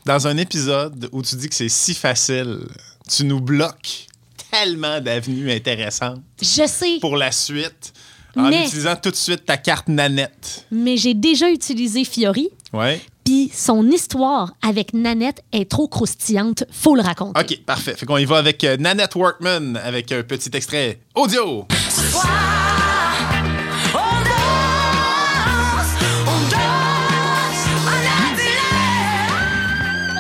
Dans 0.06 0.28
un 0.28 0.38
épisode 0.38 1.10
où 1.12 1.22
tu 1.22 1.36
dis 1.36 1.50
que 1.50 1.56
c'est 1.56 1.70
si 1.70 1.94
facile, 1.94 2.60
tu 3.08 3.26
nous 3.26 3.40
bloques 3.42 4.08
tellement 4.52 5.00
d'avenues 5.02 5.52
intéressantes 5.52 6.22
Je 6.42 6.66
sais, 6.68 6.98
pour 7.00 7.16
la 7.18 7.32
suite 7.32 7.94
en 8.36 8.50
Mais- 8.50 8.66
utilisant 8.66 8.96
tout 8.96 9.12
de 9.12 9.16
suite 9.16 9.46
ta 9.46 9.58
carte 9.58 9.88
Nanette. 9.88 10.66
mais 10.72 10.98
j'ai 10.98 11.14
déjà 11.14 11.50
utilisé 11.52 12.04
Fiori, 12.06 12.50
Ouais. 12.74 13.02
puis 13.24 13.52
son 13.54 13.88
histoire 13.92 14.54
avec 14.62 14.94
Nanette 14.94 15.44
est 15.52 15.70
trop 15.70 15.88
croustillante, 15.88 16.64
faut 16.72 16.96
le 16.96 17.02
raconter. 17.02 17.40
OK, 17.40 17.66
parfait. 17.66 17.96
Fait 17.96 18.06
qu'on 18.06 18.18
y 18.18 18.26
va 18.26 18.38
avec 18.38 18.64
euh, 18.64 18.78
Nanette 18.78 19.16
Workman 19.16 19.76
avec 19.84 20.12
un 20.12 20.24
petit 20.24 20.50
extrait 20.54 21.00
audio. 21.16 21.68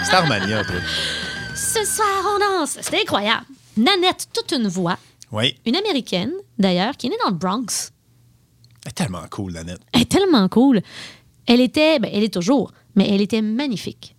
Starmania, 0.09 0.63
toi. 0.63 0.75
Ce 1.55 1.85
soir, 1.85 2.07
on 2.35 2.39
danse. 2.39 2.79
C'était 2.81 3.01
incroyable. 3.01 3.45
Nanette, 3.77 4.27
toute 4.33 4.51
une 4.57 4.67
voix, 4.67 4.97
Oui. 5.31 5.55
une 5.67 5.75
américaine 5.75 6.31
d'ailleurs, 6.57 6.97
qui 6.97 7.05
est 7.05 7.09
née 7.11 7.15
dans 7.23 7.29
le 7.29 7.35
Bronx. 7.37 7.91
Elle 8.83 8.89
est 8.89 8.93
tellement 8.93 9.21
cool, 9.29 9.51
Nanette. 9.53 9.81
Elle 9.93 10.01
est 10.01 10.11
tellement 10.11 10.49
cool. 10.49 10.81
Elle 11.45 11.61
était, 11.61 11.99
ben, 11.99 12.09
elle 12.11 12.23
est 12.23 12.33
toujours, 12.33 12.71
mais 12.95 13.07
elle 13.07 13.21
était 13.21 13.43
magnifique. 13.43 14.15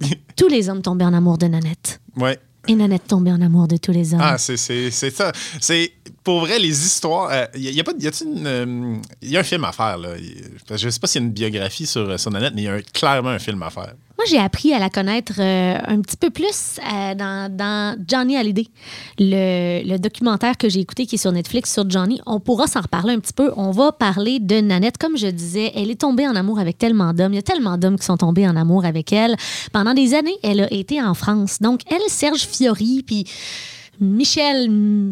tous 0.36 0.46
les 0.46 0.68
hommes 0.68 0.82
tombaient 0.82 1.04
en 1.04 1.14
amour 1.14 1.36
de 1.36 1.46
Nanette. 1.46 2.00
Ouais. 2.16 2.38
Et 2.68 2.76
Nanette 2.76 3.08
tombait 3.08 3.32
en 3.32 3.40
amour 3.42 3.66
de 3.66 3.76
tous 3.76 3.90
les 3.90 4.14
hommes. 4.14 4.20
Ah, 4.22 4.38
c'est, 4.38 4.56
c'est, 4.56 4.92
c'est 4.92 5.10
ça. 5.10 5.32
C'est 5.60 5.92
pour 6.24 6.40
vrai 6.40 6.58
les 6.58 6.84
histoires. 6.86 7.30
Il 7.54 7.60
y, 7.70 7.80
a 7.80 7.84
pas, 7.84 7.92
y 7.98 8.06
a 8.08 8.10
une, 8.24 8.46
euh, 8.46 8.96
y 9.22 9.36
a 9.36 9.40
un 9.40 9.44
film 9.44 9.64
à 9.64 9.72
faire 9.72 9.98
là. 9.98 10.16
Y- 10.18 10.42
Je 10.76 10.88
sais 10.88 10.98
pas 10.98 11.06
s'il 11.06 11.20
y 11.20 11.24
a 11.24 11.26
une 11.28 11.32
biographie 11.32 11.86
sur, 11.86 12.18
sur 12.18 12.30
Nanette, 12.30 12.54
mais 12.56 12.62
il 12.62 12.64
y 12.64 12.68
a 12.68 12.80
clairement 12.82 13.28
un 13.30 13.38
film 13.38 13.62
à 13.62 13.70
faire. 13.70 13.92
Moi, 14.16 14.24
j'ai 14.30 14.38
appris 14.38 14.72
à 14.72 14.78
la 14.78 14.90
connaître 14.90 15.34
euh, 15.40 15.76
un 15.86 16.00
petit 16.00 16.16
peu 16.16 16.30
plus 16.30 16.78
euh, 16.78 17.14
dans, 17.16 17.54
dans 17.54 17.96
Johnny 18.08 18.36
Hallyday, 18.36 18.68
le, 19.18 19.82
le 19.86 19.98
documentaire 19.98 20.56
que 20.56 20.68
j'ai 20.68 20.80
écouté 20.80 21.04
qui 21.04 21.16
est 21.16 21.18
sur 21.18 21.32
Netflix 21.32 21.72
sur 21.72 21.88
Johnny. 21.90 22.20
On 22.24 22.38
pourra 22.38 22.68
s'en 22.68 22.80
reparler 22.80 23.12
un 23.14 23.18
petit 23.18 23.32
peu. 23.32 23.52
On 23.56 23.72
va 23.72 23.90
parler 23.92 24.38
de 24.38 24.60
Nanette. 24.60 24.98
Comme 24.98 25.18
je 25.18 25.26
disais, 25.26 25.72
elle 25.74 25.90
est 25.90 26.00
tombée 26.00 26.28
en 26.28 26.36
amour 26.36 26.60
avec 26.60 26.78
tellement 26.78 27.12
d'hommes. 27.12 27.32
Il 27.32 27.36
y 27.36 27.40
a 27.40 27.42
tellement 27.42 27.76
d'hommes 27.76 27.98
qui 27.98 28.06
sont 28.06 28.16
tombés 28.16 28.46
en 28.48 28.54
amour 28.56 28.84
avec 28.84 29.12
elle. 29.12 29.36
Pendant 29.72 29.94
des 29.94 30.14
années, 30.14 30.36
elle 30.44 30.60
a 30.60 30.72
été 30.72 31.02
en 31.02 31.14
France. 31.14 31.58
Donc, 31.60 31.80
elle, 31.90 32.00
Serge 32.08 32.46
Fiori, 32.46 33.02
puis 33.04 33.24
Michel 34.00 34.68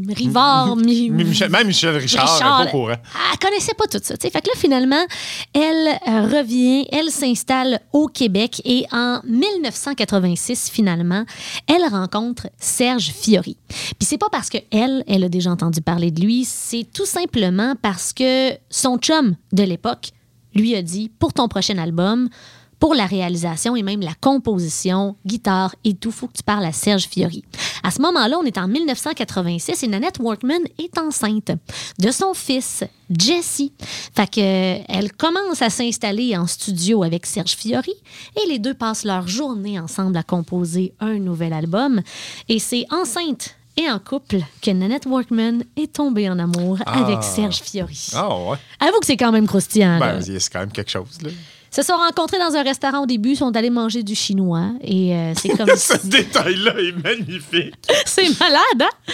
Rivard, 0.09 0.77
Mi- 0.77 1.11
Michel- 1.11 1.51
même 1.51 1.67
Michel 1.67 1.97
Richard, 1.97 2.29
elle 2.41 2.47
est 2.47 2.49
pas 2.49 2.65
au 2.65 2.71
courant. 2.71 2.97
elle 3.33 3.39
connaissait 3.39 3.75
pas 3.75 3.87
tout 3.87 3.99
ça. 4.03 4.17
tu 4.17 4.23
sais. 4.27 4.31
Fait 4.31 4.41
que 4.41 4.49
là, 4.49 4.55
finalement, 4.57 5.05
elle 5.53 5.89
euh, 6.09 6.23
revient, 6.39 6.87
elle 6.93 7.11
s'installe 7.11 7.81
au 7.93 8.09
Québec 8.09 8.61
et 8.65 8.87
en 8.93 9.21
1986, 9.25 10.71
finalement, 10.71 11.25
elle 11.67 11.85
rencontre 11.91 12.49
Serge 12.59 13.11
Fiori. 13.13 13.57
Puis 13.69 14.07
c'est 14.07 14.19
pas 14.19 14.29
parce 14.31 14.49
que 14.51 14.59
elle, 14.71 15.05
elle 15.07 15.25
a 15.25 15.29
déjà 15.29 15.51
entendu 15.51 15.81
parler 15.81 16.11
de 16.11 16.21
lui, 16.23 16.45
c'est 16.45 16.87
tout 16.93 17.07
simplement 17.07 17.75
parce 17.81 18.13
que 18.13 18.51
son 18.71 18.99
chum 18.99 19.37
de 19.53 19.63
l'époque 19.63 20.11
lui 20.55 20.75
a 20.75 20.83
dit 20.83 21.11
pour 21.19 21.33
ton 21.33 21.49
prochain 21.49 21.79
album, 21.79 22.29
pour 22.83 22.97
la 22.97 23.07
réalisation 23.07 23.77
et 23.77 23.85
même 23.85 24.01
la 24.01 24.15
composition, 24.21 25.15
guitare 25.25 25.73
et 25.85 25.95
tout, 25.95 26.11
faut 26.11 26.27
que 26.27 26.33
tu 26.33 26.43
parles 26.43 26.65
à 26.65 26.73
Serge 26.73 27.05
Fiori. 27.05 27.45
À 27.85 27.93
ce 27.93 28.03
moment-là, 28.03 28.37
on 28.41 28.43
est 28.43 28.59
en 28.59 28.67
1986 28.67 29.85
et 29.85 29.87
Nanette 29.87 30.19
Workman 30.19 30.63
est 30.81 30.99
enceinte 30.99 31.53
de 32.01 32.11
son 32.11 32.35
fils 32.35 32.83
Jesse. 33.09 33.71
Fait 34.17 34.29
que 34.29 34.41
euh, 34.41 34.83
elle 34.89 35.13
commence 35.13 35.63
à 35.63 35.71
s'installer 35.71 36.37
en 36.37 36.49
studio 36.49 37.05
avec 37.05 37.25
Serge 37.25 37.53
Fiori 37.53 37.95
et 38.35 38.49
les 38.49 38.59
deux 38.59 38.75
passent 38.75 39.05
leur 39.05 39.29
journée 39.29 39.79
ensemble 39.79 40.17
à 40.17 40.25
composer 40.25 40.93
un 40.99 41.21
nouvel 41.21 41.53
album. 41.53 42.01
Et 42.49 42.59
c'est 42.59 42.87
enceinte 42.91 43.55
et 43.77 43.89
en 43.89 44.01
couple 44.01 44.39
que 44.61 44.73
Nanette 44.73 45.07
Workman 45.07 45.63
est 45.77 45.93
tombée 45.93 46.29
en 46.29 46.41
amour 46.41 46.79
avec 46.85 47.23
Serge 47.23 47.61
Fiori. 47.63 48.09
Ah 48.13 48.37
ouais. 48.37 48.57
Avoue 48.81 48.99
que 48.99 49.07
c'est 49.07 49.17
quand 49.17 49.31
même 49.31 49.47
croustillant. 49.47 50.01
Ben, 50.01 50.21
c'est 50.21 50.53
quand 50.53 50.61
même 50.61 50.73
quelque 50.73 50.91
chose 50.91 51.23
là. 51.23 51.31
Se 51.75 51.83
sont 51.83 51.95
rencontrés 51.97 52.39
dans 52.39 52.55
un 52.55 52.63
restaurant 52.63 53.03
au 53.03 53.07
début, 53.07 53.35
sont 53.35 53.57
allés 53.57 53.71
manger 53.71 54.03
du 54.03 54.15
chinois 54.15 54.73
et 54.83 55.15
euh, 55.17 55.33
c'est 55.35 55.49
comme 55.57 55.69
Ce 55.75 56.07
détail-là 56.07 56.75
est 56.79 57.03
magnifique. 57.03 57.75
c'est 58.05 58.29
malade, 58.39 58.83
hein? 58.83 59.13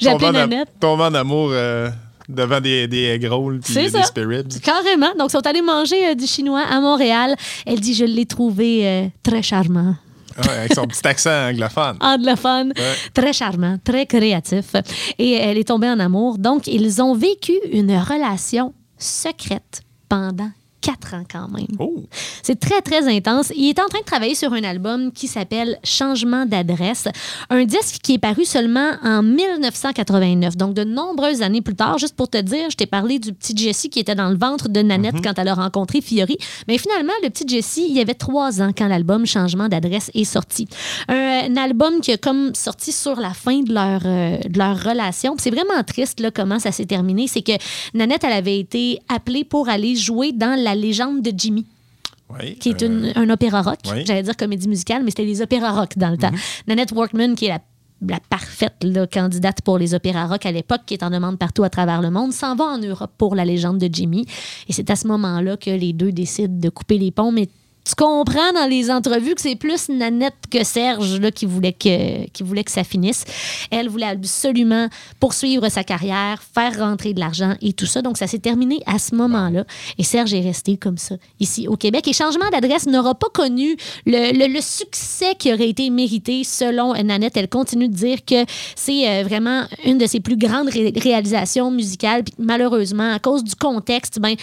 Écoute, 0.00 0.22
am- 0.24 0.32
Nanette. 0.34 0.68
tomber 0.80 1.04
en 1.04 1.14
amour 1.14 1.50
euh, 1.52 1.88
devant 2.28 2.60
des, 2.60 2.88
des 2.88 3.04
egg 3.04 3.24
rolls 3.30 3.60
puis 3.60 3.74
des 3.74 3.88
ça. 3.90 4.00
ribs. 4.16 4.52
Carrément. 4.62 5.12
Donc, 5.16 5.28
ils 5.28 5.32
sont 5.32 5.46
allés 5.46 5.62
manger 5.62 6.08
euh, 6.08 6.14
du 6.16 6.26
chinois 6.26 6.62
à 6.68 6.80
Montréal. 6.80 7.36
Elle 7.66 7.78
dit 7.78 7.94
Je 7.94 8.04
l'ai 8.04 8.26
trouvé 8.26 9.12
très 9.22 9.42
charmant. 9.42 9.94
Ouais, 10.44 10.50
avec 10.50 10.74
son 10.74 10.86
petit 10.86 11.06
accent 11.06 11.30
anglophone. 11.50 11.98
Anglophone, 12.00 12.72
Ouais. 12.74 12.94
très 13.14 13.32
charmant, 13.34 13.76
très 13.84 14.06
créatif. 14.06 14.74
Et 15.18 15.32
elle 15.34 15.58
est 15.58 15.68
tombée 15.68 15.88
en 15.90 16.00
amour. 16.00 16.38
Donc, 16.38 16.66
ils 16.66 17.00
ont 17.02 17.14
vécu 17.14 17.52
une 17.70 17.94
relation 17.96 18.72
secrète 18.98 19.82
pendant 20.08 20.50
quatre 20.82 21.14
ans 21.14 21.24
quand 21.30 21.48
même. 21.48 21.66
Oh! 21.78 22.04
C'est 22.42 22.58
très, 22.58 22.82
très 22.82 23.08
intense. 23.08 23.52
Il 23.56 23.68
est 23.68 23.80
en 23.80 23.86
train 23.86 24.00
de 24.00 24.04
travailler 24.04 24.34
sur 24.34 24.52
un 24.52 24.64
album 24.64 25.12
qui 25.12 25.28
s'appelle 25.28 25.78
Changement 25.84 26.44
d'adresse, 26.44 27.08
un 27.48 27.64
disque 27.64 28.00
qui 28.02 28.14
est 28.14 28.18
paru 28.18 28.44
seulement 28.44 28.92
en 29.02 29.22
1989, 29.22 30.56
donc 30.56 30.74
de 30.74 30.84
nombreuses 30.84 31.42
années 31.42 31.62
plus 31.62 31.76
tard. 31.76 31.98
Juste 31.98 32.16
pour 32.16 32.28
te 32.28 32.38
dire, 32.38 32.68
je 32.70 32.76
t'ai 32.76 32.86
parlé 32.86 33.18
du 33.18 33.32
petit 33.32 33.56
Jesse 33.56 33.86
qui 33.90 34.00
était 34.00 34.14
dans 34.14 34.28
le 34.28 34.36
ventre 34.36 34.68
de 34.68 34.80
Nanette 34.82 35.22
quand 35.22 35.38
elle 35.38 35.48
a 35.48 35.54
rencontré 35.54 36.00
Fiori. 36.00 36.36
Mais 36.68 36.78
finalement, 36.78 37.12
le 37.22 37.30
petit 37.30 37.46
Jesse, 37.46 37.78
il 37.78 37.96
y 37.96 38.00
avait 38.00 38.14
trois 38.14 38.60
ans 38.60 38.72
quand 38.76 38.88
l'album 38.88 39.24
Changement 39.24 39.68
d'adresse 39.68 40.10
est 40.14 40.24
sorti. 40.24 40.66
Un, 41.08 41.32
un 41.52 41.56
album 41.56 42.00
qui 42.00 42.12
a 42.12 42.16
comme 42.16 42.54
sorti 42.54 42.92
sur 42.92 43.20
la 43.20 43.30
fin 43.30 43.60
de 43.60 43.72
leur, 43.72 44.02
euh, 44.04 44.38
de 44.38 44.58
leur 44.58 44.82
relation. 44.82 45.34
C'est 45.38 45.50
vraiment 45.50 45.82
triste 45.86 46.20
là, 46.20 46.30
comment 46.30 46.58
ça 46.58 46.72
s'est 46.72 46.86
terminé. 46.86 47.26
C'est 47.26 47.42
que 47.42 47.52
Nanette, 47.94 48.24
elle 48.24 48.32
avait 48.32 48.58
été 48.58 48.98
appelée 49.08 49.44
pour 49.44 49.68
aller 49.68 49.96
jouer 49.96 50.32
dans 50.32 50.58
La 50.58 50.71
légende 50.74 51.22
de 51.22 51.32
Jimmy 51.36 51.66
Oui, 52.30 52.56
qui 52.56 52.70
est 52.70 52.82
euh, 52.82 52.86
une- 52.86 53.12
un 53.14 53.30
opéra 53.30 53.62
rock. 53.62 53.78
oui. 53.92 54.04
J'allais 54.06 54.22
dire 54.22 54.36
comédie 54.36 54.68
musicale, 54.68 55.02
mais 55.04 55.10
c'était 55.10 55.26
des 55.26 55.42
opéras 55.42 55.72
rock 55.72 55.96
dans 55.96 56.10
le 56.10 56.16
temps. 56.16 56.30
Nanette 56.66 56.92
Workman, 56.92 57.34
qui 57.34 57.46
est 57.46 57.48
la, 57.50 57.60
la 58.06 58.20
parfaite 58.20 58.74
là, 58.82 59.06
candidate 59.06 59.60
pour 59.62 59.78
les 59.78 59.94
opéras 59.94 60.26
rock 60.26 60.44
à 60.46 60.52
l'époque, 60.52 60.80
qui 60.86 60.94
est 60.94 61.02
en 61.04 61.10
demande 61.10 61.38
partout 61.38 61.62
à 61.62 61.70
travers 61.70 62.00
le 62.02 62.10
monde, 62.10 62.32
s'en 62.32 62.56
va 62.56 62.64
en 62.64 62.78
Europe 62.78 63.12
pour 63.18 63.34
la 63.34 63.44
légende 63.44 63.78
de 63.78 63.88
Jimmy. 63.92 64.26
Et 64.68 64.72
c'est 64.72 64.90
à 64.90 64.96
ce 64.96 65.06
moment-là 65.08 65.56
que 65.56 65.70
les 65.70 65.92
deux 65.92 66.10
décident 66.12 66.58
de 66.58 66.68
couper 66.68 66.98
les 66.98 67.10
ponts, 67.10 67.32
mais 67.32 67.48
tu 67.84 67.94
comprends 67.96 68.52
dans 68.52 68.68
les 68.68 68.90
entrevues 68.90 69.34
que 69.34 69.40
c'est 69.40 69.56
plus 69.56 69.88
Nanette 69.88 70.34
que 70.50 70.62
Serge 70.64 71.18
là, 71.18 71.30
qui, 71.30 71.46
voulait 71.46 71.72
que, 71.72 72.28
qui 72.28 72.42
voulait 72.42 72.62
que 72.62 72.70
ça 72.70 72.84
finisse. 72.84 73.24
Elle 73.70 73.88
voulait 73.88 74.06
absolument 74.06 74.88
poursuivre 75.18 75.68
sa 75.68 75.82
carrière, 75.82 76.42
faire 76.54 76.78
rentrer 76.78 77.12
de 77.12 77.20
l'argent 77.20 77.54
et 77.60 77.72
tout 77.72 77.86
ça. 77.86 78.00
Donc, 78.00 78.18
ça 78.18 78.26
s'est 78.26 78.38
terminé 78.38 78.80
à 78.86 78.98
ce 78.98 79.14
moment-là. 79.16 79.64
Et 79.98 80.04
Serge 80.04 80.32
est 80.32 80.40
resté 80.40 80.76
comme 80.76 80.98
ça 80.98 81.16
ici 81.40 81.66
au 81.66 81.76
Québec. 81.76 82.06
Et 82.06 82.12
changement 82.12 82.48
d'adresse 82.50 82.86
n'aura 82.86 83.14
pas 83.14 83.28
connu 83.32 83.76
le, 84.06 84.60
succès 84.60 85.34
qui 85.36 85.52
aurait 85.52 85.68
été 85.68 85.90
mérité 85.90 86.44
selon 86.44 86.94
Nanette. 86.94 87.36
Elle 87.36 87.48
continue 87.48 87.88
de 87.88 87.94
dire 87.94 88.24
que 88.24 88.44
c'est 88.76 89.08
euh, 89.08 89.22
vraiment 89.24 89.64
une 89.84 89.98
de 89.98 90.06
ses 90.06 90.20
plus 90.20 90.36
grandes 90.36 90.68
ré- 90.68 90.92
réalisations 90.96 91.70
musicales. 91.70 92.22
Malheureusement, 92.38 93.12
à 93.12 93.18
cause 93.18 93.42
du 93.42 93.56
contexte, 93.56 94.20
ben, 94.20 94.36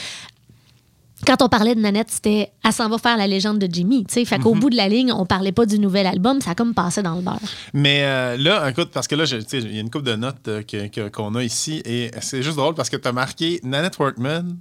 quand 1.25 1.41
on 1.41 1.49
parlait 1.49 1.75
de 1.75 1.81
Nanette, 1.81 2.09
c'était 2.09 2.51
elle 2.63 2.73
s'en 2.73 2.89
va 2.89 2.97
faire 2.97 3.17
la 3.17 3.27
légende 3.27 3.59
de 3.59 3.67
Jimmy. 3.71 4.05
Fait 4.09 4.39
qu'au 4.39 4.55
bout 4.55 4.69
de 4.69 4.75
la 4.75 4.87
ligne, 4.87 5.11
on 5.11 5.25
parlait 5.25 5.51
pas 5.51 5.65
du 5.65 5.79
nouvel 5.79 6.07
album, 6.07 6.41
ça 6.41 6.51
a 6.51 6.55
comme 6.55 6.73
passé 6.73 7.01
dans 7.01 7.15
le 7.15 7.21
beurre. 7.21 7.39
Mais 7.73 8.03
euh, 8.03 8.37
là, 8.37 8.69
écoute, 8.69 8.89
parce 8.93 9.07
que 9.07 9.15
là, 9.15 9.25
il 9.25 9.75
y 9.75 9.77
a 9.77 9.81
une 9.81 9.89
coupe 9.89 10.03
de 10.03 10.15
notes 10.15 10.47
euh, 10.47 11.09
qu'on 11.09 11.35
a 11.35 11.43
ici 11.43 11.81
et 11.85 12.11
c'est 12.21 12.41
juste 12.41 12.57
drôle 12.57 12.75
parce 12.75 12.89
que 12.89 12.97
tu 12.97 13.07
as 13.07 13.11
marqué 13.11 13.59
Nanette 13.63 13.97
Workman, 13.97 14.57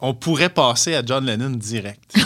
on 0.00 0.14
pourrait 0.14 0.48
passer 0.48 0.94
à 0.94 1.02
John 1.04 1.24
Lennon 1.24 1.50
direct. 1.50 2.14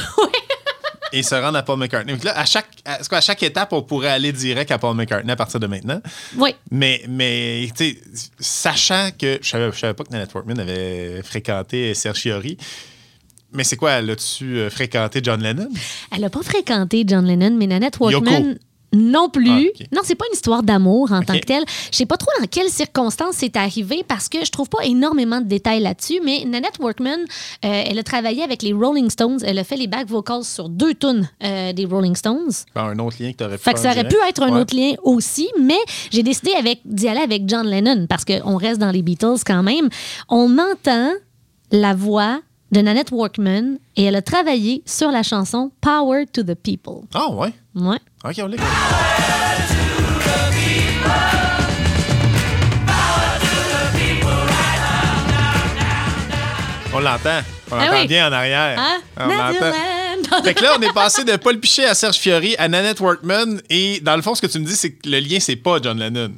Et 1.12 1.22
se 1.22 1.36
rendre 1.36 1.56
à 1.56 1.62
Paul 1.62 1.78
McCartney. 1.78 2.12
Donc 2.12 2.24
là, 2.24 2.36
à 2.36 2.44
chaque, 2.44 2.66
à, 2.84 2.98
qu'à 2.98 3.20
chaque 3.20 3.40
étape, 3.44 3.72
on 3.72 3.82
pourrait 3.82 4.08
aller 4.08 4.32
direct 4.32 4.72
à 4.72 4.78
Paul 4.78 4.96
McCartney 4.96 5.30
à 5.30 5.36
partir 5.36 5.60
de 5.60 5.68
maintenant. 5.68 6.00
Oui. 6.36 6.56
Mais, 6.72 7.04
mais 7.08 7.68
tu 7.76 7.92
sais, 7.92 8.00
sachant 8.40 9.10
que 9.16 9.38
je 9.40 9.48
savais, 9.48 9.70
savais 9.70 9.94
pas 9.94 10.02
que 10.02 10.10
Nanette 10.10 10.34
Workman 10.34 10.58
avait 10.58 11.22
fréquenté 11.22 11.94
Serge 11.94 12.18
Fiori, 12.18 12.58
mais 13.54 13.64
c'est 13.64 13.76
quoi, 13.76 13.92
elle 13.92 14.10
a-tu 14.10 14.58
euh, 14.58 14.70
fréquenté 14.70 15.20
John 15.22 15.42
Lennon? 15.42 15.68
Elle 16.12 16.20
n'a 16.22 16.30
pas 16.30 16.42
fréquenté 16.42 17.04
John 17.06 17.24
Lennon, 17.26 17.54
mais 17.56 17.66
Nanette 17.66 17.96
Yoko. 18.00 18.12
Workman 18.12 18.56
non 18.96 19.28
plus. 19.28 19.48
Ah, 19.50 19.80
ok. 19.80 19.86
Non, 19.92 20.02
c'est 20.04 20.14
pas 20.14 20.24
une 20.30 20.34
histoire 20.36 20.62
d'amour 20.62 21.10
en 21.10 21.20
tant 21.22 21.34
que 21.34 21.44
telle. 21.44 21.64
Je 21.90 21.96
sais 21.96 22.06
pas 22.06 22.16
trop 22.16 22.30
dans 22.40 22.46
quelles 22.46 22.68
circonstances 22.70 23.34
c'est 23.38 23.56
arrivé 23.56 24.04
parce 24.06 24.28
que 24.28 24.44
je 24.44 24.52
trouve 24.52 24.68
pas 24.68 24.84
énormément 24.84 25.40
de 25.40 25.46
détails 25.48 25.80
là-dessus, 25.80 26.20
mais 26.24 26.44
Nanette 26.44 26.78
Workman, 26.78 27.18
euh, 27.64 27.82
elle 27.86 27.98
a 27.98 28.04
travaillé 28.04 28.44
avec 28.44 28.62
les 28.62 28.72
Rolling 28.72 29.10
Stones. 29.10 29.40
Elle 29.44 29.58
a 29.58 29.64
fait 29.64 29.74
les 29.74 29.88
back 29.88 30.06
vocals 30.06 30.44
sur 30.44 30.68
deux 30.68 30.94
tunes 30.94 31.28
euh, 31.42 31.72
des 31.72 31.86
Rolling 31.86 32.14
Stones. 32.14 32.52
Bon, 32.76 32.82
un 32.82 32.98
autre 33.00 33.16
lien 33.18 33.32
que 33.32 33.38
tu 33.38 33.42
aurais 33.44 33.58
pu 33.58 33.64
Fait 33.64 33.72
que 33.72 33.80
ça 33.80 33.90
aurait 33.90 34.06
pu 34.06 34.14
être 34.28 34.42
un 34.44 34.52
Ouais. 34.54 34.60
autre 34.60 34.76
lien 34.76 34.92
aussi, 35.02 35.48
mais 35.60 35.74
j'ai 36.12 36.22
décidé 36.22 36.52
avec 36.52 36.78
d'y 36.84 37.08
aller 37.08 37.18
avec 37.22 37.48
John 37.48 37.66
Lennon 37.66 38.06
parce 38.08 38.24
qu'on 38.24 38.56
reste 38.56 38.78
dans 38.80 38.92
les 38.92 39.02
Beatles 39.02 39.42
quand 39.44 39.64
même. 39.64 39.88
On 40.28 40.56
entend 40.56 41.10
la 41.72 41.94
voix 41.94 42.38
de 42.74 42.80
Nanette 42.80 43.12
Workman 43.12 43.78
et 43.96 44.02
elle 44.04 44.16
a 44.16 44.22
travaillé 44.22 44.82
sur 44.84 45.10
la 45.12 45.22
chanson 45.22 45.70
Power 45.80 46.24
to 46.32 46.42
the 46.42 46.54
People. 46.56 47.06
Ah, 47.14 47.30
ouais? 47.30 47.52
Ouais. 47.76 47.98
OK, 48.24 48.34
on 48.42 48.46
l'écoute. 48.48 48.66
On 56.92 57.00
l'entend. 57.00 57.40
On 57.70 57.76
Ah 57.76 57.86
l'entend 57.86 58.00
oui. 58.02 58.06
bien 58.06 58.28
en 58.28 58.32
arrière. 58.32 58.78
Hein? 58.78 59.00
On 59.16 59.28
l'entend. 59.28 59.72
Fait 60.44 60.54
que 60.54 60.62
là, 60.62 60.76
on 60.78 60.82
est 60.82 60.92
passé 60.92 61.24
de 61.24 61.36
Paul 61.36 61.58
Pichet 61.58 61.84
à 61.86 61.94
Serge 61.94 62.16
Fiori 62.16 62.54
à 62.58 62.68
Nanette 62.68 63.00
Workman. 63.00 63.60
Et 63.68 64.00
dans 64.00 64.16
le 64.16 64.22
fond, 64.22 64.34
ce 64.34 64.40
que 64.42 64.46
tu 64.46 64.58
me 64.58 64.64
dis, 64.64 64.74
c'est 64.76 64.92
que 64.92 65.08
le 65.08 65.18
lien, 65.18 65.38
c'est 65.40 65.56
pas 65.56 65.78
John 65.82 65.98
Lennon. 65.98 66.32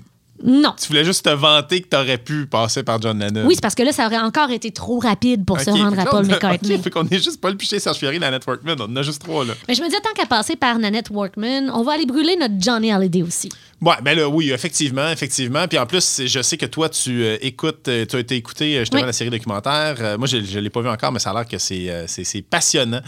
Non. 0.44 0.74
Tu 0.80 0.88
voulais 0.88 1.04
juste 1.04 1.24
te 1.24 1.30
vanter 1.30 1.80
que 1.82 1.88
t'aurais 1.88 2.18
pu 2.18 2.46
passer 2.46 2.82
par 2.82 3.00
John 3.00 3.18
Lennon. 3.18 3.44
Oui, 3.46 3.54
c'est 3.54 3.60
parce 3.60 3.74
que 3.74 3.82
là, 3.82 3.92
ça 3.92 4.06
aurait 4.06 4.18
encore 4.18 4.50
été 4.50 4.70
trop 4.70 4.98
rapide 4.98 5.44
pour 5.44 5.60
se 5.60 5.70
rendre 5.70 5.98
à 5.98 6.04
Paul 6.04 6.24
on 6.26 6.30
a- 6.30 6.34
McCartney. 6.34 6.74
OK, 6.76 6.82
fait 6.82 6.90
qu'on 6.90 7.06
est 7.08 7.22
juste 7.22 7.40
Paul 7.40 7.56
Pichet, 7.56 7.78
Serge 7.78 7.96
Fiori, 7.96 8.18
Nanette 8.18 8.46
Workman. 8.46 8.76
On 8.80 8.84
en 8.84 8.96
a 8.96 9.02
juste 9.02 9.22
trois, 9.22 9.44
là. 9.44 9.54
Mais 9.68 9.74
je 9.74 9.82
me 9.82 9.88
dis, 9.88 9.96
tant 10.02 10.12
qu'à 10.14 10.26
passer 10.26 10.56
par 10.56 10.78
Nanette 10.78 11.10
Workman, 11.10 11.70
on 11.72 11.82
va 11.82 11.92
aller 11.92 12.06
brûler 12.06 12.36
notre 12.38 12.54
Johnny 12.58 12.90
Hallyday 12.92 13.22
aussi. 13.22 13.48
Ouais, 13.82 13.94
ben 14.02 14.16
là, 14.16 14.26
oui, 14.28 14.50
effectivement, 14.52 15.08
effectivement. 15.10 15.68
Puis 15.68 15.78
en 15.78 15.84
plus, 15.84 16.22
je 16.24 16.40
sais 16.42 16.56
que 16.56 16.64
toi, 16.64 16.88
tu 16.88 17.22
euh, 17.24 17.36
écoutes, 17.42 17.88
euh, 17.88 18.06
tu 18.06 18.16
as 18.16 18.20
été 18.20 18.34
écouté 18.34 18.76
euh, 18.76 18.80
justement 18.80 19.02
Oui. 19.02 19.06
la 19.06 19.12
série 19.12 19.28
documentaire. 19.28 19.96
Euh, 20.00 20.16
moi, 20.18 20.26
je 20.26 20.38
ne 20.38 20.60
l'ai 20.60 20.70
pas 20.70 20.80
vu 20.80 20.88
encore, 20.88 21.12
mais 21.12 21.18
ça 21.18 21.30
a 21.30 21.34
l'air 21.34 21.46
que 21.46 21.58
c'est 21.58 22.42
passionnant. 22.48 23.00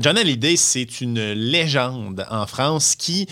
John 0.00 0.16
Hallyday, 0.16 0.56
c'est 0.56 1.00
une 1.00 1.32
légende 1.32 2.24
en 2.30 2.46
France 2.46 2.94
qui. 2.96 3.26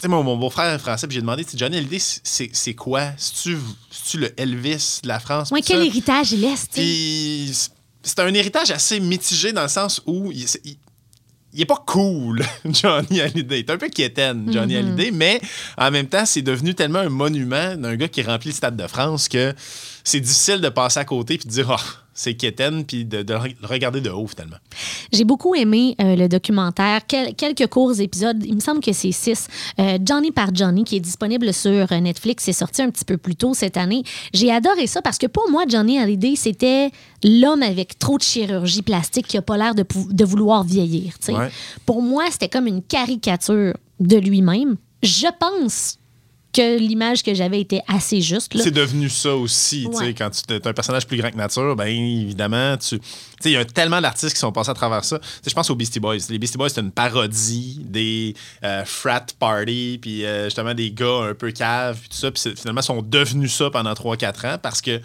Tu 0.00 0.06
sais, 0.06 0.08
mon, 0.08 0.22
mon 0.22 0.36
beau-frère 0.36 0.72
est 0.74 0.78
français, 0.78 1.06
puis 1.06 1.14
j'ai 1.14 1.20
demandé, 1.20 1.44
Johnny 1.54 1.76
Hallyday, 1.76 1.98
c'est 2.00 2.50
c'est 2.52 2.74
quoi? 2.74 3.10
C'est-tu 3.18 4.18
le 4.18 4.40
Elvis 4.40 5.00
de 5.02 5.08
la 5.08 5.20
France? 5.20 5.50
Tout 5.50 5.56
quel 5.66 5.78
ça? 5.80 5.84
héritage 5.84 6.32
il 6.32 6.40
laisse, 6.40 6.66
tu 6.72 6.80
c'est- 6.80 7.70
c'est 8.02 8.18
un 8.20 8.32
héritage 8.32 8.70
assez 8.70 8.98
mitigé 8.98 9.52
dans 9.52 9.62
le 9.62 9.68
sens 9.68 10.00
où 10.06 10.32
il, 10.32 10.48
c'est- 10.48 10.62
il- 10.64 10.78
il 11.52 11.60
est 11.62 11.66
pas 11.66 11.82
cool, 11.86 12.42
Johnny 12.64 13.20
Hallyday. 13.20 13.60
Il 13.60 13.66
est 13.66 13.70
un 13.70 13.76
peu 13.76 13.88
quétaine, 13.88 14.50
Johnny 14.52 14.76
Hallyday, 14.76 15.10
mais 15.10 15.40
en 15.76 15.90
même 15.90 16.06
temps, 16.06 16.24
c'est 16.24 16.42
devenu 16.42 16.74
tellement 16.74 17.00
un 17.00 17.08
monument 17.08 17.74
d'un 17.76 17.96
gars 17.96 18.08
qui 18.08 18.22
remplit 18.22 18.50
le 18.50 18.54
Stade 18.54 18.76
de 18.76 18.86
France 18.86 19.28
que 19.28 19.52
c'est 20.04 20.20
difficile 20.20 20.60
de 20.60 20.68
passer 20.70 21.00
à 21.00 21.04
côté 21.04 21.36
puis 21.38 21.46
de 21.48 21.52
dire, 21.52 21.68
oh, 21.68 21.90
c'est 22.14 22.34
quétaine, 22.34 22.84
puis 22.84 23.04
de, 23.04 23.22
de 23.22 23.32
le 23.32 23.66
regarder 23.66 24.00
de 24.00 24.10
haut, 24.10 24.26
finalement. 24.26 24.56
J'ai 25.12 25.24
beaucoup 25.24 25.54
aimé 25.54 25.94
euh, 26.00 26.16
le 26.16 26.28
documentaire. 26.28 27.00
Quel- 27.06 27.34
quelques 27.34 27.66
courts 27.68 27.98
épisodes, 28.00 28.44
il 28.44 28.54
me 28.54 28.60
semble 28.60 28.80
que 28.80 28.92
c'est 28.92 29.12
six. 29.12 29.46
Euh, 29.78 29.98
Johnny 30.04 30.30
par 30.32 30.54
Johnny, 30.54 30.84
qui 30.84 30.96
est 30.96 31.00
disponible 31.00 31.52
sur 31.54 31.70
euh, 31.90 32.00
Netflix, 32.00 32.44
c'est 32.44 32.52
sorti 32.52 32.82
un 32.82 32.90
petit 32.90 33.04
peu 33.04 33.16
plus 33.16 33.36
tôt 33.36 33.54
cette 33.54 33.76
année. 33.76 34.02
J'ai 34.34 34.50
adoré 34.52 34.86
ça 34.86 35.02
parce 35.02 35.18
que 35.18 35.26
pour 35.26 35.50
moi, 35.50 35.64
Johnny 35.68 35.98
Hallyday, 35.98 36.36
c'était 36.36 36.90
l'homme 37.24 37.62
avec 37.62 37.98
trop 37.98 38.18
de 38.18 38.22
chirurgie 38.22 38.82
plastique 38.82 39.26
qui 39.26 39.36
a 39.38 39.42
pas 39.42 39.56
l'air 39.56 39.74
de, 39.74 39.84
vouloir 40.24 40.64
vieillir. 40.64 41.14
Ouais. 41.28 41.48
Pour 41.86 42.02
moi, 42.02 42.24
c'était 42.30 42.48
comme 42.48 42.66
une 42.66 42.82
caricature 42.82 43.74
de 43.98 44.16
lui-même. 44.16 44.76
Je 45.02 45.26
pense 45.38 45.96
que 46.52 46.78
l'image 46.78 47.22
que 47.22 47.34
j'avais 47.34 47.60
était 47.60 47.82
assez 47.86 48.20
juste. 48.20 48.52
C'est 48.58 48.70
devenu 48.70 49.08
ça 49.08 49.34
aussi, 49.36 49.86
tu 49.90 49.96
sais, 49.96 50.04
Ouais. 50.04 50.14
quand 50.14 50.30
tu 50.30 50.52
es 50.54 50.66
un 50.66 50.72
personnage 50.72 51.06
plus 51.06 51.16
grand 51.16 51.30
que 51.30 51.36
nature, 51.36 51.76
ben 51.76 51.86
évidemment, 51.86 52.76
tu 52.76 53.00
il 53.44 53.52
y 53.52 53.56
a 53.56 53.64
tellement 53.64 54.00
d'artistes 54.00 54.34
qui 54.34 54.38
sont 54.40 54.52
passés 54.52 54.70
à 54.70 54.74
travers 54.74 55.04
ça. 55.04 55.18
Je 55.46 55.52
pense 55.54 55.70
aux 55.70 55.74
Beastie 55.74 56.00
Boys. 56.00 56.16
Les 56.28 56.38
Beastie 56.38 56.58
Boys, 56.58 56.68
c'est 56.68 56.80
une 56.80 56.90
parodie 56.92 57.80
des 57.84 58.34
euh, 58.64 58.84
frat 58.84 59.24
party, 59.38 59.98
puis 60.02 60.24
euh, 60.24 60.44
justement 60.44 60.74
des 60.74 60.90
gars 60.90 61.28
un 61.30 61.34
peu 61.34 61.50
caves, 61.52 61.98
puis 62.00 62.08
tout 62.10 62.16
ça, 62.16 62.30
puis 62.30 62.42
finalement, 62.56 62.80
ils 62.82 62.84
sont 62.84 63.02
devenus 63.02 63.54
ça 63.54 63.70
pendant 63.70 63.92
3-4 63.94 64.54
ans 64.54 64.58
parce 64.62 64.80
que 64.82 65.00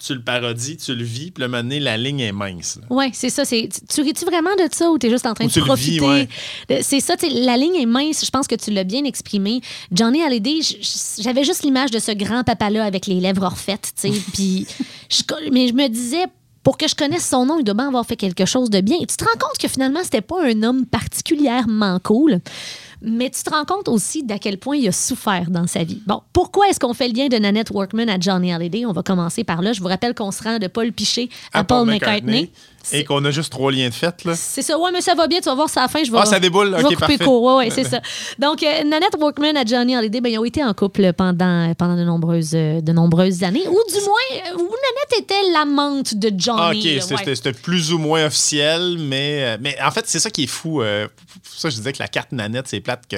tu 0.00 0.14
le 0.14 0.22
parodies, 0.22 0.76
tu 0.76 0.94
le 0.94 1.02
vis, 1.04 1.30
puis 1.30 1.42
le 1.42 1.48
moment 1.48 1.62
donné, 1.62 1.80
la 1.80 1.96
ligne 1.96 2.20
est 2.20 2.32
mince. 2.32 2.78
Oui, 2.90 3.06
c'est 3.12 3.30
ça. 3.30 3.44
C'est, 3.44 3.68
tu- 3.72 3.80
tu 3.86 4.00
ris-tu 4.02 4.24
vraiment 4.24 4.54
de 4.56 4.68
ça 4.72 4.90
ou 4.90 4.98
tu 4.98 5.06
es 5.06 5.10
juste 5.10 5.26
en 5.26 5.34
train 5.34 5.44
Ou 5.44 5.48
de 5.48 5.52
tu 5.52 5.60
profiter? 5.60 6.00
ouais. 6.00 6.28
C'est 6.82 7.00
ça, 7.00 7.14
la 7.30 7.56
ligne 7.56 7.76
est 7.76 7.86
mince. 7.86 8.24
Je 8.24 8.30
pense 8.30 8.46
que 8.46 8.54
tu 8.54 8.70
l'as 8.70 8.84
bien 8.84 9.04
exprimé. 9.04 9.60
Johnny 9.92 10.22
Hallyday, 10.22 10.60
j'avais 11.20 11.44
juste 11.44 11.62
l'image 11.64 11.90
de 11.90 11.98
ce 11.98 12.12
grand 12.12 12.44
papa-là 12.44 12.84
avec 12.84 13.06
les 13.06 13.20
lèvres 13.20 13.46
refaites, 13.48 13.92
tu 14.00 14.12
sais. 14.12 14.20
Puis, 14.32 14.66
mais 15.52 15.68
je 15.68 15.72
me 15.74 15.88
disais, 15.88 16.24
pour 16.62 16.76
que 16.76 16.86
je 16.88 16.94
connaisse 16.94 17.26
son 17.26 17.46
nom, 17.46 17.58
il 17.58 17.64
doit 17.64 17.74
bien 17.74 17.88
avoir 17.88 18.04
fait 18.04 18.16
quelque 18.16 18.44
chose 18.44 18.68
de 18.70 18.80
bien. 18.80 18.96
Et 19.00 19.06
tu 19.06 19.16
te 19.16 19.24
rends 19.24 19.38
compte 19.38 19.58
que 19.58 19.68
finalement, 19.68 20.00
c'était 20.02 20.20
pas 20.20 20.44
un 20.44 20.62
homme 20.62 20.84
particulièrement 21.28 21.98
cool. 22.02 22.40
Mais 23.00 23.30
tu 23.30 23.42
te 23.42 23.50
rends 23.50 23.64
compte 23.64 23.88
aussi 23.88 24.24
d'à 24.24 24.38
quel 24.38 24.58
point 24.58 24.76
il 24.76 24.88
a 24.88 24.92
souffert 24.92 25.50
dans 25.50 25.66
sa 25.66 25.84
vie. 25.84 26.02
Bon, 26.06 26.20
pourquoi 26.32 26.68
est-ce 26.68 26.80
qu'on 26.80 26.94
fait 26.94 27.08
le 27.08 27.14
lien 27.14 27.28
de 27.28 27.36
Nanette 27.36 27.70
Workman 27.70 28.08
à 28.08 28.18
Johnny 28.18 28.52
Hallyday? 28.52 28.86
On 28.86 28.92
va 28.92 29.02
commencer 29.02 29.44
par 29.44 29.62
là. 29.62 29.72
Je 29.72 29.80
vous 29.80 29.86
rappelle 29.88 30.14
qu'on 30.14 30.32
se 30.32 30.42
rend 30.42 30.58
de 30.58 30.66
Paul 30.66 30.90
Pichet 30.92 31.28
à, 31.52 31.62
Paul 31.62 31.86
McCartney. 31.86 32.50
Et 32.90 33.04
qu'on 33.04 33.22
a 33.26 33.30
juste 33.30 33.52
trois 33.52 33.70
liens 33.70 33.90
de 33.90 33.94
fait, 33.94 34.24
là. 34.24 34.34
C'est 34.34 34.62
ça, 34.62 34.78
ouais, 34.78 34.90
mais 34.92 35.02
ça 35.02 35.14
va 35.14 35.26
bien, 35.26 35.40
tu 35.40 35.44
vas 35.44 35.54
voir 35.54 35.68
ça 35.68 35.80
à 35.80 35.84
la 35.84 35.88
fin. 35.88 36.02
Je 36.02 36.10
vais, 36.10 36.16
Ah, 36.22 36.24
ça 36.24 36.40
déboule, 36.40 36.68
je 36.78 36.84
ok, 36.84 36.88
vais 36.88 36.94
couper 36.94 37.06
parfait. 37.18 37.24
court, 37.24 37.42
ouais, 37.42 37.54
ouais, 37.66 37.70
c'est 37.70 37.84
ça. 37.84 38.00
Donc, 38.38 38.62
euh, 38.62 38.84
Nanette 38.84 39.14
Workman 39.20 39.56
et 39.58 39.66
Johnny 39.66 39.94
Hallyday, 39.94 40.22
ben, 40.22 40.32
ils 40.32 40.38
ont 40.38 40.44
été 40.44 40.64
en 40.64 40.72
couple 40.72 41.12
pendant, 41.12 41.74
pendant 41.74 41.96
de, 41.96 42.04
nombreuses, 42.04 42.52
euh, 42.54 42.80
de 42.80 42.92
nombreuses 42.92 43.42
années, 43.42 43.66
ou 43.68 43.78
du 43.92 44.00
moins, 44.06 44.52
euh, 44.52 44.54
où 44.56 44.62
Nanette 44.62 45.18
était 45.18 45.50
l'amante 45.52 46.14
de 46.14 46.28
Ah, 46.28 46.38
Johnny. 46.38 46.78
ok, 46.80 47.10
là, 47.10 47.18
c'était- 47.34 47.48
ouais. 47.50 47.54
plus 47.62 47.92
ou 47.92 47.98
moins 47.98 48.24
officiel, 48.24 48.96
mais, 48.98 49.58
mais 49.60 49.76
en 49.84 49.90
fait, 49.90 50.04
c'est 50.06 50.20
ça 50.20 50.30
qui 50.30 50.44
est 50.44 50.46
fou. 50.46 50.80
euh, 50.80 51.08
pour 51.08 51.60
ça, 51.60 51.68
je 51.68 51.76
disais 51.76 51.92
que 51.92 51.98
la 51.98 52.08
carte 52.08 52.32
nanette, 52.32 52.68
c'est 52.68 52.80
plate 52.88 53.06
que. 53.06 53.16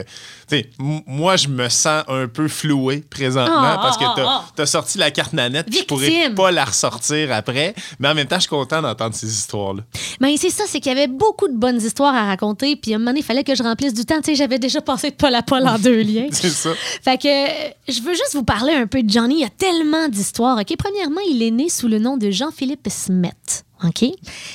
Tu 0.48 0.64
moi, 1.06 1.36
je 1.36 1.48
me 1.48 1.68
sens 1.68 2.04
un 2.08 2.26
peu 2.26 2.48
floué 2.48 3.04
présentement 3.08 3.54
Ah, 3.56 3.78
parce 3.80 3.96
que 3.96 4.04
ah, 4.04 4.12
t'as 4.16 4.26
ah, 4.26 4.44
t'as 4.56 4.66
sorti 4.66 4.98
la 4.98 5.10
carte 5.10 5.32
nanette, 5.32 5.66
je 5.72 5.84
pourrais 5.84 6.30
pas 6.34 6.50
la 6.50 6.64
ressortir 6.64 7.32
après. 7.32 7.74
Mais 7.98 8.08
en 8.08 8.14
même 8.14 8.26
temps, 8.26 8.36
je 8.36 8.42
suis 8.42 8.50
content 8.50 8.82
d'entendre 8.82 9.14
ces 9.14 9.28
histoires-là. 9.28 9.82
Ben, 10.20 10.34
c'est 10.36 10.50
ça, 10.50 10.64
c'est 10.66 10.80
qu'il 10.80 10.92
y 10.92 10.96
avait 10.96 11.06
beaucoup 11.06 11.48
de 11.48 11.56
bonnes 11.56 11.80
histoires 11.80 12.14
à 12.14 12.26
raconter, 12.26 12.76
puis 12.76 12.92
à 12.92 12.96
un 12.96 12.98
moment 12.98 13.10
donné, 13.10 13.20
il 13.20 13.24
fallait 13.24 13.44
que 13.44 13.54
je 13.54 13.62
remplisse 13.62 13.94
du 13.94 14.04
temps. 14.04 14.20
Tu 14.20 14.30
sais, 14.30 14.34
j'avais 14.34 14.58
déjà 14.58 14.80
passé 14.80 15.10
de 15.10 15.16
Paul 15.16 15.34
à 15.34 15.42
Paul 15.42 15.66
en 15.66 15.78
deux 15.78 16.02
liens. 16.02 16.28
C'est 16.32 16.50
ça. 16.50 16.70
Fait 17.02 17.18
que 17.18 17.28
euh, 17.28 17.70
je 17.88 18.00
veux 18.02 18.14
juste 18.14 18.34
vous 18.34 18.44
parler 18.44 18.72
un 18.72 18.86
peu 18.86 19.02
de 19.02 19.10
Johnny. 19.10 19.36
Il 19.36 19.40
y 19.40 19.44
a 19.44 19.50
tellement 19.50 20.08
d'histoires. 20.08 20.58
OK? 20.58 20.74
Premièrement, 20.76 21.20
il 21.28 21.42
est 21.42 21.50
né 21.50 21.68
sous 21.68 21.88
le 21.88 21.98
nom 21.98 22.16
de 22.16 22.30
Jean-Philippe 22.30 22.88
Smet. 22.90 23.64
OK? 23.84 24.04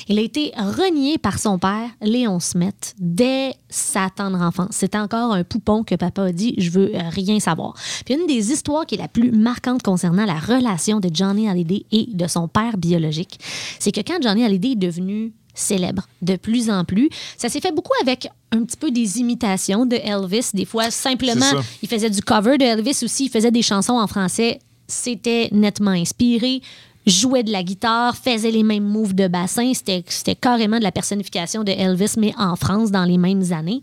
Il 0.08 0.20
a 0.20 0.22
été 0.22 0.52
renié 0.56 1.18
par 1.18 1.40
son 1.40 1.58
père, 1.58 1.90
Léon 2.02 2.40
Smet, 2.40 2.74
dès 3.00 3.54
sa 3.70 4.10
tendre 4.10 4.42
enfance. 4.42 4.70
C'était 4.72 4.98
encore 4.98 5.34
un 5.34 5.44
poupon 5.44 5.84
que 5.84 5.96
papa 5.96 6.24
a 6.24 6.32
dit 6.32 6.56
Je 6.58 6.70
veux 6.70 6.96
euh, 6.96 7.10
rien 7.10 7.40
savoir. 7.40 7.76
Puis 8.06 8.16
une 8.16 8.28
des 8.28 8.52
histoires 8.52 8.86
qui 8.86 8.96
est 8.96 9.00
la 9.00 9.08
plus 9.08 9.32
marquante 9.32 9.84
concernant 9.84 10.26
la 10.26 10.40
relation 10.40 11.00
de 11.00 11.10
Johnny 11.12 11.50
Hallyday 11.50 11.86
et 11.92 12.08
de 12.14 12.28
son 12.28 12.48
père 12.48 12.78
biologique, 12.78 13.40
c'est 13.80 13.92
que 13.92 14.02
quand 14.02 14.22
Johnny 14.22 14.44
Hallyday 14.44 14.72
est 14.72 14.76
devenu 14.76 15.34
célèbre 15.56 16.08
de 16.22 16.36
plus 16.36 16.70
en 16.70 16.84
plus. 16.84 17.10
Ça 17.38 17.50
s'est 17.50 17.62
fait 17.62 17.72
beaucoup 17.72 17.94
avec 18.02 18.28
un 18.52 18.64
petit 18.64 18.78
peu 18.78 18.92
des 18.92 19.20
imitations 19.20 19.86
de 19.86 19.96
Elvis. 19.96 20.50
Des 20.54 20.66
fois, 20.66 20.92
simplement, 20.92 21.46
C'est 21.50 21.80
il 21.82 21.90
faisait 21.90 22.10
du 22.10 22.22
cover 22.22 22.58
de 22.58 22.66
Elvis 22.66 23.00
aussi. 23.04 23.26
Il 23.26 23.30
faisait 23.30 23.52
des 23.52 23.62
chansons 23.62 23.94
en 23.94 24.08
français. 24.08 24.60
C'était 24.88 25.50
nettement 25.52 25.92
inspiré. 25.92 26.62
Jouait 27.08 27.44
de 27.44 27.52
la 27.52 27.62
guitare, 27.64 28.16
faisait 28.18 28.50
les 28.52 28.64
mêmes 28.64 28.84
moves 28.84 29.14
de 29.14 29.28
bassin. 29.28 29.72
C'était 29.74 30.36
carrément 30.36 30.80
de 30.80 30.84
la 30.84 30.92
personnification 30.92 31.64
de 31.64 31.72
Elvis, 31.72 32.16
mais 32.18 32.34
en 32.38 32.56
France 32.56 32.90
dans 32.92 33.06
les 33.06 33.18
mêmes 33.20 33.52
années. 33.52 33.82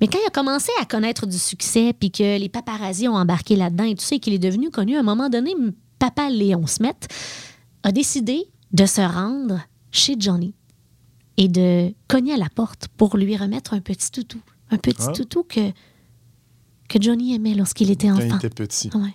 Mais 0.00 0.08
quand 0.08 0.18
il 0.22 0.26
a 0.26 0.30
commencé 0.30 0.70
à 0.80 0.86
connaître 0.86 1.26
du 1.26 1.38
succès, 1.38 1.92
puis 1.92 2.10
que 2.10 2.38
les 2.38 2.48
paparazzis 2.48 3.08
ont 3.08 3.16
embarqué 3.16 3.56
là-dedans 3.56 3.84
et 3.84 3.94
ça, 3.98 4.16
et 4.16 4.20
qu'il 4.20 4.32
est 4.32 4.38
devenu 4.38 4.70
connu, 4.70 4.96
à 4.96 5.00
un 5.00 5.04
moment 5.04 5.28
donné, 5.28 5.54
papa 5.98 6.30
Léon 6.30 6.66
Smet 6.66 6.94
a 7.82 7.92
décidé 7.92 8.44
de 8.72 8.86
se 8.86 9.00
rendre 9.02 9.60
chez 9.90 10.16
Johnny 10.18 10.54
et 11.36 11.48
de 11.48 11.92
cogner 12.08 12.34
à 12.34 12.38
la 12.38 12.48
porte 12.48 12.88
pour 12.96 13.16
lui 13.16 13.36
remettre 13.36 13.74
un 13.74 13.80
petit 13.80 14.10
toutou. 14.10 14.40
Un 14.70 14.78
petit 14.78 15.04
Ah. 15.06 15.12
toutou 15.12 15.42
que, 15.42 15.60
que 16.98 17.02
Johnny 17.02 17.34
aimait 17.34 17.54
lorsqu'il 17.54 17.90
était 17.90 18.08
Quand 18.08 18.14
enfant. 18.16 18.26
il 18.30 18.36
était 18.36 18.50
petit. 18.50 18.90
Ouais. 18.94 19.14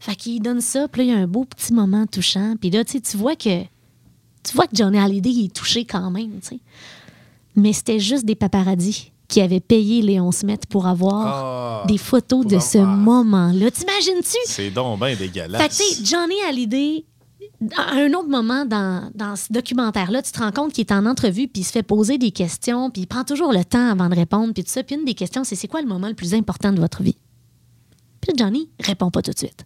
Fait 0.00 0.14
qu'il 0.16 0.40
donne 0.40 0.60
ça, 0.60 0.88
puis 0.88 1.02
là, 1.06 1.12
il 1.12 1.16
y 1.16 1.18
a 1.18 1.22
un 1.22 1.26
beau 1.26 1.44
petit 1.44 1.72
moment 1.72 2.06
touchant. 2.06 2.54
Puis 2.60 2.70
là, 2.70 2.84
tu 2.84 3.00
vois 3.16 3.36
que 3.36 3.62
tu 3.62 4.54
vois 4.54 4.66
que 4.66 4.76
Johnny 4.76 4.98
Hallyday 4.98 5.30
il 5.30 5.44
est 5.46 5.52
touché 5.54 5.84
quand 5.84 6.10
même, 6.10 6.38
tu 6.40 6.48
sais. 6.48 6.60
Mais 7.56 7.72
c'était 7.72 7.98
juste 7.98 8.24
des 8.24 8.34
paparazzis 8.36 9.10
qui 9.28 9.40
avaient 9.40 9.58
payé 9.60 10.02
Léon 10.02 10.30
Smet 10.30 10.58
pour 10.68 10.86
avoir 10.86 11.82
Ah, 11.82 11.86
des 11.88 11.98
photos 11.98 12.46
de 12.46 12.58
ce 12.60 12.78
moment-là. 12.78 13.70
T'imagines-tu? 13.72 14.38
C'est 14.46 14.70
donc 14.70 15.00
bien 15.00 15.16
Fait 15.16 15.26
dégueulasse. 15.26 15.76
que, 15.78 15.82
tu 15.82 15.94
sais, 15.96 16.04
Johnny 16.04 16.36
Hallyday, 16.48 17.04
à 17.76 17.94
un 17.94 18.12
autre 18.12 18.28
moment 18.28 18.64
dans, 18.64 19.10
dans 19.14 19.36
ce 19.36 19.52
documentaire-là, 19.52 20.22
tu 20.22 20.32
te 20.32 20.38
rends 20.38 20.52
compte 20.52 20.72
qu'il 20.72 20.84
est 20.86 20.92
en 20.92 21.06
entrevue, 21.06 21.48
puis 21.48 21.62
il 21.62 21.64
se 21.64 21.72
fait 21.72 21.82
poser 21.82 22.18
des 22.18 22.30
questions, 22.30 22.90
puis 22.90 23.02
il 23.02 23.06
prend 23.06 23.24
toujours 23.24 23.52
le 23.52 23.64
temps 23.64 23.90
avant 23.90 24.08
de 24.08 24.14
répondre, 24.14 24.52
puis 24.52 24.64
tout 24.64 24.70
ça. 24.70 24.82
Puis 24.82 24.96
une 24.96 25.04
des 25.04 25.14
questions, 25.14 25.44
c'est 25.44 25.56
c'est 25.56 25.68
quoi 25.68 25.82
le 25.82 25.88
moment 25.88 26.08
le 26.08 26.14
plus 26.14 26.34
important 26.34 26.72
de 26.72 26.80
votre 26.80 27.02
vie? 27.02 27.16
Puis 28.20 28.32
Johnny 28.36 28.68
répond 28.80 29.10
pas 29.10 29.22
tout 29.22 29.32
de 29.32 29.38
suite. 29.38 29.64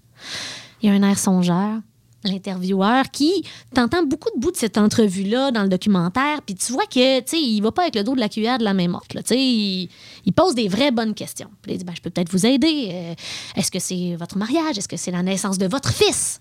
Il 0.83 0.89
y 0.89 0.93
a 0.93 0.95
un 0.95 1.03
air 1.03 1.19
songeur, 1.19 1.81
l'intervieweur, 2.25 3.11
qui 3.11 3.45
t'entends 3.75 4.03
beaucoup 4.03 4.29
de 4.35 4.41
bouts 4.41 4.51
de 4.51 4.57
cette 4.57 4.79
entrevue-là 4.79 5.51
dans 5.51 5.63
le 5.63 5.69
documentaire, 5.69 6.43
puis 6.43 6.55
tu 6.55 6.73
vois 6.73 6.87
que, 6.87 7.21
tu 7.21 7.37
il 7.37 7.61
va 7.61 7.73
pas 7.73 7.83
avec 7.83 7.97
le 7.97 8.05
dos 8.05 8.15
de 8.15 8.21
la 8.21 8.29
cuillère 8.29 8.59
de 8.59 8.65
la 8.65 8.75
main 8.75 8.89
morte. 8.89 9.17
Tu 9.25 9.35
il, 9.35 9.89
pose 10.35 10.55
des 10.55 10.69
vraies 10.69 10.91
bonnes 10.91 11.15
questions. 11.15 11.51
Puis 11.63 11.73
il 11.73 11.79
dit, 11.79 11.85
ben, 11.85 11.95
je 11.95 12.03
peux 12.03 12.11
peut-être 12.11 12.31
vous 12.31 12.47
aider. 12.47 12.91
Euh, 12.93 13.15
Est-ce 13.57 13.71
que 13.71 13.79
c'est 13.79 14.17
votre 14.17 14.37
mariage? 14.37 14.79
Est-ce 14.79 14.89
que 14.89 14.97
c'est 14.97 15.11
la 15.11 15.23
naissance 15.23 15.59
de 15.59 15.67
votre 15.67 15.93
fils? 15.93 16.41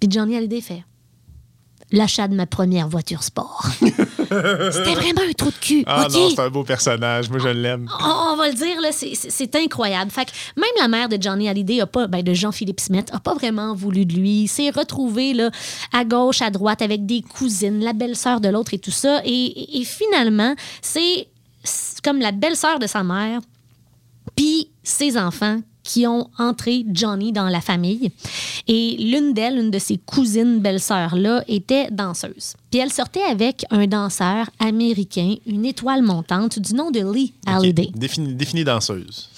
Puis 0.00 0.10
Johnny 0.10 0.36
Hallyday 0.36 0.60
fait 0.60 0.84
l'achat 1.90 2.28
de 2.28 2.34
ma 2.34 2.44
première 2.44 2.86
voiture 2.86 3.22
sport. 3.22 3.64
C'était 3.80 4.94
vraiment 4.94 5.22
un 5.26 5.32
trou 5.32 5.48
de 5.50 5.54
cul. 5.58 5.84
Ah 5.86 6.06
non, 6.12 6.28
c'est 6.28 6.40
un 6.40 6.50
beau 6.50 6.62
personnage. 6.62 7.30
Moi, 7.30 7.38
je 7.38 7.48
l'aime. 7.48 7.88
on, 8.04 8.32
on 8.32 8.36
va 8.36 8.48
le 8.48 8.54
dire, 8.54 8.78
là, 8.82 8.90
c'est- 8.92 9.56
incroyable. 9.56 10.10
Fait 10.10 10.26
que 10.26 10.30
même 10.56 10.68
la 10.78 10.88
mère 10.88 11.08
de 11.08 11.16
Johnny 11.20 11.48
Hallyday, 11.48 11.80
a 11.80 11.86
pas, 11.86 12.06
ben, 12.06 12.22
de 12.22 12.34
Jean-Philippe 12.34 12.80
Smith, 12.80 13.08
a 13.12 13.20
pas 13.20 13.32
vraiment 13.34 13.74
voulu 13.74 14.04
de 14.04 14.12
lui. 14.14 14.42
Il 14.42 14.48
s'est 14.48 14.68
retrouvé 14.68 15.32
là, 15.32 15.50
à 15.92 16.04
gauche, 16.04 16.42
à 16.42 16.50
droite, 16.50 16.82
avec 16.82 17.06
des 17.06 17.22
cousines, 17.22 17.80
la 17.80 17.94
belle-sœur 17.94 18.40
de 18.42 18.48
l'autre 18.50 18.74
et 18.74 18.78
tout 18.78 18.90
ça. 18.90 19.22
Et, 19.24 19.30
et- 19.30 19.80
et 19.80 19.84
finalement, 19.84 20.54
c'est 20.82 21.28
c'est 21.64 22.00
comme 22.02 22.18
la 22.18 22.32
belle-sœur 22.32 22.78
de 22.78 22.86
sa 22.86 23.02
mère, 23.02 23.40
puis 24.36 24.68
ses 24.82 25.16
enfants 25.18 25.60
qui 25.88 26.06
ont 26.06 26.28
entré 26.38 26.84
Johnny 26.92 27.32
dans 27.32 27.48
la 27.48 27.62
famille. 27.62 28.10
Et 28.68 28.96
l'une 28.98 29.32
d'elles, 29.32 29.58
une 29.58 29.70
de 29.70 29.78
ses 29.78 29.96
cousines 29.96 30.60
belles-sœurs-là, 30.60 31.42
était 31.48 31.88
danseuse. 31.90 32.54
Puis 32.70 32.78
elle 32.78 32.92
sortait 32.92 33.22
avec 33.22 33.64
un 33.70 33.86
danseur 33.86 34.50
américain, 34.58 35.36
une 35.46 35.64
étoile 35.64 36.02
montante 36.02 36.58
du 36.58 36.74
nom 36.74 36.90
de 36.90 37.00
Lee 37.00 37.32
Hallyday. 37.46 37.86
Ok, 37.88 37.98
Défini, 37.98 38.34
défini 38.34 38.64
danseuse. 38.64 39.30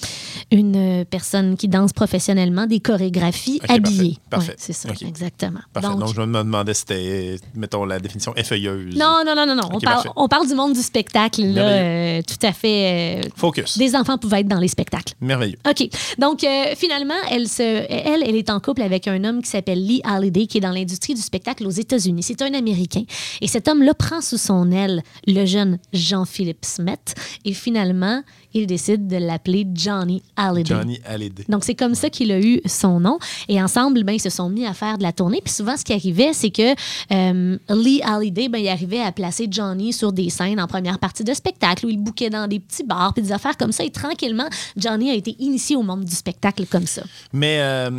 Une 0.53 1.05
personne 1.09 1.57
qui 1.57 1.69
danse 1.69 1.93
professionnellement 1.93 2.67
des 2.67 2.81
chorégraphies 2.81 3.61
Ok, 3.63 3.71
habillées. 3.71 4.19
parfait, 4.29 4.51
Ouais, 4.51 4.57
c'est 4.59 4.73
ça, 4.73 4.89
exactement. 5.07 5.61
Parfait. 5.73 5.89
Donc, 5.91 6.01
Donc, 6.01 6.15
je 6.15 6.21
me 6.23 6.27
demandais 6.39 6.75
si 6.75 6.81
c'était, 6.81 7.37
mettons, 7.55 7.85
la 7.85 8.01
définition 8.01 8.35
effeuilleuse. 8.35 8.97
non, 8.97 9.23
non, 9.25 9.35
non, 9.37 9.47
non, 9.47 9.55
non. 9.55 9.63
On, 9.73 9.79
parle, 9.81 9.95
parfait. 9.95 10.09
on 10.17 10.29
parle 10.29 10.49
du 10.49 10.55
monde 10.55 10.73
du 10.73 10.81
spectacle, 10.83 11.43
là, 11.45 11.63
euh, 11.69 12.23
tout 12.27 12.45
à 12.47 12.53
fait. 12.53 13.21
euh, 13.25 13.29
Focus. 13.37 13.79
des 13.79 13.95
enfants 13.95 14.19
pouvaient 14.19 14.41
être 14.41 14.49
dans 14.49 14.59
les 14.59 14.69
spectacles. 14.69 15.15
Merveilleux. 15.21 15.59
OK. 15.69 15.89
Donc, 16.19 16.43
euh, 16.43 16.75
finalement, 16.77 17.15
elle, 17.31 17.49
se, 17.49 17.63
elle, 17.63 18.23
elle 18.27 18.35
est 18.37 18.51
en 18.51 18.59
couple 18.61 18.83
avec 18.83 19.07
un 19.09 19.23
homme 19.25 19.43
qui 19.43 19.51
s'appelle 19.51 19.85
Lee 19.87 20.01
Hallyday, 20.05 20.47
qui 20.47 20.59
est 20.59 20.63
dans 20.63 20.73
l'industrie 20.73 21.15
du 21.15 21.23
spectacle 21.23 21.67
aux 21.67 21.71
États-Unis. 21.71 22.23
C'est 22.25 22.43
un 22.43 22.53
Américain. 22.55 23.03
Et 23.41 23.47
cet 23.47 23.69
homme-là 23.69 23.95
prend 23.95 24.21
sous 24.21 24.39
son 24.39 24.73
aile 24.73 25.03
le 25.27 25.45
jeune 25.47 25.79
Jean-Philippe 25.93 26.65
Smet. 26.65 26.99
Et 27.45 27.53
finalement, 27.53 28.23
il 28.55 28.67
décide 28.67 29.07
de 29.07 29.17
l'appeler 29.17 29.67
Johnny 29.73 30.23
Hallyday. 30.37 30.75
Johnny 30.75 31.01
Hallyday. 31.05 31.45
Donc, 31.49 31.65
c'est 31.65 31.75
comme 31.75 31.95
ça 31.95 32.11
qu'il 32.11 32.33
a 32.33 32.41
eu 32.41 32.61
son 32.67 33.01
nom. 33.01 33.19
Et 33.49 33.63
ensemble, 33.63 34.03
ben, 34.05 34.13
ils 34.13 34.21
se 34.21 34.31
sont 34.31 34.49
mis 34.49 34.67
à 34.67 34.75
faire 34.75 34.99
de 34.99 35.03
la 35.03 35.13
tournée. 35.13 35.41
Puis 35.45 35.53
souvent, 35.53 35.77
ce 35.77 35.85
qui 35.85 35.93
arrivait, 35.93 36.33
c'est 36.33 36.51
que 36.51 36.75
euh, 37.13 37.59
Lee 37.69 38.01
Hallyday, 38.03 38.49
ben, 38.49 38.59
il 38.59 38.69
arrivait 38.69 39.01
à 39.01 39.13
placer 39.13 39.49
Johnny 39.51 39.93
sur 39.93 40.13
des 40.13 40.31
scènes 40.31 40.61
en 40.61 40.67
première 40.67 40.99
partie 40.99 41.25
de 41.25 41.35
spectacle 41.35 41.87
où 41.87 41.89
il 41.89 41.99
bouquait 41.99 42.31
dans 42.31 42.49
des 42.49 42.61
petits 42.61 42.85
bars 42.85 43.13
puis 43.15 43.23
des 43.23 43.33
affaires 43.33 43.57
comme 43.57 43.73
ça. 43.73 43.85
Et 43.85 43.91
tranquillement, 43.91 44.49
Johnny 44.77 45.11
a 45.11 45.15
été 45.15 45.37
initié 45.39 45.77
au 45.77 45.83
monde 45.83 46.05
du 46.05 46.15
spectacle 46.15 46.67
comme 46.67 46.87
ça. 46.87 47.03
Mais 47.33 47.61
euh, 47.61 47.91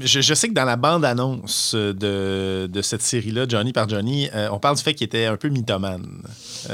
je, 0.00 0.20
je 0.20 0.34
sais 0.34 0.48
que 0.48 0.54
dans 0.54 0.64
la 0.64 0.76
bande-annonce 0.76 1.74
de, 1.74 2.68
de 2.70 2.82
cette 2.82 3.02
série-là, 3.02 3.46
Johnny 3.48 3.72
par 3.72 3.88
Johnny, 3.88 4.28
euh, 4.34 4.48
on 4.52 4.58
parle 4.58 4.76
du 4.76 4.82
fait 4.82 4.94
qu'il 4.94 5.06
était 5.06 5.26
un 5.26 5.36
peu 5.36 5.48
mythomane, 5.48 6.22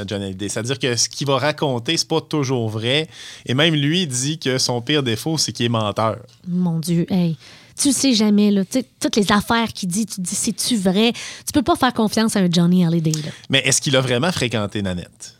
Johnny 0.07 0.25
Hallyday. 0.25 0.49
C'est-à-dire 0.49 0.79
que 0.79 0.95
ce 0.95 1.09
qu'il 1.09 1.27
va 1.27 1.37
raconter, 1.37 1.97
c'est 1.97 2.07
pas 2.07 2.21
toujours 2.21 2.69
vrai. 2.69 3.07
Et 3.45 3.53
même 3.53 3.75
lui 3.75 4.07
dit 4.07 4.39
que 4.39 4.57
son 4.57 4.81
pire 4.81 5.03
défaut, 5.03 5.37
c'est 5.37 5.51
qu'il 5.51 5.65
est 5.65 5.69
menteur. 5.69 6.17
Mon 6.47 6.79
Dieu, 6.79 7.05
hey. 7.09 7.37
Tu 7.81 7.87
le 7.87 7.93
sais 7.93 8.13
jamais, 8.13 8.51
là. 8.51 8.61
Toutes 8.99 9.15
les 9.15 9.31
affaires 9.31 9.73
qu'il 9.73 9.89
dit, 9.89 10.05
tu 10.05 10.17
te 10.17 10.21
dis, 10.21 10.35
c'est-tu 10.35 10.77
vrai? 10.77 11.11
Tu 11.13 11.51
peux 11.53 11.63
pas 11.63 11.75
faire 11.75 11.93
confiance 11.93 12.35
à 12.35 12.39
un 12.39 12.47
Johnny 12.51 12.85
Hallyday, 12.85 13.11
là. 13.11 13.31
Mais 13.49 13.63
est-ce 13.65 13.81
qu'il 13.81 13.95
a 13.95 14.01
vraiment 14.01 14.31
fréquenté 14.31 14.83
Nanette? 14.83 15.33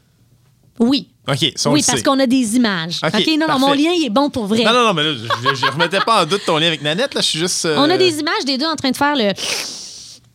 Oui. 0.79 1.09
OK, 1.27 1.53
ça, 1.55 1.69
on 1.69 1.73
oui, 1.73 1.83
parce 1.85 2.01
qu'on 2.01 2.19
a 2.19 2.25
des 2.25 2.55
images. 2.55 2.99
OK, 3.03 3.27
non, 3.39 3.47
non, 3.47 3.59
mon 3.59 3.73
lien, 3.73 3.91
il 3.95 4.05
est 4.05 4.09
bon 4.09 4.31
pour 4.31 4.47
vrai. 4.47 4.63
Non, 4.63 4.73
non, 4.73 4.87
non, 4.87 4.93
mais 4.95 5.03
là, 5.03 5.13
je, 5.13 5.55
je 5.55 5.65
remettais 5.71 5.99
pas 5.99 6.23
en 6.23 6.25
doute 6.25 6.41
ton 6.45 6.57
lien 6.57 6.67
avec 6.67 6.81
Nanette. 6.81 7.13
Là, 7.13 7.21
je 7.21 7.27
suis 7.27 7.39
juste. 7.39 7.63
euh, 7.65 7.77
On 7.77 7.89
a 7.89 7.97
des 7.97 8.17
images 8.19 8.43
des 8.45 8.57
deux 8.57 8.65
en 8.65 8.75
train 8.75 8.89
de 8.91 8.97
faire 8.97 9.15
le 9.15 9.31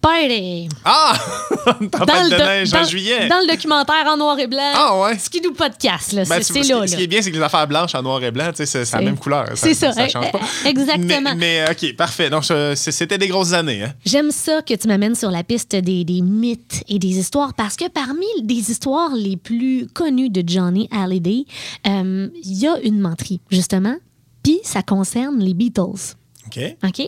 party. 0.01 0.69
Ah! 0.85 1.15
Tempête 1.67 2.31
de 2.31 2.37
do- 2.39 2.45
neige 2.45 2.73
en 2.75 2.81
dans- 2.83 2.85
juillet. 2.89 3.29
Dans 3.29 3.41
le 3.41 3.49
documentaire 3.51 4.05
en 4.07 4.17
noir 4.17 4.39
et 4.39 4.47
blanc. 4.47 4.73
Ah 4.75 5.01
ouais? 5.01 5.19
Skidoo 5.19 5.53
Podcast, 5.53 6.13
là. 6.13 6.25
Ben, 6.25 6.43
c'est 6.43 6.63
là, 6.63 6.87
ce 6.87 6.97
qui 6.97 7.03
est 7.03 7.07
bien, 7.07 7.21
c'est 7.21 7.31
que 7.31 7.37
les 7.37 7.43
affaires 7.43 7.67
blanches 7.67 7.95
en 7.95 8.03
noir 8.03 8.23
et 8.23 8.31
blanc, 8.31 8.51
tu 8.55 8.65
sais, 8.65 8.85
c'est 8.85 8.97
la 8.97 9.03
même 9.03 9.19
couleur. 9.19 9.49
c'est 9.55 9.75
ça, 9.75 9.93
Ça 9.93 10.07
eh, 10.07 10.11
change 10.11 10.31
pas. 10.33 10.41
eh, 10.65 10.69
exactement. 10.69 11.35
Mais, 11.37 11.65
mais, 11.67 11.71
OK, 11.71 11.97
parfait. 11.97 12.31
Donc, 12.31 12.45
c'était 12.75 13.19
des 13.19 13.29
grosses 13.29 13.53
années. 13.53 13.83
Hein? 13.85 13.95
J'aime 14.05 14.31
ça 14.31 14.63
que 14.63 14.75
tu 14.75 14.89
m'amènes 14.89 15.15
sur 15.15 15.31
la 15.31 15.43
piste 15.45 15.75
des, 15.77 16.05
des 16.05 16.23
mythes 16.23 16.83
et 16.89 16.99
des 16.99 17.19
histoires 17.19 17.53
parce 17.55 17.77
que 17.77 17.89
parmi 17.89 18.27
des 18.43 18.71
histoires 18.71 19.15
les 19.15 19.37
plus 19.37 19.87
connues 19.93 20.31
de 20.31 20.43
Johnny 20.47 20.89
Hallyday, 20.93 21.45
euh, 21.87 22.29
il 22.45 22.59
y 22.59 22.67
a 22.67 22.79
une 22.83 23.01
menterie, 23.01 23.41
justement, 23.51 23.97
puis 24.43 24.61
ça 24.63 24.83
concerne 24.83 25.39
les 25.41 25.55
Beatles. 25.55 26.15
OK. 26.47 26.61
OK? 26.87 27.03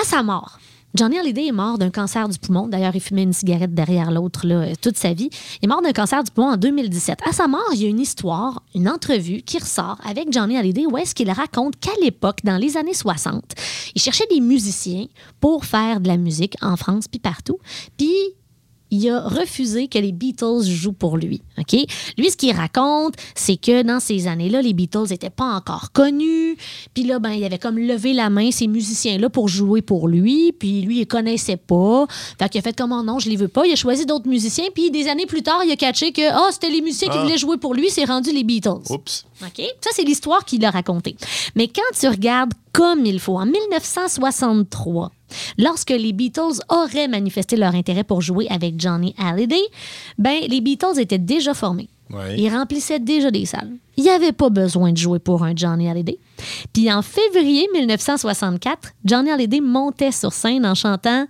À 0.00 0.04
sa 0.04 0.22
mort, 0.22 0.58
Johnny 0.94 1.18
Hallyday 1.18 1.48
est 1.48 1.52
mort 1.52 1.76
d'un 1.76 1.90
cancer 1.90 2.28
du 2.28 2.38
poumon. 2.38 2.66
D'ailleurs, 2.66 2.96
il 2.96 3.00
fumait 3.00 3.22
une 3.22 3.34
cigarette 3.34 3.74
derrière 3.74 4.10
l'autre 4.10 4.46
euh, 4.46 4.72
toute 4.80 4.96
sa 4.96 5.12
vie. 5.12 5.28
Il 5.60 5.66
est 5.66 5.68
mort 5.68 5.82
d'un 5.82 5.92
cancer 5.92 6.24
du 6.24 6.30
poumon 6.30 6.48
en 6.48 6.56
2017. 6.56 7.18
À 7.28 7.32
sa 7.32 7.46
mort, 7.46 7.68
il 7.74 7.82
y 7.82 7.84
a 7.86 7.88
une 7.88 8.00
histoire, 8.00 8.62
une 8.74 8.88
entrevue 8.88 9.42
qui 9.42 9.58
ressort 9.58 9.98
avec 10.08 10.32
Johnny 10.32 10.56
Hallyday 10.56 10.86
où 10.86 10.96
est-ce 10.96 11.14
qu'il 11.14 11.30
raconte 11.30 11.78
qu'à 11.78 11.92
l'époque, 12.02 12.38
dans 12.42 12.56
les 12.56 12.76
années 12.76 12.94
60, 12.94 13.54
il 13.94 14.00
cherchait 14.00 14.26
des 14.30 14.40
musiciens 14.40 15.06
pour 15.40 15.66
faire 15.66 16.00
de 16.00 16.08
la 16.08 16.16
musique 16.16 16.56
en 16.62 16.76
France 16.76 17.06
puis 17.06 17.20
partout. 17.20 17.58
Puis 17.98 18.14
il 18.90 19.08
a 19.10 19.20
refusé 19.20 19.88
que 19.88 19.98
les 19.98 20.12
Beatles 20.12 20.62
jouent 20.64 20.92
pour 20.92 21.16
lui. 21.16 21.42
OK? 21.58 21.76
Lui, 22.16 22.30
ce 22.30 22.36
qu'il 22.36 22.54
raconte, 22.54 23.14
c'est 23.34 23.56
que 23.56 23.82
dans 23.82 24.00
ces 24.00 24.26
années-là, 24.26 24.62
les 24.62 24.72
Beatles 24.72 25.08
n'étaient 25.10 25.30
pas 25.30 25.54
encore 25.54 25.92
connus. 25.92 26.56
Puis 26.94 27.04
là, 27.04 27.18
ben, 27.18 27.32
il 27.32 27.44
avait 27.44 27.58
comme 27.58 27.78
levé 27.78 28.12
la 28.12 28.30
main, 28.30 28.50
ces 28.50 28.66
musiciens-là, 28.66 29.28
pour 29.30 29.48
jouer 29.48 29.82
pour 29.82 30.08
lui. 30.08 30.52
Puis 30.52 30.80
lui, 30.82 31.00
il 31.00 31.06
connaissait 31.06 31.56
pas. 31.56 32.06
Fait 32.38 32.48
qu'il 32.48 32.58
a 32.58 32.62
fait 32.62 32.76
comme, 32.76 32.92
oh 32.92 33.02
non, 33.02 33.18
je 33.18 33.28
les 33.28 33.36
veux 33.36 33.48
pas. 33.48 33.66
Il 33.66 33.72
a 33.72 33.76
choisi 33.76 34.06
d'autres 34.06 34.28
musiciens. 34.28 34.66
Puis 34.74 34.90
des 34.90 35.08
années 35.08 35.26
plus 35.26 35.42
tard, 35.42 35.62
il 35.64 35.70
a 35.70 35.76
catché 35.76 36.12
que, 36.12 36.22
oh, 36.36 36.48
c'était 36.52 36.70
les 36.70 36.80
musiciens 36.80 37.08
qui 37.08 37.18
Ah. 37.18 37.22
voulaient 37.22 37.38
jouer 37.38 37.56
pour 37.58 37.74
lui. 37.74 37.90
C'est 37.90 38.04
rendu 38.06 38.32
les 38.32 38.44
Beatles. 38.44 38.70
Oups. 38.90 39.24
OK? 39.42 39.62
Ça, 39.80 39.90
c'est 39.92 40.02
l'histoire 40.04 40.44
qu'il 40.44 40.64
a 40.64 40.70
racontée. 40.70 41.16
Mais 41.54 41.68
quand 41.68 41.82
tu 41.98 42.08
regardes 42.08 42.52
comme 42.72 43.04
il 43.06 43.18
faut, 43.20 43.36
en 43.38 43.46
1963, 43.46 45.10
lorsque 45.58 45.90
les 45.90 46.12
Beatles 46.12 46.60
auraient 46.68 47.08
manifesté 47.08 47.56
leur 47.56 47.74
intérêt 47.74 48.04
pour 48.04 48.20
jouer 48.20 48.46
avec 48.50 48.80
Johnny 48.80 49.14
Hallyday, 49.18 49.62
ben, 50.18 50.38
les 50.48 50.60
Beatles 50.60 50.98
étaient 50.98 51.18
déjà 51.18 51.54
formés. 51.54 51.88
Ouais. 52.10 52.38
Ils 52.38 52.48
remplissaient 52.50 53.00
déjà 53.00 53.30
des 53.30 53.44
salles. 53.44 53.72
Il 53.96 54.04
n'y 54.04 54.10
avait 54.10 54.32
pas 54.32 54.48
besoin 54.48 54.92
de 54.92 54.96
jouer 54.96 55.18
pour 55.18 55.42
un 55.42 55.54
Johnny 55.54 55.88
Hallyday. 55.88 56.18
Puis 56.72 56.90
en 56.90 57.02
février 57.02 57.68
1964, 57.74 58.92
Johnny 59.04 59.30
Hallyday 59.30 59.60
montait 59.60 60.12
sur 60.12 60.32
scène 60.32 60.64
en 60.64 60.74
chantant 60.74 61.26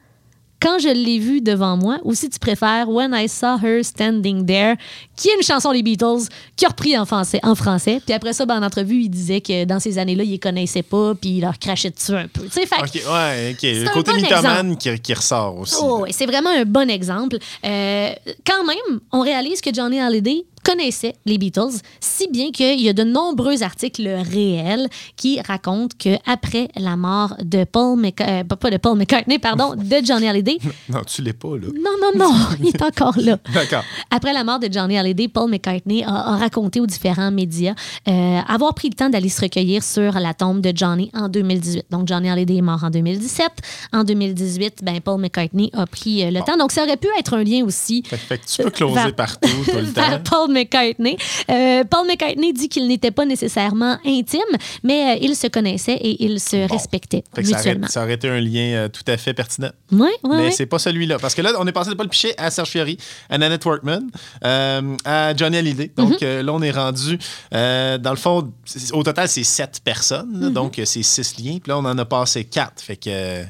Quand 0.61 0.79
je 0.81 0.89
l'ai 0.89 1.19
vu 1.21 1.41
devant 1.41 1.77
moi, 1.77 1.99
ou 2.03 2.15
si 2.15 2.29
tu 2.29 2.39
préfères 2.39 2.89
When 2.89 3.13
I 3.15 3.29
Saw 3.29 3.59
Her 3.63 3.85
Standing 3.85 4.45
There, 4.45 4.75
qui 5.17 5.29
est 5.29 5.35
une 5.37 5.43
chanson 5.43 5.73
des 5.73 5.83
Beatles, 5.83 6.27
qui 6.57 6.65
a 6.67 6.69
repris 6.69 6.99
en 6.99 7.05
français. 7.07 7.39
En 7.45 7.55
français. 7.55 8.01
Puis 8.05 8.13
après 8.13 8.33
ça, 8.33 8.45
ben, 8.45 8.61
en 8.61 8.67
entrevue, 8.67 9.03
il 9.03 9.09
disait 9.09 9.41
que 9.41 9.65
dans 9.65 9.79
ces 9.79 9.99
années-là, 9.99 10.25
il 10.25 10.31
les 10.33 10.39
connaissait 10.39 10.83
pas, 10.83 11.15
puis 11.15 11.31
il 11.37 11.41
leur 11.43 11.59
crachait 11.59 11.91
dessus 11.91 12.13
un 12.15 12.27
peu. 12.27 12.43
Tu 12.47 12.51
sais, 12.51 12.67
fait 12.67 12.77
que- 12.77 12.99
OK, 12.99 13.13
ouais, 13.13 13.53
OK. 13.55 13.63
Le 13.63 13.93
côté 13.93 14.11
bon 14.13 14.17
mythomane 14.21 14.77
qui, 14.77 14.99
qui 15.01 15.15
ressort 15.15 15.59
aussi. 15.59 15.77
Oh, 15.81 16.01
ouais, 16.01 16.13
c'est 16.13 16.27
vraiment 16.27 16.51
un 16.51 16.65
bon 16.65 16.91
exemple. 16.91 17.39
Euh, 17.65 18.11
quand 18.45 18.65
même, 18.65 19.01
on 19.13 19.21
réalise 19.21 19.61
que 19.61 19.73
Johnny 19.73 20.01
Hallyday 20.01 20.45
connaissait 20.69 21.15
les 21.25 21.39
Beatles, 21.39 21.81
si 22.01 22.29
bien 22.31 22.51
qu'il 22.51 22.81
y 22.81 22.89
a 22.89 22.93
de 22.93 23.03
nombreux 23.05 23.63
articles 23.63 24.07
réels 24.33 24.89
qui 25.17 25.41
racontent 25.41 25.97
que 25.99 26.17
après 26.27 26.69
la 26.77 26.97
mort 26.97 27.35
de 27.43 27.65
Paul 27.65 27.99
McCartney, 27.99 28.45
pas 28.45 28.71
de 28.71 28.77
Paul 28.77 28.99
McCartney, 28.99 29.39
pardon, 29.39 29.75
de 29.77 30.05
Johnny 30.05 30.29
Hallyday, 30.29 30.59
Non, 30.89 31.01
tu 31.07 31.23
l'es 31.23 31.33
pas, 31.33 31.57
là. 31.57 31.69
non, 31.75 31.93
non, 32.03 32.19
non, 32.29 32.35
il 32.61 32.69
est 32.69 32.83
encore 32.83 33.17
là. 33.19 33.39
D'accord. 33.55 33.83
Après 34.11 34.33
la 34.33 34.45
mort 34.45 34.59
de 34.59 34.69
Johnny 34.71 34.99
Hallyday, 34.99 35.29
Paul 35.29 35.51
McCartney 35.51 36.05
a, 36.05 36.35
a 36.35 36.37
raconté 36.37 36.81
aux 36.81 36.87
différents 36.87 37.31
médias 37.31 37.75
euh, 38.09 38.41
avoir 38.47 38.75
pris 38.75 38.89
le 38.91 38.95
temps 38.95 39.09
d'aller 39.09 39.29
se 39.29 39.41
recueillir 39.41 39.83
sur 39.83 40.13
la 40.21 40.35
tombe 40.35 40.61
de 40.61 40.73
Johnny 40.77 41.11
en 41.15 41.29
2018. 41.29 41.87
Donc, 41.91 42.07
Johnny 42.09 42.29
Hallyday 42.29 42.57
est 42.57 42.63
mort 42.63 42.85
en 42.85 42.91
2017. 42.91 43.47
En 43.93 44.05
2018, 44.05 44.79
ben, 44.83 45.01
Paul 45.01 45.21
McCartney 45.21 45.71
a 45.73 45.87
pris 45.87 46.25
euh, 46.25 46.31
le 46.31 46.41
temps. 46.41 46.57
Donc, 46.57 46.73
ça 46.73 46.83
aurait 46.85 46.97
pu 46.97 47.09
être 47.19 47.35
un 47.35 47.43
lien 47.45 47.65
aussi 47.65 48.03
Fait, 48.07 48.39
que 48.39 48.45
tu 48.47 48.63
peux 48.63 48.71
closer 48.71 48.95
vers- 48.95 49.15
partout 49.15 49.49
tout 49.65 49.73
le 49.77 49.93
temps. 49.93 50.03
Paul 50.29 50.53
McCartney. 50.59 51.17
Euh, 51.51 51.85
Paul 51.85 52.07
McCartney 52.07 52.53
dit 52.53 52.69
qu'il 52.69 52.87
n'était 52.89 53.11
pas 53.11 53.25
nécessairement 53.25 53.99
intime, 54.05 54.41
mais 54.83 55.15
euh, 55.17 55.19
ils 55.23 55.37
se 55.37 55.47
connaissaient 55.47 55.95
et 56.01 56.25
ils 56.25 56.41
se 56.41 56.69
respectaient 56.71 57.25
Fait 57.35 57.43
que 57.43 57.49
ça, 57.49 57.55
aurait, 57.55 57.59
mutuellement. 57.65 57.87
ça 57.89 58.03
aurait 58.03 58.15
été 58.15 58.29
un 58.29 58.41
lien 58.41 58.73
euh, 58.75 58.89
tout 58.89 59.03
à 59.07 59.17
fait 59.17 59.35
pertinent. 59.35 59.71
Oui, 59.93 60.09
oui, 60.25 60.37
Mais 60.37 60.47
oui. 60.49 60.53
c'est 60.53 60.67
pas 60.67 60.79
celui-là. 60.79 61.19
Parce 61.19 61.35
que 61.35 61.43
là, 61.43 61.53
on 61.59 61.67
est 61.67 61.73
passé 61.73 61.91
de 61.91 61.95
Paul 61.95 62.09
Pichet 62.09 62.35
à 62.39 62.51
Serge 62.51 62.69
Fiori, 62.71 62.99
à 63.31 63.39
Nanette 63.39 63.65
Workman, 63.65 64.03
euh, 64.45 64.97
à 65.05 65.35
Johnny 65.37 65.57
Hallyday. 65.59 65.91
Donc 65.97 66.11
Mhm. 66.11 66.17
euh, 66.23 66.43
là, 66.43 66.53
on 66.53 66.63
est 66.63 66.71
rendu, 66.71 67.19
dans 67.53 68.11
le 68.11 68.17
fond, 68.17 68.53
au 68.93 69.03
total, 69.03 69.29
c'est 69.29 69.45
sept 69.45 69.81
personnes. 69.85 70.31
Mhm. 70.47 70.53
Donc, 70.53 70.81
c'est 70.85 71.03
six 71.03 71.39
liens. 71.39 71.59
Puis 71.63 71.69
là, 71.71 71.79
on 71.79 71.85
en 71.85 71.97
a 71.99 72.05
passé 72.05 72.45
quatre. 72.45 72.83
Fait 72.83 72.97
que, 72.97 73.45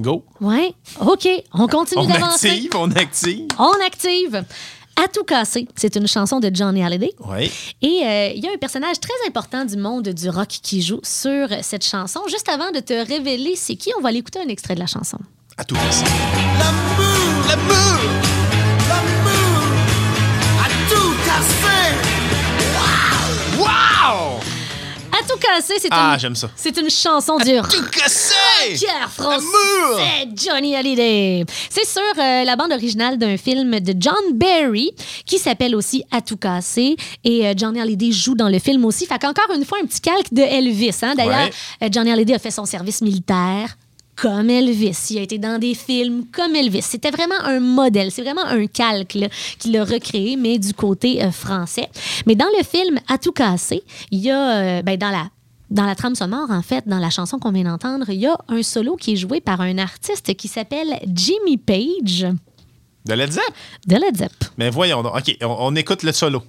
go. 0.00 0.24
Ouais. 0.40 0.72
OK, 1.00 1.28
on 1.52 1.66
continue 1.66 2.02
On 2.02 2.06
d'avancer. 2.06 2.48
active, 2.48 2.70
on 2.76 2.90
active. 2.92 3.46
On 3.58 3.72
active. 3.86 4.44
À 4.96 5.08
tout 5.08 5.24
casser, 5.24 5.66
c'est 5.74 5.96
une 5.96 6.06
chanson 6.06 6.38
de 6.40 6.50
Johnny 6.52 6.82
Hallyday. 6.82 7.12
Oui. 7.28 7.50
Et 7.82 8.00
euh, 8.04 8.32
il 8.34 8.44
y 8.44 8.48
a 8.48 8.52
un 8.52 8.58
personnage 8.58 9.00
très 9.00 9.14
important 9.26 9.64
du 9.64 9.76
monde 9.76 10.08
du 10.08 10.28
rock 10.28 10.48
qui 10.48 10.82
joue 10.82 11.00
sur 11.02 11.48
cette 11.62 11.84
chanson. 11.84 12.20
Juste 12.28 12.48
avant 12.48 12.70
de 12.70 12.78
te 12.80 12.92
révéler 12.92 13.54
c'est 13.56 13.76
qui, 13.76 13.90
on 13.98 14.00
va 14.00 14.10
aller 14.10 14.18
écouter 14.18 14.40
un 14.40 14.48
extrait 14.48 14.74
de 14.74 14.80
la 14.80 14.86
chanson. 14.86 15.18
À 15.56 15.64
tout 15.64 15.74
casser. 15.74 16.04
L'amour, 16.58 17.48
l'amour, 17.48 17.74
l'amour 18.28 18.53
tout 25.28 25.38
casser, 25.38 25.74
c'est 25.80 25.88
Ah, 25.90 26.12
une, 26.14 26.20
j'aime 26.20 26.34
ça. 26.36 26.50
c'est 26.56 26.76
une 26.78 26.90
chanson 26.90 27.36
du 27.38 27.52
Tout 27.70 27.84
cassé! 27.90 28.34
Pierre 28.74 29.10
français, 29.10 29.44
L'amour! 29.44 30.34
Johnny 30.36 30.74
Hallyday. 30.76 31.44
C'est 31.70 31.86
sur 31.86 32.02
euh, 32.18 32.44
la 32.44 32.56
bande 32.56 32.72
originale 32.72 33.18
d'un 33.18 33.36
film 33.36 33.80
de 33.80 33.94
John 33.98 34.14
Barry 34.34 34.92
qui 35.26 35.38
s'appelle 35.38 35.74
aussi 35.74 36.02
À 36.10 36.20
tout 36.20 36.36
casser. 36.36 36.96
Et 37.24 37.46
euh, 37.46 37.54
Johnny 37.56 37.80
Hallyday 37.80 38.12
joue 38.12 38.34
dans 38.34 38.48
le 38.48 38.58
film 38.58 38.84
aussi. 38.84 39.06
Fait 39.06 39.18
qu'encore 39.18 39.54
une 39.54 39.64
fois, 39.64 39.78
un 39.82 39.86
petit 39.86 40.00
calque 40.00 40.32
de 40.32 40.42
Elvis. 40.42 40.96
Hein? 41.02 41.14
D'ailleurs, 41.16 41.34
Ouais. 41.46 41.52
euh, 41.82 41.88
Johnny 41.90 42.10
Hallyday 42.12 42.34
a 42.34 42.38
fait 42.38 42.50
son 42.50 42.64
service 42.64 43.00
militaire 43.02 43.76
comme 44.16 44.50
Elvis. 44.50 45.08
Il 45.10 45.18
a 45.18 45.22
été 45.22 45.38
dans 45.38 45.58
des 45.58 45.74
films 45.74 46.24
comme 46.32 46.54
Elvis. 46.54 46.82
C'était 46.82 47.10
vraiment 47.10 47.40
un 47.44 47.60
modèle. 47.60 48.10
C'est 48.10 48.22
vraiment 48.22 48.44
un 48.44 48.66
calque 48.66 49.16
qu'il 49.58 49.76
a 49.76 49.84
recréé, 49.84 50.36
mais 50.36 50.58
du 50.58 50.72
côté 50.74 51.22
euh, 51.22 51.30
français. 51.30 51.88
Mais 52.26 52.34
dans 52.34 52.48
le 52.58 52.64
film 52.64 52.98
À 53.08 53.18
tout 53.18 53.32
casser, 53.32 53.82
il 54.10 54.20
y 54.20 54.30
a, 54.30 54.56
euh, 54.56 54.82
ben, 54.82 54.96
dans 54.96 55.10
la 55.10 55.28
dans 55.70 55.86
la 55.86 55.94
trame 55.96 56.14
sonore, 56.14 56.50
en 56.50 56.62
fait, 56.62 56.86
dans 56.86 56.98
la 56.98 57.10
chanson 57.10 57.38
qu'on 57.38 57.50
vient 57.50 57.64
d'entendre, 57.64 58.08
il 58.10 58.20
y 58.20 58.26
a 58.26 58.36
un 58.48 58.62
solo 58.62 58.96
qui 58.96 59.14
est 59.14 59.16
joué 59.16 59.40
par 59.40 59.60
un 59.60 59.78
artiste 59.78 60.34
qui 60.36 60.46
s'appelle 60.46 61.00
Jimmy 61.06 61.56
Page 61.56 62.26
De 63.06 63.14
Led 63.14 63.32
Zepp? 63.32 63.42
de 63.86 63.96
Led 63.96 64.16
Zepp. 64.16 64.32
Mais 64.56 64.70
voyons 64.70 65.02
donc. 65.02 65.16
OK, 65.16 65.36
on, 65.42 65.56
on 65.58 65.74
écoute 65.74 66.04
le 66.04 66.12
solo. 66.12 66.42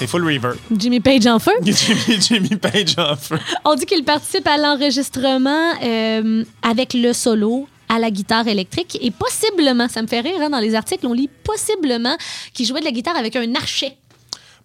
C'est 0.00 0.06
full 0.06 0.24
reverb. 0.24 0.56
Jimmy 0.74 0.98
Page 0.98 1.26
en 1.26 1.38
feu? 1.38 1.52
Jimmy, 1.62 2.18
Jimmy 2.22 2.56
Page 2.56 2.94
en 2.96 3.16
feu. 3.16 3.38
On 3.66 3.74
dit 3.74 3.84
qu'il 3.84 4.02
participe 4.02 4.46
à 4.46 4.56
l'enregistrement 4.56 5.74
euh, 5.82 6.42
avec 6.62 6.94
le 6.94 7.12
solo 7.12 7.68
à 7.90 7.98
la 7.98 8.10
guitare 8.10 8.48
électrique 8.48 8.96
et 9.02 9.10
possiblement, 9.10 9.88
ça 9.88 10.00
me 10.00 10.06
fait 10.06 10.20
rire, 10.20 10.40
hein, 10.40 10.48
dans 10.48 10.58
les 10.58 10.74
articles, 10.74 11.06
on 11.06 11.12
lit 11.12 11.28
possiblement 11.44 12.16
qu'il 12.54 12.64
jouait 12.64 12.80
de 12.80 12.86
la 12.86 12.92
guitare 12.92 13.14
avec 13.14 13.36
un 13.36 13.54
archet. 13.54 13.94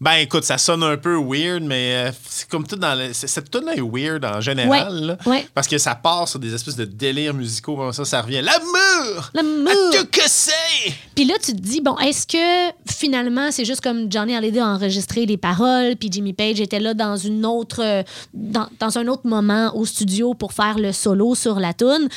Ben 0.01 0.13
écoute, 0.15 0.43
ça 0.43 0.57
sonne 0.57 0.83
un 0.83 0.97
peu 0.97 1.15
weird, 1.15 1.63
mais 1.63 2.07
euh, 2.09 2.11
c'est 2.27 2.49
comme 2.49 2.67
tout 2.67 2.75
dans 2.75 2.95
le. 2.95 3.13
Cette 3.13 3.49
tune 3.49 3.69
est 3.73 3.79
weird 3.81 4.25
en 4.25 4.41
général. 4.41 4.93
Ouais, 4.99 5.07
là, 5.07 5.17
ouais. 5.25 5.47
Parce 5.53 5.67
que 5.67 5.77
ça 5.77 5.95
part 5.95 6.27
sur 6.27 6.37
des 6.39 6.53
espèces 6.53 6.75
de 6.75 6.85
délires 6.85 7.33
musicaux, 7.33 7.75
comme 7.77 7.93
ça, 7.93 8.03
ça 8.03 8.21
revient. 8.21 8.41
L'amour! 8.41 9.29
L'amour! 9.33 9.71
Que 10.11 10.21
c'est! 10.27 10.93
Puis 11.15 11.25
là, 11.25 11.35
tu 11.41 11.53
te 11.53 11.61
dis, 11.61 11.79
bon, 11.81 11.97
est-ce 11.99 12.27
que 12.27 12.73
finalement, 12.91 13.51
c'est 13.51 13.65
juste 13.65 13.81
comme 13.81 14.11
Johnny 14.11 14.35
Hallyday 14.35 14.59
a 14.59 14.67
enregistré 14.67 15.25
les 15.25 15.37
paroles, 15.37 15.95
puis 15.95 16.09
Jimmy 16.11 16.33
Page 16.33 16.59
était 16.59 16.79
là 16.79 16.93
dans 16.93 17.15
une 17.15 17.45
autre, 17.45 17.81
euh, 17.81 18.03
dans, 18.33 18.67
dans 18.79 18.97
un 18.97 19.07
autre 19.07 19.25
moment 19.25 19.71
au 19.75 19.85
studio 19.85 20.33
pour 20.33 20.51
faire 20.53 20.77
le 20.77 20.91
solo 20.91 21.35
sur 21.35 21.59
la 21.59 21.73
tune? 21.73 22.09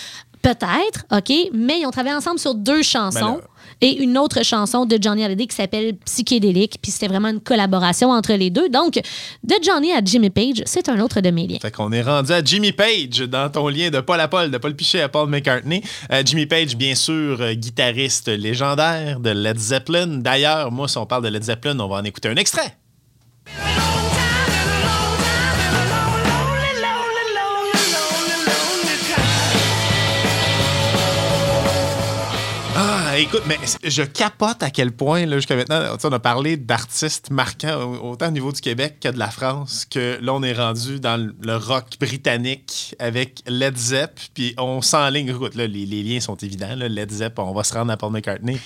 Peut-être, 0.42 1.04
OK, 1.12 1.32
mais 1.52 1.80
ils 1.80 1.86
ont 1.86 1.90
travaillé 1.90 2.14
ensemble 2.14 2.38
sur 2.38 2.54
deux 2.54 2.82
chansons. 2.82 3.18
Ben 3.20 3.36
là- 3.36 3.40
Et 3.80 4.02
une 4.02 4.18
autre 4.18 4.44
chanson 4.44 4.86
de 4.86 4.98
Johnny 5.00 5.24
Hallyday 5.24 5.46
qui 5.46 5.54
s'appelle 5.54 5.96
Psychédélique, 6.04 6.78
puis 6.82 6.90
c'était 6.90 7.08
vraiment 7.08 7.28
une 7.28 7.40
collaboration 7.40 8.10
entre 8.10 8.32
les 8.34 8.50
deux. 8.50 8.68
Donc, 8.68 8.94
de 8.94 9.54
Johnny 9.62 9.92
à 9.92 10.00
Jimmy 10.04 10.30
Page, 10.30 10.62
c'est 10.66 10.88
un 10.88 11.00
autre 11.00 11.20
de 11.20 11.30
mes 11.30 11.46
liens. 11.46 11.58
Fait 11.60 11.70
qu'on 11.70 11.92
est 11.92 12.02
rendu 12.02 12.32
à 12.32 12.42
Jimmy 12.42 12.72
Page 12.72 13.20
dans 13.28 13.48
ton 13.50 13.68
lien 13.68 13.90
de 13.90 14.00
Paul 14.00 14.20
à 14.20 14.28
Paul, 14.28 14.50
de 14.50 14.58
Paul 14.58 14.74
Pichet 14.74 15.00
à 15.00 15.08
Paul 15.08 15.28
McCartney. 15.28 15.82
Euh, 16.12 16.22
Jimmy 16.24 16.46
Page, 16.46 16.76
bien 16.76 16.94
sûr, 16.94 17.40
euh, 17.40 17.54
guitariste 17.54 18.28
légendaire 18.28 19.20
de 19.20 19.30
Led 19.30 19.58
Zeppelin. 19.58 20.06
D'ailleurs, 20.06 20.72
moi, 20.72 20.88
si 20.88 20.98
on 20.98 21.06
parle 21.06 21.24
de 21.24 21.28
Led 21.28 21.44
Zeppelin, 21.44 21.78
on 21.78 21.88
va 21.88 21.96
en 21.96 22.04
écouter 22.04 22.28
un 22.28 22.36
extrait. 22.36 22.76
Écoute, 33.22 33.42
mais 33.46 33.58
je 33.84 34.02
capote 34.02 34.62
à 34.62 34.70
quel 34.70 34.92
point, 34.92 35.26
là, 35.26 35.36
jusqu'à 35.36 35.56
maintenant, 35.56 35.80
on 36.02 36.12
a 36.12 36.18
parlé 36.18 36.56
d'artistes 36.56 37.30
marquants 37.30 37.80
au- 37.80 38.10
autant 38.12 38.28
au 38.28 38.30
niveau 38.30 38.52
du 38.52 38.60
Québec 38.60 38.96
que 39.00 39.08
de 39.08 39.18
la 39.18 39.30
France, 39.30 39.86
que 39.90 40.18
là, 40.22 40.34
on 40.34 40.42
est 40.42 40.52
rendu 40.52 41.00
dans 41.00 41.16
le- 41.16 41.56
rock 41.56 41.86
britannique 42.00 42.94
avec 42.98 43.42
Led 43.46 43.76
Zepp, 43.76 44.18
puis 44.34 44.54
on 44.58 44.82
s'enligne. 44.82 45.28
Écoute, 45.30 45.54
là, 45.54 45.66
les, 45.66 45.86
les 45.86 46.02
liens 46.02 46.20
sont 46.20 46.36
évidents. 46.36 46.74
là, 46.76 46.88
Led 46.88 47.10
Zepp, 47.10 47.38
on 47.38 47.52
va 47.52 47.64
se 47.64 47.74
rendre 47.74 47.90
à 47.92 47.96
Paul 47.96 48.12
McCartney. 48.12 48.58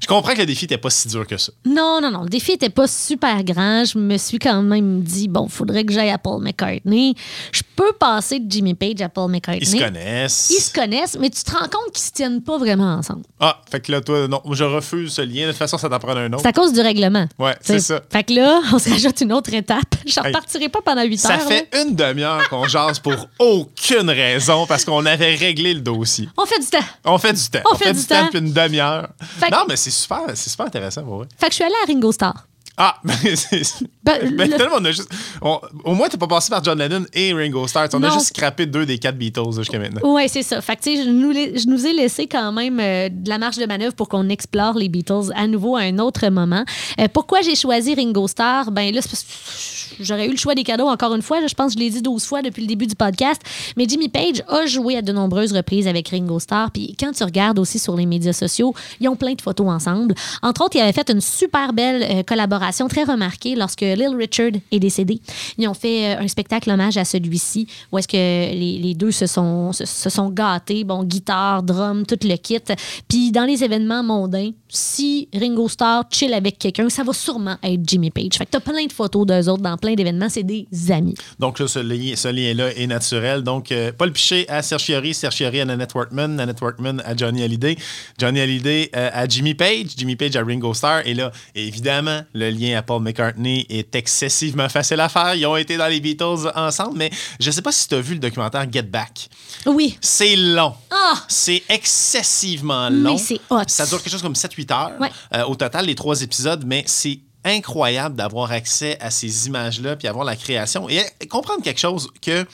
Je 0.00 0.06
comprends 0.06 0.32
que 0.34 0.38
le 0.40 0.46
défi 0.46 0.64
n'était 0.64 0.78
pas 0.78 0.90
si 0.90 1.08
dur 1.08 1.26
que 1.26 1.36
ça. 1.36 1.52
Non, 1.66 2.00
non, 2.00 2.10
non. 2.10 2.22
Le 2.22 2.28
défi 2.28 2.52
était 2.52 2.70
pas 2.70 2.86
super 2.86 3.42
grand. 3.44 3.84
Je 3.84 3.98
me 3.98 4.16
suis 4.16 4.38
quand 4.38 4.62
même 4.62 5.02
dit, 5.02 5.28
bon, 5.28 5.48
faudrait 5.48 5.84
que 5.84 5.92
j'aille 5.92 6.10
à 6.10 6.18
Paul 6.18 6.42
McCartney. 6.42 7.14
Je 7.52 7.62
peux 7.76 7.92
passer 7.98 8.40
de 8.40 8.50
Jimmy 8.50 8.74
Page 8.74 9.00
à 9.02 9.08
Paul 9.08 9.30
McCartney. 9.30 9.62
Ils 9.62 9.66
se 9.68 9.76
connaissent. 9.84 10.50
Ils 10.50 10.62
se 10.62 10.72
connaissent, 10.72 11.16
mais 11.18 11.30
tu 11.30 11.42
te 11.42 11.50
rends 11.50 11.68
compte 11.68 11.92
qu'ils 11.92 12.04
se 12.04 12.12
tiennent 12.12 12.42
pas 12.42 12.58
vraiment 12.58 12.94
ensemble. 12.94 13.22
Ah, 13.40 13.60
fait 13.70 13.80
que 13.80 13.92
là, 13.92 13.97
toi, 14.00 14.28
non, 14.28 14.42
je 14.52 14.64
refuse 14.64 15.12
ce 15.12 15.22
lien. 15.22 15.42
De 15.46 15.48
toute 15.50 15.58
façon, 15.58 15.78
ça 15.78 15.88
t'en 15.88 15.98
prend 15.98 16.16
un 16.16 16.32
autre. 16.32 16.42
C'est 16.42 16.48
à 16.48 16.52
cause 16.52 16.72
du 16.72 16.80
règlement. 16.80 17.26
Ouais, 17.38 17.56
c'est 17.60 17.78
ça. 17.80 18.00
Fait 18.10 18.24
que 18.24 18.32
là, 18.34 18.60
on 18.72 18.78
se 18.78 18.90
rajoute 18.90 19.20
une 19.20 19.32
autre 19.32 19.52
étape. 19.54 19.94
Je 20.06 20.20
repartirai 20.20 20.68
pas 20.68 20.80
pendant 20.84 21.02
8 21.04 21.18
Ça 21.18 21.34
heures. 21.34 21.40
fait 21.42 21.68
là. 21.72 21.82
une 21.82 21.94
demi-heure 21.94 22.48
qu'on 22.48 22.66
jase 22.66 22.98
pour 22.98 23.14
aucune 23.38 24.10
raison 24.10 24.66
parce 24.66 24.84
qu'on 24.84 25.04
avait 25.06 25.34
réglé 25.34 25.74
le 25.74 25.80
dossier. 25.80 26.28
On 26.36 26.46
fait 26.46 26.58
du 26.60 26.66
temps. 26.66 26.78
On 27.04 27.18
fait 27.18 27.32
du 27.32 27.48
temps. 27.48 27.60
On 27.72 27.76
fait 27.76 27.92
du 27.92 28.04
temps. 28.04 28.24
depuis 28.26 28.38
une 28.38 28.52
demi-heure. 28.52 29.08
Fait 29.38 29.50
Non, 29.50 29.64
mais 29.68 29.76
c'est 29.76 29.90
super, 29.90 30.22
c'est 30.34 30.50
super 30.50 30.66
intéressant 30.66 31.02
pour 31.02 31.18
vrai. 31.18 31.26
Fait 31.38 31.46
que 31.46 31.52
je 31.52 31.56
suis 31.56 31.64
allée 31.64 31.74
à 31.84 31.86
Ringo 31.86 32.12
Starr. 32.12 32.47
Ah, 32.80 32.96
c'est. 33.34 33.62
Ben, 34.04 34.18
ben, 34.36 34.48
le- 34.50 34.56
tellement, 34.56 34.76
on 34.78 34.84
a 34.84 34.90
juste. 34.92 35.10
on- 35.42 35.60
au 35.84 35.94
moins, 35.94 36.08
t'es 36.08 36.16
pas 36.16 36.28
passé 36.28 36.48
par 36.48 36.62
John 36.62 36.78
Lennon 36.78 37.04
et 37.12 37.32
Ringo 37.34 37.66
Starr. 37.66 37.88
On 37.94 38.02
a 38.04 38.10
juste 38.10 38.28
scrappé 38.28 38.66
deux 38.66 38.86
des 38.86 38.98
quatre 38.98 39.18
Beatles 39.18 39.52
jusqu'à 39.56 39.78
maintenant. 39.78 40.00
Oui, 40.04 40.28
c'est 40.28 40.42
ça. 40.44 40.60
Fait 40.60 40.76
que, 40.76 40.82
je 40.84 41.08
nous, 41.10 41.32
je 41.32 41.68
nous 41.68 41.86
ai 41.86 41.92
laissé 41.92 42.26
quand 42.28 42.52
même 42.52 42.78
euh, 42.80 43.08
de 43.10 43.28
la 43.28 43.38
marge 43.38 43.56
de 43.56 43.66
manœuvre 43.66 43.94
pour 43.94 44.08
qu'on 44.08 44.28
explore 44.28 44.74
les 44.78 44.88
Beatles 44.88 45.32
à 45.34 45.46
nouveau 45.48 45.76
à 45.76 45.80
un 45.80 45.98
autre 45.98 46.26
moment. 46.28 46.64
Euh, 47.00 47.08
pourquoi 47.12 47.40
j'ai 47.42 47.56
choisi 47.56 47.94
Ringo 47.94 48.28
Starr? 48.28 48.70
Ben 48.70 48.94
là, 48.94 49.02
c'est 49.02 49.10
parce 49.10 49.24
que 49.24 50.04
j'aurais 50.04 50.26
eu 50.28 50.30
le 50.30 50.36
choix 50.36 50.54
des 50.54 50.62
cadeaux 50.64 50.86
encore 50.86 51.14
une 51.16 51.22
fois. 51.22 51.44
Je 51.44 51.54
pense 51.54 51.74
que 51.74 51.80
je 51.80 51.84
l'ai 51.84 51.90
dit 51.90 52.00
12 52.02 52.24
fois 52.24 52.42
depuis 52.42 52.62
le 52.62 52.68
début 52.68 52.86
du 52.86 52.94
podcast. 52.94 53.42
Mais 53.76 53.86
Jimmy 53.88 54.08
Page 54.08 54.42
a 54.46 54.66
joué 54.66 54.96
à 54.96 55.02
de 55.02 55.10
nombreuses 55.12 55.52
reprises 55.52 55.88
avec 55.88 56.10
Ringo 56.10 56.38
Starr. 56.38 56.70
Puis 56.70 56.94
quand 56.98 57.10
tu 57.12 57.24
regardes 57.24 57.58
aussi 57.58 57.80
sur 57.80 57.96
les 57.96 58.06
médias 58.06 58.32
sociaux, 58.32 58.72
ils 59.00 59.08
ont 59.08 59.16
plein 59.16 59.34
de 59.34 59.42
photos 59.42 59.66
ensemble. 59.68 60.14
Entre 60.42 60.62
autres, 60.64 60.76
il 60.76 60.80
avait 60.80 60.92
fait 60.92 61.10
une 61.10 61.20
super 61.20 61.72
belle 61.72 62.02
euh, 62.08 62.22
collaboration 62.22 62.67
collaboration 62.68 62.88
très 62.88 63.04
remarquée 63.04 63.54
lorsque 63.54 63.80
Lil 63.80 64.14
Richard 64.16 64.52
est 64.70 64.78
décédé. 64.78 65.20
Ils 65.56 65.68
ont 65.68 65.74
fait 65.74 66.16
euh, 66.16 66.20
un 66.20 66.28
spectacle 66.28 66.70
hommage 66.70 66.96
à 66.96 67.04
celui-ci 67.04 67.66
où 67.90 67.98
est-ce 67.98 68.08
que 68.08 68.16
les, 68.16 68.94
deux 68.94 69.10
se 69.10 69.26
sont, 69.26 69.72
se, 69.72 69.84
sont 69.84 70.30
gâtés. 70.30 70.84
Bon, 70.84 71.02
guitare, 71.04 71.62
drum, 71.62 72.04
tout 72.04 72.18
le 72.22 72.36
kit. 72.36 72.60
Puis 73.08 73.32
dans 73.32 73.44
les 73.44 73.64
événements 73.64 74.02
mondains, 74.02 74.50
si 74.68 75.28
Ringo 75.34 75.68
Starr 75.68 76.04
chill 76.10 76.34
avec 76.34 76.58
quelqu'un, 76.58 76.88
ça 76.88 77.02
va 77.02 77.12
sûrement 77.12 77.56
être 77.62 77.80
Jimmy 77.84 78.10
Page. 78.10 78.36
Fait 78.36 78.44
que 78.44 78.50
t'as 78.50 78.60
plein 78.60 78.84
de 78.86 78.92
photos 78.92 79.26
d'eux 79.26 79.48
autres 79.48 79.62
dans 79.62 79.76
plein 79.76 79.94
d'événements. 79.94 80.28
C'est 80.28 80.42
des 80.42 80.66
amis. 80.90 81.14
Donc, 81.38 81.58
là, 81.58 81.68
ce, 81.68 81.78
lien, 81.78 82.14
lien-là 82.32 82.76
est 82.76 82.86
naturel. 82.86 83.42
Donc, 83.42 83.72
euh, 83.72 83.92
Paul 83.96 84.12
Piché 84.12 84.48
à 84.48 84.62
Serge 84.62 84.82
Fiori 84.82 85.60
à 85.60 85.64
Nanette 85.64 85.94
Workman, 85.94 86.28
Nanette 86.28 86.60
Workman 86.60 87.02
à 87.04 87.16
Johnny 87.16 87.42
Hallyday, 87.42 87.76
Johnny 88.18 88.40
Hallyday 88.40 88.90
euh, 88.94 89.10
à 89.12 89.26
Jimmy 89.26 89.54
Page, 89.54 89.86
Jimmy 89.96 90.16
Page 90.16 90.36
à 90.36 90.44
Ringo 90.44 90.74
Starr. 90.74 91.02
Et 91.06 91.14
là, 91.14 91.32
évidemment, 91.54 92.20
le 92.34 92.50
lien 92.58 92.76
à 92.78 92.82
Paul 92.82 93.02
McCartney 93.02 93.64
est 93.68 93.94
excessivement 93.94 94.68
facile 94.68 95.00
à 95.00 95.08
faire. 95.08 95.34
Ils 95.34 95.46
ont 95.46 95.56
été 95.56 95.76
dans 95.76 95.86
les 95.88 96.00
Beatles 96.00 96.50
ensemble, 96.54 96.96
mais 96.98 97.10
je 97.40 97.50
sais 97.50 97.62
pas 97.62 97.72
si 97.72 97.86
tu 97.88 97.94
as 97.94 98.00
vu 98.00 98.14
le 98.14 98.20
documentaire 98.20 98.66
Get 98.70 98.82
Back. 98.82 99.28
Oui. 99.66 99.96
C'est 100.00 100.36
long. 100.36 100.74
Ah! 100.90 101.14
C'est 101.28 101.62
excessivement 101.68 102.90
Mais 102.90 102.96
long. 103.10 103.18
c'est 103.18 103.40
hot. 103.50 103.62
Ça 103.66 103.86
dure 103.86 104.02
quelque 104.02 104.12
chose 104.12 104.22
comme 104.22 104.32
7-8 104.34 104.72
heures 104.72 104.92
Ouais. 105.00 105.10
euh, 105.34 105.44
au 105.44 105.54
total, 105.54 105.86
les 105.86 105.94
trois 105.94 106.20
épisodes, 106.22 106.64
mais 106.66 106.84
c'est 106.86 107.20
incroyable 107.44 108.16
d'avoir 108.16 108.50
accès 108.52 108.98
à 109.00 109.10
ces 109.10 109.46
images-là 109.46 109.96
puis 109.96 110.08
avoir 110.08 110.24
la 110.24 110.36
création 110.36 110.88
et 110.88 111.02
comprendre 111.28 111.62
quelque 111.62 111.80
chose 111.80 112.10
que 112.20 112.30
euh, 112.30 112.44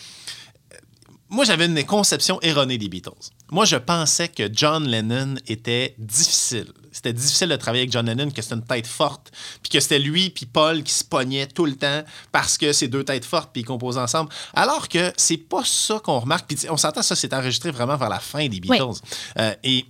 moi, 1.31 1.45
j'avais 1.45 1.67
une 1.67 1.83
conception 1.85 2.39
erronée 2.43 2.79
des 2.79 2.89
Beatles. 2.89 3.11
Moi, 3.51 3.65
je 3.65 3.77
pensais 3.77 4.29
que 4.29 4.49
John 4.53 4.87
Lennon 4.87 5.35
était 5.49 5.95
difficile. 5.99 6.67
C'était 6.95 7.13
difficile 7.13 7.49
de 7.49 7.57
travailler 7.57 7.83
avec 7.83 7.93
John 7.93 8.07
Lennon, 8.07 8.31
que 8.31 8.41
c'était 8.41 8.55
une 8.55 8.65
tête 8.65 8.87
forte, 8.87 9.33
puis 9.63 9.71
que 9.71 9.81
c'était 9.81 9.99
lui 9.99 10.31
puis 10.31 10.47
Paul 10.47 10.85
qui 10.85 10.93
se 10.93 11.03
pognaient 11.03 11.49
tout 11.49 11.67
le 11.67 11.75
temps 11.75 12.03
parce 12.31 12.57
que 12.57 12.73
c'est 12.73 12.87
deux 12.87 13.03
têtes 13.03 13.25
fortes 13.25 13.51
puis 13.53 13.63
ils 13.63 13.65
composent 13.65 13.99
ensemble. 13.99 14.31
Alors 14.55 14.89
que 14.89 15.13
c'est 15.17 15.37
pas 15.37 15.65
ça 15.65 15.99
qu'on 15.99 16.21
remarque. 16.21 16.47
Puis 16.47 16.71
on 16.71 16.77
s'entend, 16.77 17.03
ça, 17.03 17.17
c'est 17.17 17.35
enregistré 17.35 17.73
vraiment 17.73 17.97
vers 17.97 18.09
la 18.09 18.21
fin 18.21 18.47
des 18.49 18.61
Beatles. 18.61 19.01
Euh, 19.39 19.55
et 19.65 19.85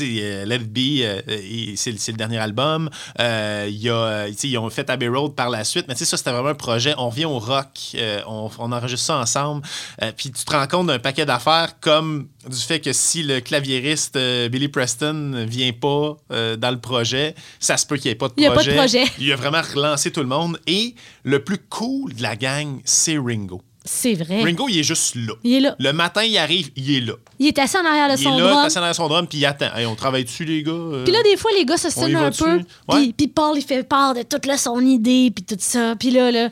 euh, 0.00 0.44
Let 0.44 0.56
It 0.56 0.72
Be, 0.72 1.02
euh, 1.02 1.20
et 1.28 1.74
c'est 1.76 1.92
le 1.92 2.16
dernier 2.16 2.38
album. 2.38 2.88
Euh, 3.20 3.68
y 3.70 3.88
a, 3.88 3.94
euh, 3.94 4.32
ils 4.42 4.58
ont 4.58 4.70
fait 4.70 4.88
Abbey 4.90 5.08
Road 5.08 5.34
par 5.34 5.50
la 5.50 5.64
suite, 5.64 5.86
mais 5.88 5.94
tu 5.94 6.00
sais, 6.00 6.04
ça, 6.04 6.16
c'était 6.16 6.30
vraiment 6.32 6.50
un 6.50 6.54
projet. 6.54 6.94
On 6.98 7.08
revient 7.10 7.24
au 7.24 7.38
rock, 7.38 7.68
euh, 7.94 8.20
on, 8.26 8.50
on 8.58 8.72
enregistre 8.72 9.06
ça 9.06 9.18
ensemble. 9.18 9.62
Euh, 10.02 10.12
puis 10.16 10.30
tu 10.30 10.44
te 10.44 10.52
rends 10.52 10.66
compte 10.66 10.86
d'un 10.86 10.98
paquet 10.98 11.26
d'affaires 11.26 11.78
comme 11.80 12.28
du 12.48 12.56
fait 12.58 12.80
que 12.80 12.92
si 12.92 13.22
le 13.22 13.40
claviériste 13.40 14.16
euh, 14.16 14.48
Billy 14.48 14.68
Preston 14.68 15.44
vient 15.48 15.72
pas 15.72 16.16
euh, 16.32 16.56
dans 16.56 16.70
le 16.70 16.80
projet, 16.80 17.34
ça 17.60 17.76
se 17.76 17.86
peut 17.86 17.96
qu'il 17.96 18.06
n'y 18.10 18.12
ait 18.12 18.16
pas 18.16 18.28
de 18.28 18.34
Il 18.36 18.42
y 18.42 18.46
a 18.46 18.50
pas 18.50 18.56
projet. 18.56 18.72
de 18.72 18.76
projet. 18.76 19.04
Il 19.18 19.32
a 19.32 19.36
vraiment 19.36 19.62
relancé 19.62 20.10
tout 20.10 20.20
le 20.20 20.26
monde. 20.26 20.58
Et 20.66 20.94
le 21.24 21.42
plus 21.42 21.58
cool 21.58 22.14
de 22.14 22.22
la 22.22 22.36
gang, 22.36 22.80
c'est 22.84 23.18
Ringo. 23.18 23.62
C'est 23.84 24.14
vrai. 24.14 24.42
Ringo, 24.44 24.68
il 24.68 24.78
est 24.78 24.82
juste 24.84 25.16
là. 25.16 25.32
Il 25.42 25.54
est 25.54 25.60
là. 25.60 25.74
Le 25.78 25.92
matin, 25.92 26.22
il 26.22 26.38
arrive, 26.38 26.70
il 26.76 26.94
est 26.94 27.00
là. 27.00 27.14
Il 27.40 27.48
est 27.48 27.58
assis 27.58 27.76
en 27.76 27.84
arrière 27.84 28.08
de 28.08 28.14
Il 28.20 28.22
son 28.22 28.36
est 28.38 28.40
là, 28.40 28.48
drum. 28.48 28.58
assis 28.64 28.74
derrière 28.74 28.94
son 28.94 29.08
drum, 29.08 29.26
puis 29.26 29.38
il 29.38 29.46
attend. 29.46 29.74
Hey, 29.74 29.86
on 29.86 29.96
travaille 29.96 30.24
dessus, 30.24 30.44
les 30.44 30.62
gars? 30.62 30.70
Euh, 30.72 31.02
Puis 31.04 31.12
là, 31.12 31.20
des 31.24 31.36
fois, 31.36 31.50
les 31.58 31.64
gars 31.64 31.76
se 31.76 31.90
sonnent 31.90 32.14
un 32.14 32.30
peu. 32.30 32.60
Puis, 32.88 33.12
puis 33.12 33.26
Paul, 33.28 33.56
il 33.58 33.62
fait 33.64 33.82
part 33.82 34.14
de 34.14 34.22
toute 34.22 34.46
là, 34.46 34.56
son 34.56 34.78
idée, 34.80 35.32
puis 35.34 35.44
tout 35.44 35.56
ça. 35.58 35.96
Puis 35.98 36.10
là, 36.10 36.30
là, 36.30 36.48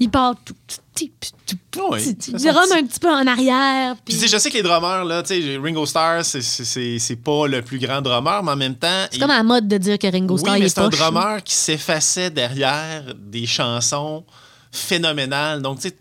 il 0.00 0.10
part 0.10 0.34
tout, 0.44 0.54
tout, 0.66 0.76
tout, 0.94 1.06
tout, 1.46 1.56
tout, 1.70 1.90
petit- 1.90 2.32
fait 2.32 2.32
il 2.32 2.40
son 2.40 2.52
drum 2.52 2.64
petit- 2.64 2.74
un 2.78 2.86
petit 2.86 2.98
peu 3.00 3.10
en 3.12 3.26
arrière. 3.28 3.94
Puis 4.04 4.18
tu 4.18 4.26
je 4.26 4.36
sais 4.36 4.50
que 4.50 4.56
les 4.56 4.62
drummers, 4.62 5.04
là, 5.04 5.22
tu 5.22 5.40
sais, 5.40 5.56
Ringo 5.62 5.86
Starr, 5.86 6.24
c'est- 6.24 7.16
pas 7.22 7.46
le 7.46 7.62
plus 7.62 7.78
grand 7.78 8.00
drummer, 8.02 8.42
mais 8.42 8.50
en 8.50 8.56
même 8.56 8.74
temps. 8.74 8.88
c'est 9.08 9.18
il- 9.18 9.20
comme 9.20 9.30
à 9.30 9.36
la 9.36 9.42
mode 9.44 9.68
de 9.68 9.78
dire 9.78 9.98
que 9.98 10.08
Ringo 10.08 10.36
Starr 10.36 10.54
Oui, 10.54 10.60
il 10.62 10.64
est 10.64 10.68
c'est 10.68 10.80
un 10.80 10.88
drummer 10.88 11.44
qui 11.44 11.54
s'effaçait 11.54 12.30
derrière 12.30 13.04
des 13.16 13.46
chansons 13.46 14.24
phénoménales. 14.72 15.62
Donc, 15.62 15.78
tu 15.80 15.88
sais, 15.88 15.96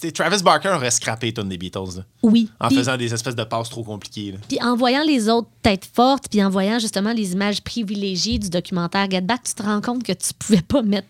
t'sais, 0.00 0.10
Travis 0.12 0.42
Barker 0.42 0.70
aurait 0.70 0.90
scrappé 0.90 1.32
une 1.36 1.48
des 1.48 1.58
Beatles, 1.58 1.96
là, 1.98 2.04
Oui. 2.22 2.50
en 2.58 2.70
faisant 2.70 2.96
des 2.96 3.12
espèces 3.12 3.36
de 3.36 3.44
passes 3.44 3.68
trop 3.70 3.84
compliquées. 3.84 4.34
Puis 4.48 4.58
en 4.62 4.74
voyant 4.76 5.02
les 5.04 5.28
autres 5.28 5.48
têtes 5.62 5.88
fortes, 5.92 6.26
puis 6.30 6.42
en 6.42 6.50
voyant 6.50 6.78
justement 6.78 7.12
les 7.12 7.32
images 7.32 7.62
privilégiées 7.62 8.38
du 8.38 8.50
documentaire 8.50 9.10
Get 9.10 9.20
Back, 9.22 9.42
tu 9.44 9.54
te 9.54 9.62
rends 9.62 9.80
compte 9.80 10.02
que 10.02 10.12
tu 10.12 10.32
pouvais 10.38 10.62
pas 10.62 10.82
mettre 10.82 11.08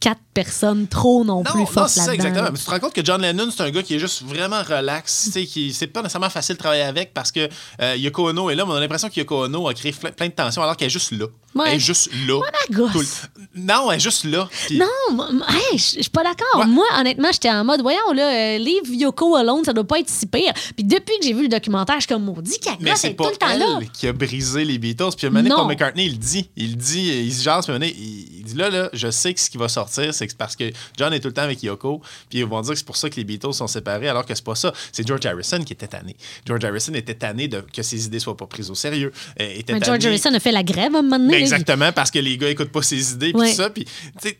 quatre 0.00 0.20
personnes 0.36 0.86
trop 0.86 1.24
non, 1.24 1.42
plus 1.42 1.54
Non, 1.54 1.60
non, 1.60 1.66
fortes 1.66 1.88
c'est 1.88 2.00
ça, 2.00 2.06
là-dedans. 2.12 2.24
exactement. 2.28 2.50
Mais 2.52 2.58
tu 2.58 2.64
te 2.64 2.70
rends 2.70 2.78
compte 2.78 2.92
que 2.92 3.04
John 3.04 3.20
Lennon, 3.22 3.48
c'est 3.50 3.62
un 3.62 3.70
gars 3.70 3.82
qui 3.82 3.94
est 3.94 3.98
juste 3.98 4.22
vraiment 4.22 4.62
relax. 4.62 5.30
qui 5.32 5.72
C'est 5.72 5.86
pas 5.86 6.02
nécessairement 6.02 6.30
facile 6.30 6.54
de 6.56 6.58
travailler 6.60 6.82
avec 6.82 7.14
parce 7.14 7.32
que 7.32 7.48
euh, 7.80 7.96
Yoko 7.96 8.28
Ono 8.30 8.50
est 8.50 8.54
là, 8.54 8.64
mais 8.66 8.72
on 8.72 8.76
a 8.76 8.80
l'impression 8.80 9.08
que 9.08 9.18
Yoko 9.18 9.44
Ono 9.46 9.66
a 9.68 9.74
créé 9.74 9.92
plein 9.92 10.26
de 10.28 10.32
tensions 10.32 10.62
alors 10.62 10.76
qu'elle 10.76 10.86
est 10.88 10.90
juste 10.90 11.12
là. 11.12 11.26
Ouais. 11.54 11.64
Elle 11.68 11.76
est 11.76 11.80
juste 11.80 12.10
là. 12.26 12.38
la 12.70 12.76
gosse. 12.76 13.22
Le- 13.54 13.62
Non, 13.62 13.90
elle 13.90 13.96
est 13.96 14.00
juste 14.00 14.24
là. 14.24 14.46
Non, 14.72 14.86
moi- 15.14 15.32
moi- 15.32 15.46
hey, 15.48 15.78
je 15.78 15.84
suis 16.02 16.10
pas 16.10 16.22
d'accord. 16.22 16.60
Ouais. 16.60 16.66
Moi, 16.66 16.84
honnêtement, 16.98 17.28
j'étais 17.32 17.50
en 17.50 17.64
mode, 17.64 17.80
voyons, 17.80 18.12
là, 18.14 18.28
euh, 18.30 18.58
leave 18.58 18.94
Yoko 18.94 19.36
alone, 19.36 19.64
ça 19.64 19.72
doit 19.72 19.84
pas 19.84 19.98
être 20.00 20.10
si 20.10 20.26
pire. 20.26 20.52
Puis 20.76 20.84
depuis 20.84 21.18
que 21.18 21.24
j'ai 21.24 21.32
vu 21.32 21.42
le 21.44 21.48
documentaire, 21.48 21.94
je 21.96 22.00
suis 22.00 22.08
comme, 22.08 22.24
maudit 22.24 22.58
qu'elle 22.58 22.76
gosse, 22.76 23.04
elle 23.04 23.12
est 23.12 23.14
tout 23.14 23.24
le 23.24 23.36
temps 23.36 23.46
elle 23.50 23.58
là. 23.60 23.78
qui 23.92 24.06
a 24.06 24.12
brisé 24.12 24.64
les 24.66 24.76
Beatles. 24.78 25.16
Puis 25.16 25.30
Non. 25.30 25.56
Paul 25.56 25.66
McCartney, 25.68 26.04
il 26.06 26.18
dit. 26.18 26.50
Il 26.56 26.76
dit, 26.76 27.08
il 27.24 27.32
se 27.32 27.42
jase, 27.42 27.64
puis 27.66 27.74
il, 27.74 28.44
dit 28.44 28.54
là, 28.54 28.68
là, 28.68 28.90
je 28.92 29.10
sais 29.10 29.32
que 29.32 29.40
ce 29.40 29.48
qui 29.48 29.56
va 29.56 29.68
sortir, 29.68 30.12
c'est 30.12 30.25
c'est 30.30 30.38
parce 30.38 30.56
que 30.56 30.70
John 30.96 31.12
est 31.12 31.20
tout 31.20 31.28
le 31.28 31.34
temps 31.34 31.42
avec 31.42 31.62
Yoko. 31.62 32.00
Puis 32.28 32.38
ils 32.40 32.44
vont 32.46 32.60
dire 32.60 32.72
que 32.72 32.78
c'est 32.78 32.84
pour 32.86 32.96
ça 32.96 33.08
que 33.10 33.16
les 33.16 33.24
Beatles 33.24 33.52
sont 33.54 33.66
séparés, 33.66 34.08
alors 34.08 34.24
que 34.26 34.34
c'est 34.34 34.44
pas 34.44 34.54
ça. 34.54 34.72
C'est 34.92 35.06
George 35.06 35.24
Harrison 35.26 35.62
qui 35.64 35.72
était 35.72 35.88
tanné. 35.88 36.16
George 36.46 36.64
Harrison 36.64 36.92
était 36.94 37.14
tanné 37.14 37.48
de 37.48 37.60
que 37.60 37.82
ses 37.82 38.04
idées 38.06 38.18
soient 38.20 38.36
pas 38.36 38.46
prises 38.46 38.70
au 38.70 38.74
sérieux. 38.74 39.12
Euh, 39.40 39.48
était 39.54 39.72
Mais 39.72 39.80
George 39.80 39.98
tanné- 40.00 40.06
Harrison 40.08 40.34
a 40.34 40.40
fait 40.40 40.52
la 40.52 40.62
grève 40.62 40.94
à 40.94 40.98
un 40.98 41.02
moment 41.02 41.18
donné. 41.18 41.32
Ben, 41.32 41.40
exactement, 41.40 41.92
parce 41.92 42.10
que 42.10 42.18
les 42.18 42.36
gars 42.38 42.48
écoutent 42.50 42.72
pas 42.72 42.82
ses 42.82 43.12
idées, 43.12 43.32
puis 43.32 43.40
Ouais. 43.40 43.50
tout 43.50 43.56
ça. 43.56 43.70
Puis, 43.70 43.84
tu 43.84 43.92
sais, 44.28 44.38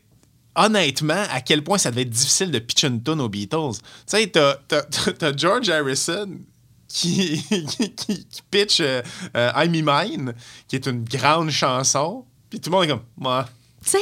honnêtement, 0.54 1.22
à 1.30 1.40
quel 1.40 1.62
point 1.62 1.78
ça 1.78 1.90
devait 1.90 2.02
être 2.02 2.10
difficile 2.10 2.50
de 2.50 2.58
pitcher 2.58 2.86
une 2.88 3.02
tune 3.02 3.20
aux 3.20 3.28
Beatles. 3.28 3.72
Tu 3.74 3.82
sais, 4.06 4.26
t'as, 4.28 4.54
t'as- 4.68 5.36
George 5.36 5.68
Harrison 5.68 6.30
qui, 6.88 7.42
qui, 7.48 7.92
qui- 7.94 8.24
qui 8.24 8.42
pitch 8.50 8.78
euh, 8.80 9.02
euh, 9.36 9.50
I'm 9.56 9.72
Mine, 9.72 10.34
qui 10.68 10.76
est 10.76 10.86
une 10.86 11.04
grande 11.04 11.50
chanson, 11.50 12.24
puis 12.48 12.60
tout 12.60 12.70
le 12.70 12.76
monde 12.76 12.84
est 12.84 12.88
comme, 12.88 13.26
ouais, 13.26 13.42
Tu 13.84 13.90
sais. 13.90 13.98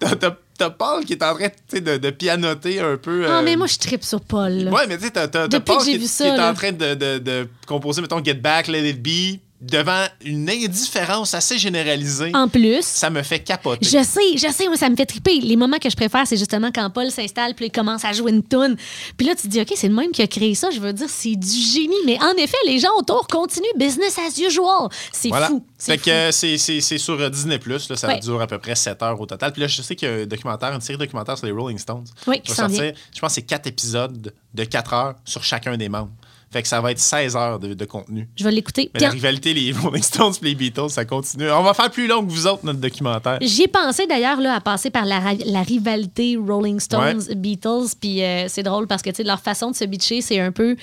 T'as, 0.00 0.70
Paul 0.70 1.04
qui 1.04 1.12
est 1.12 1.22
en 1.22 1.34
train 1.34 1.48
de, 1.72 1.98
de 1.98 2.10
pianoter 2.10 2.80
un 2.80 2.96
peu. 2.96 3.24
Ah, 3.28 3.38
euh, 3.38 3.42
mais 3.44 3.54
moi, 3.56 3.66
je 3.68 3.78
tripe 3.78 4.02
sur 4.02 4.20
Paul. 4.20 4.50
là. 4.52 4.70
Ouais, 4.72 4.86
mais 4.88 4.98
tu 4.98 5.04
sais, 5.04 5.10
t'as, 5.12 5.28
Paul 5.60 5.78
qui, 5.82 5.92
vu 5.94 5.98
qui 6.00 6.08
ça, 6.08 6.26
est 6.36 6.40
en 6.40 6.52
train 6.54 6.72
de, 6.72 6.94
de- 6.94 7.18
de 7.18 7.48
composer, 7.66 8.00
mettons, 8.02 8.22
Get 8.24 8.34
Back, 8.34 8.66
Let 8.66 8.88
It 8.90 9.00
Be, 9.02 9.38
devant 9.60 10.04
une 10.24 10.48
indifférence 10.48 11.34
assez 11.34 11.58
généralisée. 11.58 12.30
En 12.34 12.48
plus, 12.48 12.82
Ça 12.84 13.10
me 13.10 13.22
fait 13.22 13.40
capoter. 13.40 13.84
je 13.84 14.02
sais, 14.04 14.36
je 14.36 14.52
sais, 14.52 14.66
moi, 14.68 14.76
ça 14.76 14.88
me 14.88 14.94
fait 14.96 15.06
triper. 15.06 15.40
Les 15.40 15.56
moments 15.56 15.78
que 15.78 15.90
je 15.90 15.96
préfère, 15.96 16.26
c'est 16.26 16.36
justement 16.36 16.70
quand 16.72 16.88
Paul 16.90 17.10
s'installe, 17.10 17.54
puis 17.54 17.66
il 17.66 17.72
commence 17.72 18.04
à 18.04 18.12
jouer 18.12 18.30
une 18.30 18.42
toune. 18.44 18.76
Puis 19.16 19.26
là, 19.26 19.34
tu 19.34 19.42
te 19.42 19.48
dis, 19.48 19.60
OK, 19.60 19.72
c'est 19.74 19.88
le 19.88 19.94
même 19.94 20.12
qui 20.12 20.22
a 20.22 20.26
créé 20.28 20.54
ça. 20.54 20.70
Je 20.70 20.78
veux 20.78 20.92
dire, 20.92 21.08
c'est 21.08 21.34
du 21.34 21.48
génie. 21.58 21.94
Mais 22.06 22.18
en 22.22 22.32
effet, 22.36 22.56
les 22.66 22.78
gens 22.78 22.94
autour 22.98 23.26
continuent 23.26 23.66
business 23.76 24.16
as 24.18 24.38
usual. 24.38 24.88
C'est 25.12 25.28
Voilà. 25.28 25.48
fou. 25.48 25.64
C'est 25.76 25.98
que 25.98 26.10
euh, 26.10 26.30
c'est, 26.32 26.56
c'est, 26.58 26.80
c'est 26.80 26.98
sur 26.98 27.20
euh, 27.20 27.28
Disney+. 27.28 27.58
Là, 27.66 27.78
ça 27.96 28.06
Ouais. 28.08 28.20
dure 28.20 28.40
à 28.40 28.46
peu 28.46 28.58
près 28.58 28.74
7 28.76 29.02
heures 29.02 29.20
au 29.20 29.26
total. 29.26 29.52
Puis 29.52 29.60
là, 29.62 29.66
je 29.66 29.82
sais 29.82 29.96
qu'il 29.96 30.08
y 30.08 30.10
a 30.10 30.14
un 30.14 30.26
documentaire, 30.26 30.72
une 30.72 30.80
série 30.80 30.98
documentaire 30.98 31.36
sur 31.36 31.46
les 31.46 31.52
Rolling 31.52 31.78
Stones. 31.78 32.04
Oui, 32.28 32.40
qui 32.40 32.50
va 32.50 32.56
sortir. 32.56 32.92
Je 33.14 33.20
pense 33.20 33.30
que 33.30 33.34
c'est 33.34 33.42
4 33.42 33.66
épisodes 33.66 34.32
de 34.54 34.64
4 34.64 34.92
heures 34.94 35.14
sur 35.24 35.42
chacun 35.42 35.76
des 35.76 35.88
membres. 35.88 36.10
Fait 36.50 36.62
que 36.62 36.68
ça 36.68 36.80
va 36.80 36.92
être 36.92 36.98
16 36.98 37.36
heures 37.36 37.58
de, 37.58 37.74
de 37.74 37.84
contenu. 37.84 38.28
Je 38.36 38.44
vais 38.44 38.50
l'écouter. 38.52 38.90
Mais 38.94 39.00
la 39.00 39.10
rivalité, 39.10 39.52
les 39.52 39.72
Rolling 39.82 40.02
Stones 40.02 40.32
et 40.42 40.44
les 40.46 40.54
Beatles, 40.54 40.88
ça 40.90 41.04
continue. 41.04 41.50
On 41.50 41.62
va 41.62 41.74
faire 41.74 41.90
plus 41.90 42.06
long 42.06 42.24
que 42.24 42.30
vous 42.30 42.46
autres, 42.46 42.64
notre 42.64 42.78
documentaire. 42.80 43.38
J'y 43.42 43.64
ai 43.64 43.68
pensé 43.68 44.06
d'ailleurs 44.06 44.40
là, 44.40 44.54
à 44.54 44.60
passer 44.60 44.90
par 44.90 45.04
la, 45.04 45.20
la 45.46 45.62
rivalité 45.62 46.36
Rolling 46.36 46.80
Stones 46.80 47.22
Beatles 47.36 47.88
puis 48.00 48.22
euh, 48.22 48.46
c'est 48.48 48.62
drôle 48.62 48.86
parce 48.86 49.02
que 49.02 49.10
tu 49.10 49.16
sais 49.16 49.24
leur 49.24 49.40
façon 49.40 49.70
de 49.70 49.76
se 49.76 49.84
bitcher 49.84 50.20
c'est 50.20 50.40
un 50.40 50.52
peu 50.52 50.76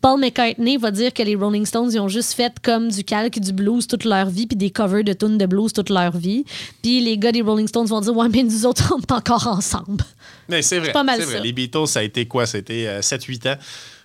Paul 0.00 0.18
McCartney 0.18 0.76
va 0.78 0.90
dire 0.90 1.12
que 1.12 1.22
les 1.22 1.34
Rolling 1.34 1.66
Stones 1.66 1.90
ils 1.92 2.00
ont 2.00 2.08
juste 2.08 2.32
fait 2.34 2.52
comme 2.62 2.88
du 2.90 3.04
calque 3.04 3.38
du 3.38 3.52
blues 3.52 3.86
toute 3.86 4.04
leur 4.04 4.26
vie 4.26 4.46
puis 4.46 4.56
des 4.56 4.70
covers 4.70 5.04
de 5.04 5.12
tunes 5.12 5.38
de 5.38 5.46
blues 5.46 5.72
toute 5.72 5.90
leur 5.90 6.16
vie 6.16 6.44
puis 6.82 7.00
les 7.00 7.18
gars 7.18 7.32
des 7.32 7.42
Rolling 7.42 7.68
Stones 7.68 7.86
vont 7.86 8.00
dire 8.00 8.16
ouais 8.16 8.28
mais 8.28 8.42
nous 8.42 8.66
autres 8.66 8.92
on 8.96 9.00
est 9.00 9.12
encore 9.12 9.46
ensemble 9.46 10.04
Mais 10.48 10.62
c'est 10.62 10.78
vrai. 10.78 10.92
pas 10.92 11.02
mal 11.04 11.20
c'est 11.20 11.26
vrai. 11.26 11.36
ça. 11.36 11.42
Les 11.42 11.52
Beatles, 11.52 11.86
ça 11.86 12.00
a 12.00 12.02
été 12.02 12.26
quoi? 12.26 12.46
C'était 12.46 12.86
euh, 12.86 13.00
7-8 13.00 13.52
ans. 13.52 13.56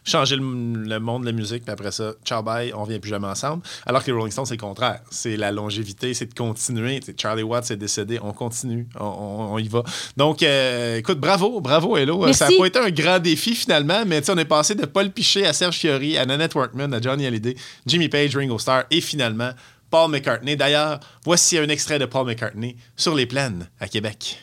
Changer 0.08 0.36
le, 0.36 0.44
le 0.44 1.00
monde 1.00 1.22
de 1.24 1.26
la 1.26 1.32
musique, 1.32 1.64
puis 1.64 1.72
après 1.74 1.92
ça, 1.92 2.14
ciao 2.24 2.44
bye, 2.44 2.72
on 2.76 2.84
vient 2.84 3.00
plus 3.00 3.10
jamais 3.10 3.28
ensemble. 3.28 3.64
Alors 3.88 4.02
que 4.04 4.08
les 4.12 4.14
Rolling 4.18 4.32
Stones, 4.32 4.46
c'est 4.46 4.54
le 4.56 4.60
contraire. 4.62 5.00
C'est 5.10 5.36
la 5.36 5.52
longévité, 5.52 6.14
c'est 6.14 6.28
de 6.28 6.34
continuer. 6.36 7.00
Charlie 7.20 7.42
Watts 7.44 7.72
est 7.72 7.76
décédé, 7.76 8.20
on 8.22 8.32
continue, 8.32 8.88
on, 9.00 9.04
on- 9.06 9.54
on 9.56 9.58
y 9.58 9.68
va. 9.68 9.84
Donc, 10.16 10.44
euh, 10.44 10.98
écoute, 10.98 11.20
bravo, 11.20 11.60
bravo, 11.60 11.98
Hello. 11.98 12.20
Merci. 12.24 12.38
Ça 12.40 12.50
n'a 12.50 12.58
pas 12.58 12.66
été 12.68 12.80
un 12.80 12.92
grand 12.92 13.20
défi 13.20 13.56
finalement, 13.56 14.04
mais 14.06 14.22
tu 14.22 14.28
sais, 14.28 14.32
on 14.32 14.38
est 14.38 14.46
passé 14.46 14.76
de 14.76 14.86
Paul 14.86 15.10
Piché 15.10 15.46
à 15.46 15.54
Serge 15.54 15.76
Fiori, 15.78 16.18
à 16.18 16.26
Nanette 16.26 16.54
Workman, 16.56 16.94
à 16.94 17.02
Johnny 17.02 17.26
Hallyday, 17.26 17.56
Jimmy 17.88 18.08
Page, 18.08 18.36
Ringo 18.38 18.60
Starr 18.60 18.84
et 18.92 19.02
finalement 19.02 19.50
Paul 19.90 20.12
McCartney. 20.12 20.56
D'ailleurs, 20.56 21.00
voici 21.24 21.58
un 21.58 21.68
extrait 21.70 21.98
de 22.00 22.06
Paul 22.06 22.28
McCartney 22.28 22.76
sur 22.96 23.16
les 23.16 23.26
plaines 23.26 23.68
à 23.80 23.88
Québec. 23.88 24.38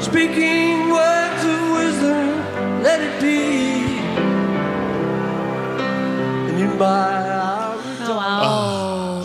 Speaking 0.00 0.88
words 0.90 1.44
of 1.44 1.76
wisdom, 1.76 2.82
let 2.82 2.98
it 3.02 3.20
be. 3.20 3.61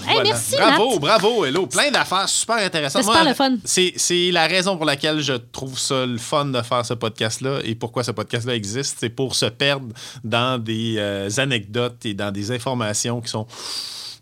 Hey 0.07 0.13
voilà. 0.13 0.23
merci, 0.23 0.55
Bravo, 0.55 0.99
bravo, 0.99 1.45
Hello. 1.45 1.67
Plein 1.67 1.91
d'affaires 1.91 2.29
super 2.29 2.57
intéressantes. 2.57 3.03
C'est 3.03 3.11
super 3.11 3.25
le 3.25 3.33
fun. 3.33 3.57
C'est, 3.63 4.31
la 4.31 4.47
raison 4.47 4.77
pour 4.77 4.85
laquelle 4.85 5.21
je 5.21 5.33
trouve 5.33 5.77
ça 5.77 6.05
le 6.05 6.17
fun 6.17 6.45
de 6.45 6.61
faire 6.61 6.85
ce 6.85 6.93
podcast-là 6.93 7.59
et 7.63 7.75
pourquoi 7.75 8.03
ce 8.03 8.11
podcast-là 8.11 8.55
existe. 8.55 8.97
C'est 8.99 9.09
pour 9.09 9.35
se 9.35 9.45
perdre 9.45 9.87
dans 10.23 10.61
des 10.61 10.95
euh, 10.97 11.29
anecdotes 11.37 12.05
et 12.05 12.13
dans 12.13 12.31
des 12.31 12.51
informations 12.51 13.21
qui 13.21 13.29
sont 13.29 13.47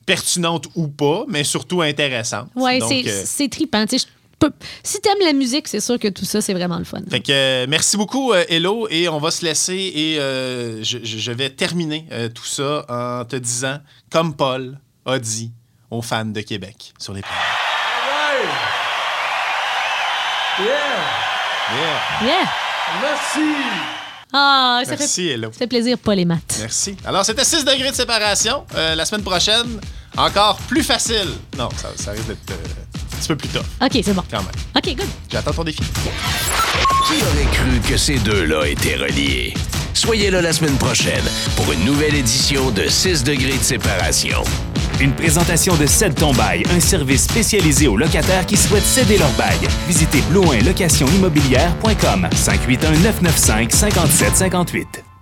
pertinentes 0.05 0.67
ou 0.75 0.87
pas, 0.87 1.25
mais 1.27 1.43
surtout 1.43 1.81
intéressantes. 1.81 2.49
Donc, 2.55 2.83
c'est 2.87 3.45
euh, 3.45 3.49
trippant. 3.49 3.85
Peux- 4.49 4.53
Si 4.83 4.99
t'aimes 5.01 5.13
la 5.23 5.33
musique, 5.33 5.67
c'est 5.67 5.79
sûr 5.79 5.99
que 5.99 6.07
tout 6.07 6.25
ça, 6.25 6.41
c'est 6.41 6.53
vraiment 6.53 6.77
le 6.77 6.83
fun. 6.85 6.99
Fait 7.09 7.19
que 7.19 7.31
euh, 7.31 7.65
merci 7.69 7.97
beaucoup, 7.97 8.33
euh, 8.33 8.43
Hello, 8.49 8.87
et 8.89 9.07
on 9.09 9.19
va 9.19 9.31
se 9.31 9.43
laisser 9.45 9.73
et 9.95 10.19
euh, 10.19 10.83
je, 10.83 11.31
vais 11.31 11.49
terminer 11.49 12.05
euh, 12.11 12.29
tout 12.29 12.45
ça 12.45 12.85
en 12.89 13.25
te 13.25 13.35
disant, 13.35 13.77
comme 14.11 14.35
Paul 14.35 14.77
a 15.05 15.19
dit 15.19 15.51
aux 15.91 16.01
fans 16.01 16.25
de 16.25 16.41
Québec 16.41 16.93
sur 16.99 17.13
les. 17.13 17.21
Right. 17.21 18.49
Yeah. 20.59 20.65
Yeah. 21.75 22.27
Yeah! 22.27 22.49
Merci. 23.01 23.55
Ah, 24.31 24.81
ça 24.85 24.91
Merci, 24.97 25.27
fait, 25.27 25.33
Hello. 25.33 25.51
ça 25.51 25.59
fait 25.59 25.67
plaisir, 25.67 25.97
Paul 25.97 26.19
et 26.19 26.25
Matt. 26.25 26.57
Merci. 26.59 26.95
Alors, 27.05 27.25
c'était 27.25 27.43
6 27.45 27.63
degrés 27.65 27.91
de 27.91 27.95
séparation. 27.95 28.65
Euh, 28.75 28.95
la 28.95 29.05
semaine 29.05 29.23
prochaine, 29.23 29.79
encore 30.17 30.57
plus 30.67 30.83
facile. 30.83 31.29
Non, 31.57 31.69
ça, 31.75 31.89
ça 31.95 32.11
risque 32.11 32.27
d'être 32.27 32.51
euh, 32.51 32.99
petit 33.25 33.27
peu 33.27 33.35
plus 33.35 33.49
tough, 33.49 33.65
OK, 33.81 33.91
c'est 34.03 34.13
bon. 34.13 34.23
quand 34.29 34.39
même. 34.39 34.47
OK, 34.75 34.95
good. 34.95 35.07
J'attends 35.31 35.51
ton 35.53 35.63
défi. 35.63 35.79
Qui 35.79 37.13
aurait 37.13 37.51
cru 37.51 37.79
que 37.89 37.97
ces 37.97 38.17
deux-là 38.19 38.67
étaient 38.67 38.95
reliés? 38.95 39.53
Soyez 39.93 40.29
là 40.29 40.41
la 40.41 40.51
semaine 40.53 40.75
prochaine 40.77 41.23
pour 41.55 41.71
une 41.71 41.85
nouvelle 41.85 42.15
édition 42.15 42.69
de 42.71 42.87
6 42.87 43.23
degrés 43.23 43.57
de 43.57 43.63
séparation. 43.63 44.43
Une 44.99 45.13
présentation 45.13 45.75
de 45.75 45.85
Cède 45.85 46.15
ton 46.15 46.33
bail, 46.33 46.63
un 46.75 46.79
service 46.79 47.23
spécialisé 47.23 47.87
aux 47.87 47.97
locataires 47.97 48.45
qui 48.45 48.57
souhaitent 48.57 48.83
céder 48.85 49.17
leur 49.17 49.31
bail. 49.31 49.57
Visitez 49.87 50.21
blouin 50.29 50.59
location 50.65 51.07
immobilière.com 51.07 52.27
581 52.33 52.91
995 52.99 53.71
5758. 53.73 55.14